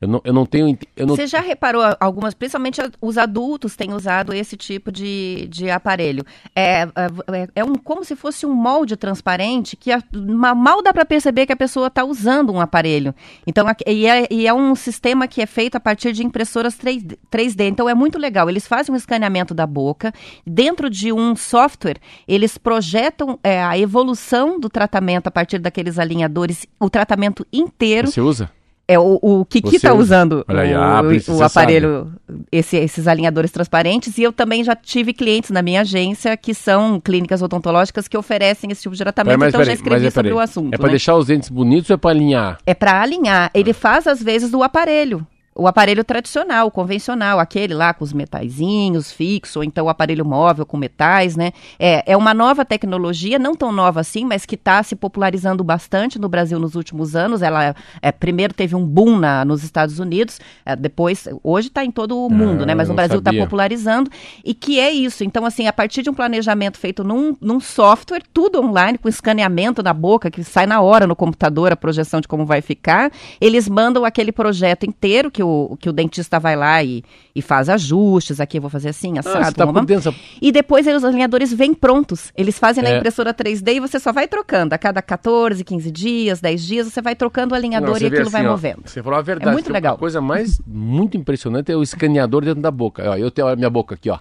eu 0.03 0.07
não, 0.07 0.21
eu 0.25 0.33
não 0.33 0.45
tenho. 0.45 0.77
Eu 0.97 1.07
não... 1.07 1.15
Você 1.15 1.25
já 1.27 1.39
reparou 1.39 1.81
algumas, 1.97 2.33
principalmente 2.33 2.81
os 3.01 3.17
adultos 3.17 3.73
têm 3.77 3.93
usado 3.93 4.33
esse 4.33 4.57
tipo 4.57 4.91
de, 4.91 5.47
de 5.49 5.69
aparelho. 5.69 6.25
É, 6.53 6.81
é, 6.81 6.87
é, 7.31 7.47
é 7.55 7.63
um, 7.63 7.75
como 7.75 8.03
se 8.03 8.13
fosse 8.13 8.45
um 8.45 8.53
molde 8.53 8.97
transparente 8.97 9.77
que 9.77 9.93
a, 9.93 10.03
mal 10.13 10.83
dá 10.83 10.91
para 10.91 11.05
perceber 11.05 11.45
que 11.45 11.53
a 11.53 11.55
pessoa 11.55 11.87
está 11.87 12.03
usando 12.03 12.51
um 12.51 12.59
aparelho. 12.59 13.15
Então, 13.47 13.65
e 13.87 14.05
é, 14.05 14.27
e 14.29 14.45
é 14.45 14.53
um 14.53 14.75
sistema 14.75 15.25
que 15.25 15.41
é 15.41 15.45
feito 15.45 15.75
a 15.75 15.79
partir 15.79 16.11
de 16.11 16.21
impressoras 16.21 16.75
3D, 16.75 17.17
3D. 17.31 17.61
Então 17.69 17.87
é 17.87 17.93
muito 17.93 18.19
legal. 18.19 18.49
Eles 18.49 18.67
fazem 18.67 18.93
um 18.93 18.97
escaneamento 18.97 19.53
da 19.53 19.65
boca. 19.65 20.13
Dentro 20.45 20.89
de 20.89 21.13
um 21.13 21.33
software, 21.33 21.97
eles 22.27 22.57
projetam 22.57 23.39
é, 23.41 23.63
a 23.63 23.77
evolução 23.77 24.59
do 24.59 24.67
tratamento 24.67 25.27
a 25.27 25.31
partir 25.31 25.59
daqueles 25.59 25.97
alinhadores, 25.97 26.67
o 26.77 26.89
tratamento 26.89 27.47
inteiro. 27.53 28.11
Você 28.11 28.19
usa? 28.19 28.51
É 28.93 28.99
o, 28.99 29.19
o 29.21 29.45
Kiki 29.45 29.77
está 29.77 29.93
usando 29.93 30.45
aí, 30.47 30.73
o, 30.73 30.77
ah, 30.77 31.01
o, 31.01 31.43
aparelho, 31.43 32.13
esse, 32.51 32.77
esses 32.77 33.07
alinhadores 33.07 33.51
transparentes, 33.51 34.17
e 34.17 34.23
eu 34.23 34.31
também 34.31 34.63
já 34.63 34.75
tive 34.75 35.13
clientes 35.13 35.49
na 35.49 35.61
minha 35.61 35.81
agência 35.81 36.37
que 36.37 36.53
são 36.53 36.99
clínicas 36.99 37.41
odontológicas 37.41 38.07
que 38.07 38.17
oferecem 38.17 38.71
esse 38.71 38.83
tipo 38.83 38.95
de 38.95 39.01
tratamento, 39.01 39.39
mas, 39.39 39.49
então 39.49 39.61
peraí, 39.61 39.75
já 39.75 39.81
escrevi 39.81 40.05
é, 40.05 40.09
sobre 40.11 40.33
o 40.33 40.39
assunto. 40.39 40.73
É 40.73 40.77
para 40.77 40.87
né? 40.87 40.91
deixar 40.91 41.15
os 41.15 41.27
dentes 41.27 41.49
bonitos 41.49 41.89
ou 41.89 41.95
é 41.95 41.97
para 41.97 42.11
alinhar? 42.11 42.57
É 42.65 42.73
para 42.73 43.01
alinhar. 43.01 43.49
Ele 43.53 43.73
faz, 43.73 44.05
às 44.05 44.21
vezes, 44.21 44.51
do 44.51 44.61
aparelho 44.61 45.25
o 45.55 45.67
aparelho 45.67 46.03
tradicional, 46.03 46.71
convencional, 46.71 47.39
aquele 47.39 47.73
lá 47.73 47.93
com 47.93 48.03
os 48.03 48.13
metaizinhos 48.13 49.11
fixo, 49.11 49.59
ou 49.59 49.63
então 49.63 49.85
o 49.85 49.89
aparelho 49.89 50.25
móvel 50.25 50.65
com 50.65 50.77
metais, 50.77 51.35
né? 51.35 51.51
É, 51.79 52.11
é 52.11 52.17
uma 52.17 52.33
nova 52.33 52.65
tecnologia, 52.65 53.37
não 53.37 53.55
tão 53.55 53.71
nova 53.71 53.99
assim, 53.99 54.25
mas 54.25 54.45
que 54.45 54.55
está 54.55 54.81
se 54.81 54.95
popularizando 54.95 55.63
bastante 55.63 56.17
no 56.17 56.27
Brasil 56.27 56.59
nos 56.59 56.75
últimos 56.75 57.15
anos. 57.15 57.41
Ela 57.41 57.75
é, 58.01 58.11
primeiro 58.11 58.53
teve 58.53 58.75
um 58.75 58.85
boom 58.85 59.17
na, 59.17 59.45
nos 59.45 59.63
Estados 59.63 59.99
Unidos, 59.99 60.39
é, 60.65 60.75
depois, 60.75 61.27
hoje 61.43 61.67
está 61.67 61.85
em 61.85 61.91
todo 61.91 62.17
o 62.17 62.29
mundo, 62.29 62.63
ah, 62.63 62.65
né? 62.65 62.75
Mas 62.75 62.89
no 62.89 62.95
Brasil 62.95 63.19
está 63.19 63.31
popularizando. 63.31 64.09
E 64.43 64.53
que 64.53 64.79
é 64.79 64.91
isso. 64.91 65.23
Então, 65.23 65.45
assim, 65.45 65.67
a 65.67 65.73
partir 65.73 66.01
de 66.01 66.09
um 66.09 66.13
planejamento 66.13 66.77
feito 66.77 67.03
num, 67.03 67.35
num 67.39 67.59
software, 67.59 68.23
tudo 68.33 68.59
online, 68.59 68.97
com 68.97 69.07
escaneamento 69.07 69.83
na 69.83 69.93
boca, 69.93 70.31
que 70.31 70.43
sai 70.43 70.65
na 70.65 70.81
hora 70.81 71.05
no 71.05 71.15
computador 71.15 71.71
a 71.71 71.75
projeção 71.75 72.19
de 72.19 72.27
como 72.27 72.45
vai 72.45 72.61
ficar, 72.61 73.11
eles 73.39 73.69
mandam 73.69 74.03
aquele 74.05 74.31
projeto 74.31 74.85
inteiro 74.85 75.29
que 75.29 75.42
o, 75.43 75.77
que 75.79 75.89
o 75.89 75.93
dentista 75.93 76.39
vai 76.39 76.55
lá 76.55 76.83
e, 76.83 77.03
e 77.35 77.41
faz 77.41 77.69
ajustes, 77.69 78.39
aqui 78.39 78.57
eu 78.57 78.61
vou 78.61 78.69
fazer 78.69 78.89
assim, 78.89 79.17
ah, 79.17 79.19
assado. 79.19 79.61
Ah, 79.61 79.73
tá 79.73 79.81
dentro... 79.81 80.15
E 80.41 80.51
depois 80.51 80.87
os 80.87 81.03
alinhadores 81.03 81.53
vêm 81.53 81.73
prontos. 81.73 82.31
Eles 82.35 82.57
fazem 82.57 82.83
é. 82.83 82.89
na 82.89 82.97
impressora 82.97 83.33
3D 83.33 83.75
e 83.75 83.79
você 83.79 83.99
só 83.99 84.11
vai 84.11 84.27
trocando. 84.27 84.73
A 84.73 84.77
cada 84.77 85.01
14, 85.01 85.63
15 85.63 85.91
dias, 85.91 86.41
10 86.41 86.63
dias, 86.63 86.87
você 86.87 87.01
vai 87.01 87.15
trocando 87.15 87.53
o 87.53 87.57
alinhador 87.57 87.91
Não, 87.91 87.97
e 87.97 88.05
aquilo 88.05 88.21
assim, 88.23 88.31
vai 88.31 88.47
ó, 88.47 88.51
movendo. 88.51 88.81
Você 88.85 89.03
falou 89.03 89.19
a 89.19 89.21
verdade. 89.21 89.49
É 89.49 89.53
muito 89.53 89.71
legal. 89.71 89.95
A 89.95 89.97
coisa 89.97 90.21
mais 90.21 90.59
muito 90.65 91.17
impressionante 91.17 91.71
é 91.71 91.75
o 91.75 91.83
escaneador 91.83 92.43
dentro 92.43 92.61
da 92.61 92.71
boca. 92.71 93.11
Ó, 93.11 93.15
eu 93.15 93.29
tenho 93.29 93.47
a 93.47 93.55
minha 93.55 93.69
boca 93.69 93.95
aqui, 93.95 94.09
ó. 94.09 94.19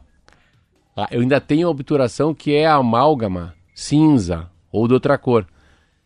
Ah, 0.96 1.08
eu 1.10 1.22
ainda 1.22 1.40
tenho 1.40 1.68
a 1.68 1.70
obturação 1.70 2.34
que 2.34 2.54
é 2.54 2.66
a 2.66 2.74
amálgama 2.74 3.54
cinza 3.74 4.50
ou 4.70 4.86
de 4.86 4.94
outra 4.94 5.16
cor. 5.16 5.46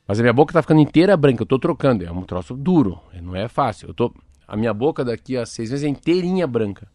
Mas 0.06 0.20
a 0.20 0.22
minha 0.22 0.32
boca 0.32 0.52
tá 0.52 0.62
ficando 0.62 0.80
inteira 0.80 1.16
branca, 1.16 1.42
eu 1.42 1.46
tô 1.46 1.58
trocando. 1.58 2.04
É 2.04 2.12
um 2.12 2.22
troço 2.22 2.54
duro, 2.54 3.00
não 3.20 3.34
é 3.34 3.48
fácil. 3.48 3.88
Eu 3.88 3.94
tô 3.94 4.12
a 4.46 4.56
minha 4.56 4.72
boca 4.72 5.04
daqui 5.04 5.36
a 5.36 5.44
seis 5.44 5.70
meses 5.70 5.84
é 5.84 5.88
inteirinha 5.88 6.46
branca. 6.46 6.88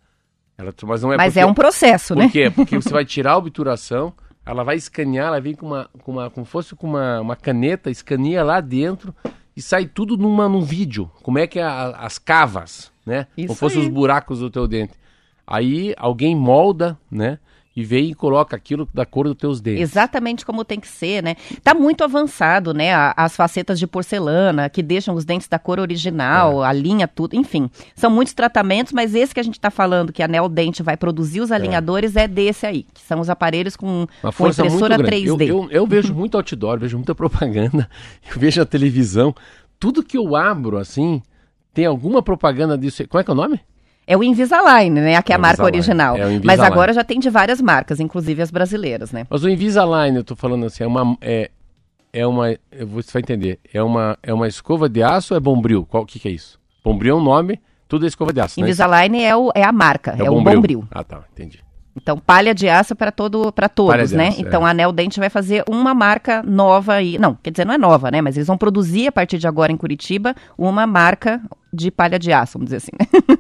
Ela, 0.58 0.74
mas 0.84 1.02
não 1.02 1.14
é 1.14 1.18
mas 1.18 1.34
porque, 1.34 1.40
é 1.40 1.46
um 1.46 1.54
processo, 1.54 2.16
né? 2.16 2.26
Por 2.26 2.32
quê? 2.32 2.52
Porque 2.52 2.76
você 2.76 2.90
vai 2.90 3.04
tirar 3.04 3.34
a 3.34 3.38
obturação, 3.38 4.14
ela 4.46 4.64
vai 4.64 4.76
escanear, 4.76 5.28
ela 5.28 5.42
vem 5.42 5.56
com 5.56 5.66
uma, 5.66 5.90
com 6.04 6.12
uma 6.12 6.30
como 6.30 6.46
fosse 6.46 6.76
com 6.76 6.88
uma, 6.88 7.20
uma 7.20 7.36
caneta, 7.36 7.90
escaneia 7.90 8.44
lá 8.44 8.62
dentro 8.62 9.14
e 9.56 9.62
sai 9.62 9.86
tudo 9.86 10.18
numa, 10.18 10.48
num 10.48 10.62
vídeo. 10.62 11.10
Como 11.24 11.40
é 11.40 11.48
que 11.48 11.60
é 11.60 11.64
a, 11.64 11.90
as 11.98 12.18
cavas, 12.18 12.92
né? 13.06 13.28
Isso 13.36 13.48
como 13.48 13.60
fossem 13.60 13.82
os 13.82 13.88
buracos 13.88 14.40
do 14.40 14.50
teu 14.50 14.68
dente. 14.68 14.94
Aí 15.46 15.94
alguém 15.98 16.36
molda, 16.36 16.98
né? 17.10 17.40
E 17.76 17.84
vem 17.84 18.12
e 18.12 18.14
coloca 18.14 18.56
aquilo 18.56 18.88
da 18.94 19.06
cor 19.06 19.28
dos 19.28 19.38
teus 19.38 19.62
dentes. 19.62 19.82
Exatamente 19.82 20.46
como 20.46 20.66
tem 20.66 20.80
que 20.80 20.88
ser, 20.88 21.24
né? 21.24 21.36
Tá 21.64 21.74
muito 21.74 22.04
avançado, 22.04 22.74
né? 22.74 22.94
As 23.16 23.36
facetas 23.36 23.80
de 23.80 23.88
porcelana 23.88 24.70
que 24.70 24.84
deixam 24.84 25.16
os 25.16 25.24
dentes 25.24 25.48
da 25.48 25.58
cor 25.58 25.80
original, 25.80 26.64
é. 26.64 26.68
a 26.68 26.74
linha 26.74 27.08
tudo, 27.08 27.36
enfim. 27.36 27.70
São 27.96 28.12
muitos 28.12 28.34
tratamentos, 28.34 28.92
mas 28.92 29.16
esse 29.16 29.34
que 29.34 29.40
a 29.40 29.44
gente 29.44 29.58
está 29.58 29.72
falando, 29.72 30.12
que 30.12 30.22
a 30.22 30.28
Neo 30.28 30.50
Dente 30.50 30.84
vai 30.84 30.98
produzir 30.98 31.40
os 31.40 31.52
é. 31.52 31.56
alinhadores, 31.56 32.16
é, 32.16 32.24
é 32.24 32.28
desse 32.28 32.66
aí, 32.66 32.84
que 32.94 33.02
são 33.02 33.20
os 33.20 33.30
aparelhos 33.30 33.76
com, 33.76 34.08
Uma 34.22 34.34
com 34.34 34.48
impressora 34.48 34.98
3D. 34.98 35.48
Eu, 35.48 35.64
eu, 35.64 35.72
eu 35.72 35.88
vejo 35.88 36.14
muito 36.14 36.36
outdoor, 36.36 36.78
vejo 36.78 36.98
muita 36.98 37.16
propaganda, 37.16 37.90
eu 38.30 38.40
vejo 38.40 38.62
a 38.62 38.66
televisão, 38.66 39.34
tudo 39.80 40.04
que 40.04 40.18
eu 40.18 40.36
abro 40.36 40.78
assim, 40.78 41.22
tem 41.74 41.86
alguma 41.86 42.22
propaganda 42.22 42.78
disso. 42.78 43.08
Como 43.08 43.22
é 43.22 43.24
que 43.24 43.32
é 43.32 43.34
o 43.34 43.38
nome? 43.38 43.60
É 44.08 44.18
o 44.18 44.24
Invisalign, 44.24 45.00
né? 45.00 45.22
Que 45.22 45.32
é, 45.32 45.36
a 45.36 45.40
marca 45.40 45.64
original. 45.64 46.18
É 46.18 46.40
Mas 46.44 46.60
agora 46.60 46.92
já 46.94 47.04
tem 47.04 47.20
de 47.20 47.30
várias 47.30 47.62
marcas, 47.62 48.00
inclusive 48.00 48.42
as 48.42 48.52
brasileiras, 48.52 49.12
né? 49.12 49.26
Mas 49.30 49.44
o 49.44 49.50
Invisalign, 49.50 50.18
eu 50.18 50.24
tô 50.24 50.36
falando 50.36 50.66
assim, 50.66 50.84
é 50.84 50.88
uma. 50.88 51.18
É, 51.22 51.52
é 52.12 52.28
uma. 52.28 52.48
Você 52.88 53.12
vai 53.14 53.22
entender. 53.22 53.60
É 53.74 53.82
uma, 53.82 54.18
é 54.22 54.34
uma 54.34 54.48
escova 54.48 54.90
de 54.90 55.02
aço 55.04 55.34
ou 55.34 55.38
é 55.38 55.40
bombril? 55.40 55.86
Qual 55.90 56.06
que, 56.06 56.20
que 56.20 56.28
é 56.28 56.32
isso? 56.32 56.60
Bombril 56.84 57.16
é 57.16 57.20
um 57.20 57.24
nome, 57.24 57.60
tudo 57.88 58.06
é 58.06 58.08
escova 58.08 58.34
de 58.34 58.42
aço. 58.42 58.60
Né? 58.60 58.66
Invisalign 58.66 59.18
né? 59.18 59.24
é, 59.24 59.36
o, 59.36 59.52
é 59.54 59.64
a 59.64 59.72
marca, 59.72 60.16
é, 60.18 60.26
é 60.26 60.30
o 60.30 60.36
bombril. 60.36 60.56
bombril. 60.56 60.88
Ah, 60.92 61.04
tá, 61.04 61.24
entendi. 61.32 61.60
Então, 61.96 62.18
palha 62.18 62.56
de 62.56 62.70
aço 62.70 62.96
para 62.96 63.12
todo, 63.12 63.52
para 63.52 63.68
todos, 63.68 64.12
né? 64.12 64.30
Aço, 64.30 64.42
então, 64.42 64.62
é. 64.62 64.66
a 64.66 64.72
Anel 64.72 64.92
Dente 64.92 65.20
vai 65.20 65.30
fazer 65.30 65.64
uma 65.70 65.94
marca 65.94 66.42
nova 66.42 66.94
aí. 66.94 67.18
Não, 67.18 67.36
quer 67.36 67.52
dizer, 67.52 67.66
não 67.66 67.74
é 67.74 67.78
nova, 67.78 68.10
né? 68.10 68.22
Mas 68.22 68.38
eles 68.38 68.48
vão 68.48 68.58
produzir 68.58 69.08
a 69.08 69.12
partir 69.12 69.38
de 69.38 69.48
agora 69.48 69.72
em 69.72 69.78
Curitiba 69.78 70.34
uma 70.58 70.88
marca 70.88 71.42
de 71.74 71.92
palha 71.92 72.18
de 72.18 72.32
aço, 72.32 72.54
vamos 72.58 72.72
dizer 72.72 72.78
assim, 72.78 72.92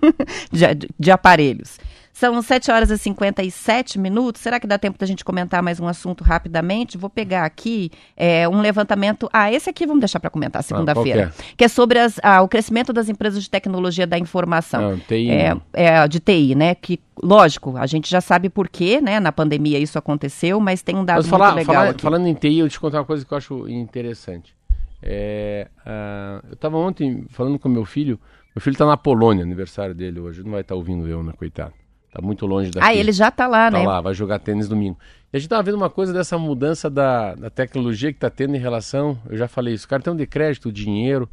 de, 0.51 0.89
de 0.99 1.11
aparelhos. 1.11 1.77
São 2.21 2.39
7 2.39 2.69
horas 2.69 2.91
e 2.91 2.99
57 2.99 3.97
minutos. 3.97 4.43
Será 4.43 4.59
que 4.59 4.67
dá 4.67 4.77
tempo 4.77 4.95
da 4.95 5.07
gente 5.07 5.25
comentar 5.25 5.63
mais 5.63 5.79
um 5.79 5.87
assunto 5.87 6.23
rapidamente? 6.23 6.95
Vou 6.95 7.09
pegar 7.09 7.45
aqui 7.45 7.89
é, 8.15 8.47
um 8.47 8.61
levantamento. 8.61 9.27
Ah, 9.33 9.51
esse 9.51 9.67
aqui 9.71 9.87
vamos 9.87 10.01
deixar 10.01 10.19
para 10.19 10.29
comentar 10.29 10.61
segunda-feira. 10.61 11.33
qual 11.35 11.47
que 11.57 11.63
é 11.63 11.67
sobre 11.67 11.97
as- 11.97 12.19
ah, 12.21 12.43
o 12.43 12.47
crescimento 12.47 12.93
das 12.93 13.09
empresas 13.09 13.41
de 13.41 13.49
tecnologia 13.49 14.05
da 14.05 14.19
informação. 14.19 14.91
Não, 14.91 14.99
TI 14.99 15.31
É, 15.31 15.57
é, 15.73 16.07
de 16.07 16.19
TI, 16.19 16.53
né? 16.53 16.75
Que, 16.75 16.99
lógico, 17.23 17.75
a 17.75 17.87
gente 17.87 18.07
já 18.07 18.21
sabe 18.21 18.49
por 18.49 18.69
quê, 18.69 19.01
né? 19.01 19.19
Na 19.19 19.31
pandemia 19.31 19.79
isso 19.79 19.97
aconteceu, 19.97 20.59
mas 20.59 20.83
tem 20.83 20.95
um 20.95 21.03
dado 21.03 21.15
Mas 21.17 21.25
muito 21.25 21.31
falar, 21.39 21.55
legal 21.55 21.73
falar- 21.73 21.99
falando 21.99 22.27
em 22.27 22.35
TI, 22.35 22.59
eu 22.59 22.69
te 22.69 22.79
contar 22.79 22.99
uma 22.99 23.05
coisa 23.05 23.25
que 23.25 23.33
eu 23.33 23.37
acho 23.39 23.67
interessante. 23.67 24.55
É, 25.01 25.67
ah, 25.83 26.39
eu 26.47 26.53
estava 26.53 26.77
ontem 26.77 27.25
falando 27.29 27.57
com 27.57 27.67
meu 27.67 27.83
filho. 27.83 28.19
Meu 28.55 28.61
filho 28.61 28.73
está 28.75 28.85
na 28.85 28.95
Polônia, 28.95 29.43
aniversário 29.43 29.95
dele 29.95 30.19
hoje. 30.19 30.43
Não 30.43 30.51
vai 30.51 30.61
estar 30.61 30.75
ouvindo 30.75 31.07
eu, 31.07 31.23
né, 31.23 31.33
coitado? 31.35 31.73
Tá 32.11 32.21
muito 32.21 32.45
longe 32.45 32.69
daqui. 32.71 32.85
Ah, 32.85 32.93
ele 32.93 33.11
já 33.11 33.31
tá 33.31 33.47
lá, 33.47 33.71
Tá 33.71 33.79
né? 33.79 33.87
lá, 33.87 34.01
vai 34.01 34.13
jogar 34.13 34.39
tênis 34.39 34.67
domingo. 34.67 34.97
E 35.31 35.37
a 35.37 35.39
gente 35.39 35.47
tava 35.49 35.63
vendo 35.63 35.75
uma 35.75 35.89
coisa 35.89 36.11
dessa 36.11 36.37
mudança 36.37 36.89
da, 36.89 37.35
da 37.35 37.49
tecnologia 37.49 38.11
que 38.11 38.19
tá 38.19 38.29
tendo 38.29 38.53
em 38.55 38.59
relação, 38.59 39.17
eu 39.29 39.37
já 39.37 39.47
falei 39.47 39.73
isso, 39.73 39.87
cartão 39.87 40.15
de 40.15 40.27
crédito, 40.27 40.71
dinheiro. 40.71 41.29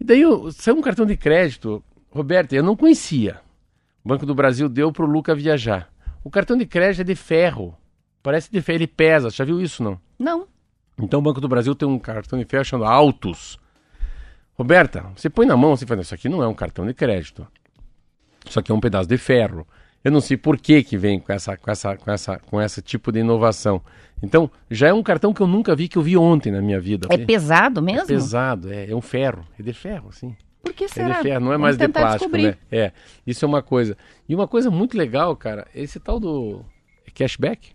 E 0.00 0.04
daí 0.04 0.22
saiu 0.52 0.76
um 0.76 0.80
cartão 0.80 1.04
de 1.04 1.16
crédito, 1.16 1.82
Roberto, 2.10 2.52
eu 2.52 2.62
não 2.62 2.76
conhecia. 2.76 3.40
O 4.04 4.08
Banco 4.08 4.24
do 4.24 4.34
Brasil 4.34 4.68
deu 4.68 4.92
pro 4.92 5.06
Luca 5.06 5.34
viajar. 5.34 5.90
O 6.22 6.30
cartão 6.30 6.56
de 6.56 6.66
crédito 6.66 7.00
é 7.00 7.04
de 7.04 7.16
ferro. 7.16 7.76
Parece 8.22 8.50
de 8.50 8.60
ferro, 8.60 8.78
ele 8.78 8.86
pesa. 8.86 9.28
Já 9.30 9.44
viu 9.44 9.60
isso, 9.60 9.82
não? 9.82 9.98
Não. 10.16 10.46
Então 11.00 11.18
o 11.18 11.22
Banco 11.22 11.40
do 11.40 11.48
Brasil 11.48 11.74
tem 11.74 11.88
um 11.88 11.98
cartão 11.98 12.38
de 12.38 12.44
ferro 12.44 12.64
chamado 12.64 12.88
Autos. 12.88 13.58
Roberta, 14.54 15.04
você 15.16 15.28
põe 15.30 15.46
na 15.46 15.56
mão, 15.56 15.74
você 15.76 15.86
fala, 15.86 16.02
isso 16.02 16.14
aqui 16.14 16.28
não 16.28 16.42
é 16.42 16.46
um 16.46 16.54
cartão 16.54 16.86
de 16.86 16.94
crédito. 16.94 17.46
Isso 18.48 18.58
aqui 18.60 18.70
é 18.70 18.74
um 18.74 18.80
pedaço 18.80 19.08
de 19.08 19.16
ferro. 19.16 19.66
Eu 20.04 20.10
não 20.10 20.20
sei 20.20 20.36
por 20.36 20.56
que 20.58 20.82
que 20.82 20.96
vem 20.96 21.20
com 21.20 21.32
essa, 21.32 21.56
com 21.56 21.70
essa, 21.70 21.96
com 21.96 22.10
essa, 22.10 22.38
com 22.38 22.60
esse 22.60 22.82
tipo 22.82 23.12
de 23.12 23.20
inovação. 23.20 23.80
Então, 24.22 24.50
já 24.70 24.88
é 24.88 24.92
um 24.92 25.02
cartão 25.02 25.32
que 25.32 25.40
eu 25.40 25.46
nunca 25.46 25.74
vi, 25.74 25.88
que 25.88 25.96
eu 25.98 26.02
vi 26.02 26.16
ontem 26.16 26.50
na 26.52 26.60
minha 26.60 26.80
vida. 26.80 27.08
É 27.10 27.18
pesado 27.18 27.80
É 27.80 27.82
mesmo? 27.82 28.06
pesado, 28.06 28.72
é, 28.72 28.90
é 28.90 28.94
um 28.94 29.00
ferro. 29.00 29.44
É 29.58 29.62
de 29.62 29.72
ferro, 29.72 30.12
sim. 30.12 30.34
Por 30.62 30.72
que 30.72 30.84
É 30.84 30.88
será? 30.88 31.16
de 31.16 31.22
ferro, 31.22 31.40
não 31.44 31.48
é 31.52 31.58
Vamos 31.58 31.62
mais 31.62 31.76
de 31.76 31.88
plástico, 31.88 32.18
descobrir. 32.32 32.42
né? 32.42 32.56
É, 32.70 32.92
isso 33.26 33.44
é 33.44 33.48
uma 33.48 33.62
coisa. 33.62 33.96
E 34.28 34.34
uma 34.34 34.46
coisa 34.46 34.70
muito 34.70 34.96
legal, 34.96 35.34
cara, 35.36 35.66
esse 35.74 35.98
tal 35.98 36.20
do 36.20 36.64
cashback. 37.14 37.70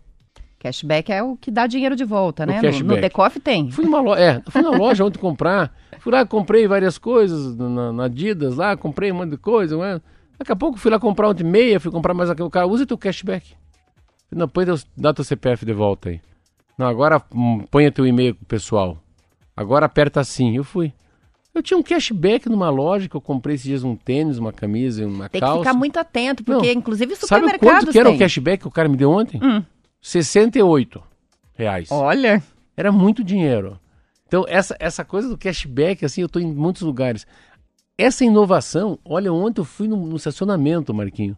Cashback 0.60 1.12
é 1.12 1.22
o 1.22 1.36
que 1.38 1.52
dá 1.52 1.68
dinheiro 1.68 1.96
de 1.96 2.04
volta, 2.04 2.46
né? 2.46 2.60
No, 2.62 2.80
no. 2.96 3.00
Decoff 3.02 3.40
tem. 3.40 3.70
Fui 3.70 3.86
numa 3.86 4.02
loja, 4.02 4.22
é, 4.22 4.42
fui 4.50 4.62
na 4.62 4.72
loja 4.72 5.06
ontem 5.06 5.20
comprar. 5.20 5.72
Fui 6.00 6.12
lá, 6.12 6.26
comprei 6.26 6.68
várias 6.68 6.98
coisas 6.98 7.56
na, 7.56 7.92
na 7.94 8.06
Adidas 8.06 8.56
lá, 8.56 8.76
comprei 8.76 9.12
um 9.12 9.16
monte 9.16 9.32
de 9.32 9.38
coisa. 9.38 9.78
Né? 9.78 10.02
Daqui 10.38 10.52
a 10.52 10.56
pouco 10.56 10.78
fui 10.78 10.92
lá 10.92 11.00
comprar 11.00 11.30
ontem 11.30 11.44
meia, 11.44 11.80
fui 11.80 11.92
comprar 11.92 12.14
mais 12.14 12.30
aquele. 12.30 12.48
O 12.48 12.52
cara, 12.52 12.68
usa 12.68 12.86
teu 12.86 12.98
cashback. 12.98 13.54
Não, 14.32 14.48
põe 14.48 14.66
teu, 14.66 14.76
dá 14.96 15.14
teu 15.14 15.24
CPF 15.24 15.66
de 15.66 15.74
volta 15.74 16.10
aí. 16.10 16.22
Não, 16.78 16.86
agora 16.86 17.22
hum, 17.34 17.60
ponha 17.72 17.92
teu 17.92 18.06
e-mail 18.06 18.36
pessoal. 18.48 18.98
Agora 19.56 19.86
aperta 19.88 20.20
assim. 20.20 20.56
Eu 20.56 20.64
fui. 20.64 20.94
Eu 21.56 21.64
tinha 21.64 21.78
um 21.78 21.82
cashback 21.82 22.48
numa 22.48 22.70
loja 22.70 23.10
que 23.10 23.16
eu 23.16 23.22
comprei 23.22 23.56
esses 23.56 23.66
dias 23.66 23.84
um 23.84 23.96
tênis, 23.96 24.38
uma 24.38 24.54
camisa 24.54 25.02
e 25.02 25.06
uma 25.06 25.28
Tem 25.28 25.42
calça. 25.42 25.56
que 25.58 25.66
ficar 25.66 25.74
muito 25.78 25.98
atento, 25.98 26.44
porque 26.44 26.68
Não. 26.68 26.80
inclusive 26.80 27.16
Sabe 27.16 27.28
supermercados 27.28 27.80
quanto 27.86 27.92
que 27.92 27.98
era 28.00 28.10
têm. 28.10 28.16
o 28.16 28.20
cashback 28.20 28.62
que 28.62 28.68
o 28.68 28.72
cara 28.72 28.88
me 28.88 28.96
deu 28.96 29.10
ontem? 29.10 29.40
Hum. 29.44 29.64
68 30.00 31.02
reais. 31.56 31.90
Olha, 31.92 32.44
Era 32.76 32.92
muito 32.92 33.24
dinheiro. 33.24 33.80
Então, 34.28 34.46
essa, 34.48 34.76
essa 34.80 35.04
coisa 35.04 35.28
do 35.28 35.36
cashback, 35.38 36.06
assim, 36.06 36.22
eu 36.22 36.28
estou 36.28 36.40
em 36.40 36.54
muitos 36.54 36.84
lugares. 36.84 37.26
Essa 37.98 38.24
inovação, 38.24 39.00
olha, 39.04 39.34
ontem 39.34 39.60
eu 39.60 39.66
fui 39.66 39.88
no, 39.88 39.98
no 39.98 40.18
estacionamento, 40.18 40.94
Marquinho. 40.94 41.36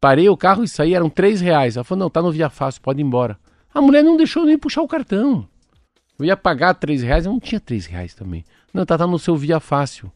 Parei 0.00 0.28
o 0.28 0.36
carro 0.36 0.64
e 0.64 0.68
saí, 0.68 0.92
eram 0.92 1.08
três 1.08 1.40
reais. 1.40 1.76
Ela 1.76 1.84
falou, 1.84 2.04
não, 2.04 2.10
tá 2.10 2.20
no 2.20 2.32
Via 2.32 2.50
Fácil, 2.50 2.82
pode 2.82 3.00
ir 3.00 3.04
embora. 3.04 3.38
A 3.72 3.80
mulher 3.80 4.02
não 4.02 4.16
deixou 4.16 4.44
nem 4.44 4.58
puxar 4.58 4.82
o 4.82 4.88
cartão. 4.88 5.48
Eu 6.18 6.24
ia 6.24 6.36
pagar 6.36 6.74
três 6.74 7.02
reais, 7.02 7.26
eu 7.26 7.32
não 7.32 7.40
tinha 7.40 7.60
três 7.60 7.86
reais 7.86 8.12
também. 8.12 8.44
Não, 8.72 8.84
tá, 8.84 8.98
tá 8.98 9.06
no 9.06 9.18
seu 9.18 9.36
Via 9.36 9.60
Fácil. 9.60 10.10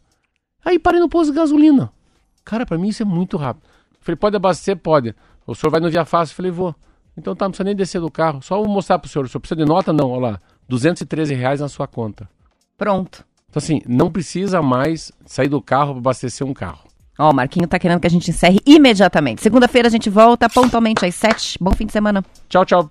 Aí 0.64 0.78
parei 0.78 1.00
no 1.00 1.08
posto 1.08 1.30
de 1.32 1.36
gasolina. 1.38 1.92
Cara, 2.44 2.66
pra 2.66 2.76
mim 2.76 2.88
isso 2.88 3.02
é 3.02 3.06
muito 3.06 3.36
rápido. 3.36 3.64
Falei, 4.00 4.16
pode 4.16 4.36
abastecer? 4.36 4.76
Pode. 4.76 5.14
O 5.46 5.54
senhor 5.54 5.70
vai 5.70 5.80
no 5.80 5.90
Via 5.90 6.04
Fácil? 6.04 6.34
Falei, 6.34 6.50
vou. 6.50 6.74
Então 7.16 7.36
tá, 7.36 7.44
não 7.44 7.50
precisa 7.50 7.64
nem 7.64 7.76
descer 7.76 8.00
do 8.00 8.10
carro. 8.10 8.42
Só 8.42 8.56
vou 8.56 8.68
mostrar 8.68 8.98
pro 8.98 9.08
senhor. 9.08 9.26
O 9.26 9.28
senhor 9.28 9.40
precisa 9.40 9.56
de 9.56 9.64
nota? 9.64 9.92
Não, 9.92 10.10
olha 10.10 10.32
lá. 10.32 10.40
213 10.68 11.34
reais 11.34 11.60
na 11.60 11.68
sua 11.68 11.86
conta. 11.86 12.28
pronto. 12.76 13.27
Então 13.48 13.60
assim, 13.62 13.80
não 13.86 14.10
precisa 14.10 14.60
mais 14.62 15.10
sair 15.26 15.48
do 15.48 15.60
carro 15.60 15.92
para 15.92 15.98
abastecer 15.98 16.46
um 16.46 16.54
carro. 16.54 16.88
Ó, 17.18 17.30
o 17.30 17.34
Marquinho 17.34 17.66
tá 17.66 17.78
querendo 17.78 18.00
que 18.00 18.06
a 18.06 18.10
gente 18.10 18.30
encerre 18.30 18.60
imediatamente. 18.64 19.42
Segunda-feira 19.42 19.88
a 19.88 19.90
gente 19.90 20.08
volta 20.08 20.48
pontualmente 20.48 21.04
às 21.04 21.14
sete. 21.14 21.58
Bom 21.60 21.72
fim 21.72 21.86
de 21.86 21.92
semana. 21.92 22.24
Tchau, 22.48 22.64
tchau. 22.64 22.90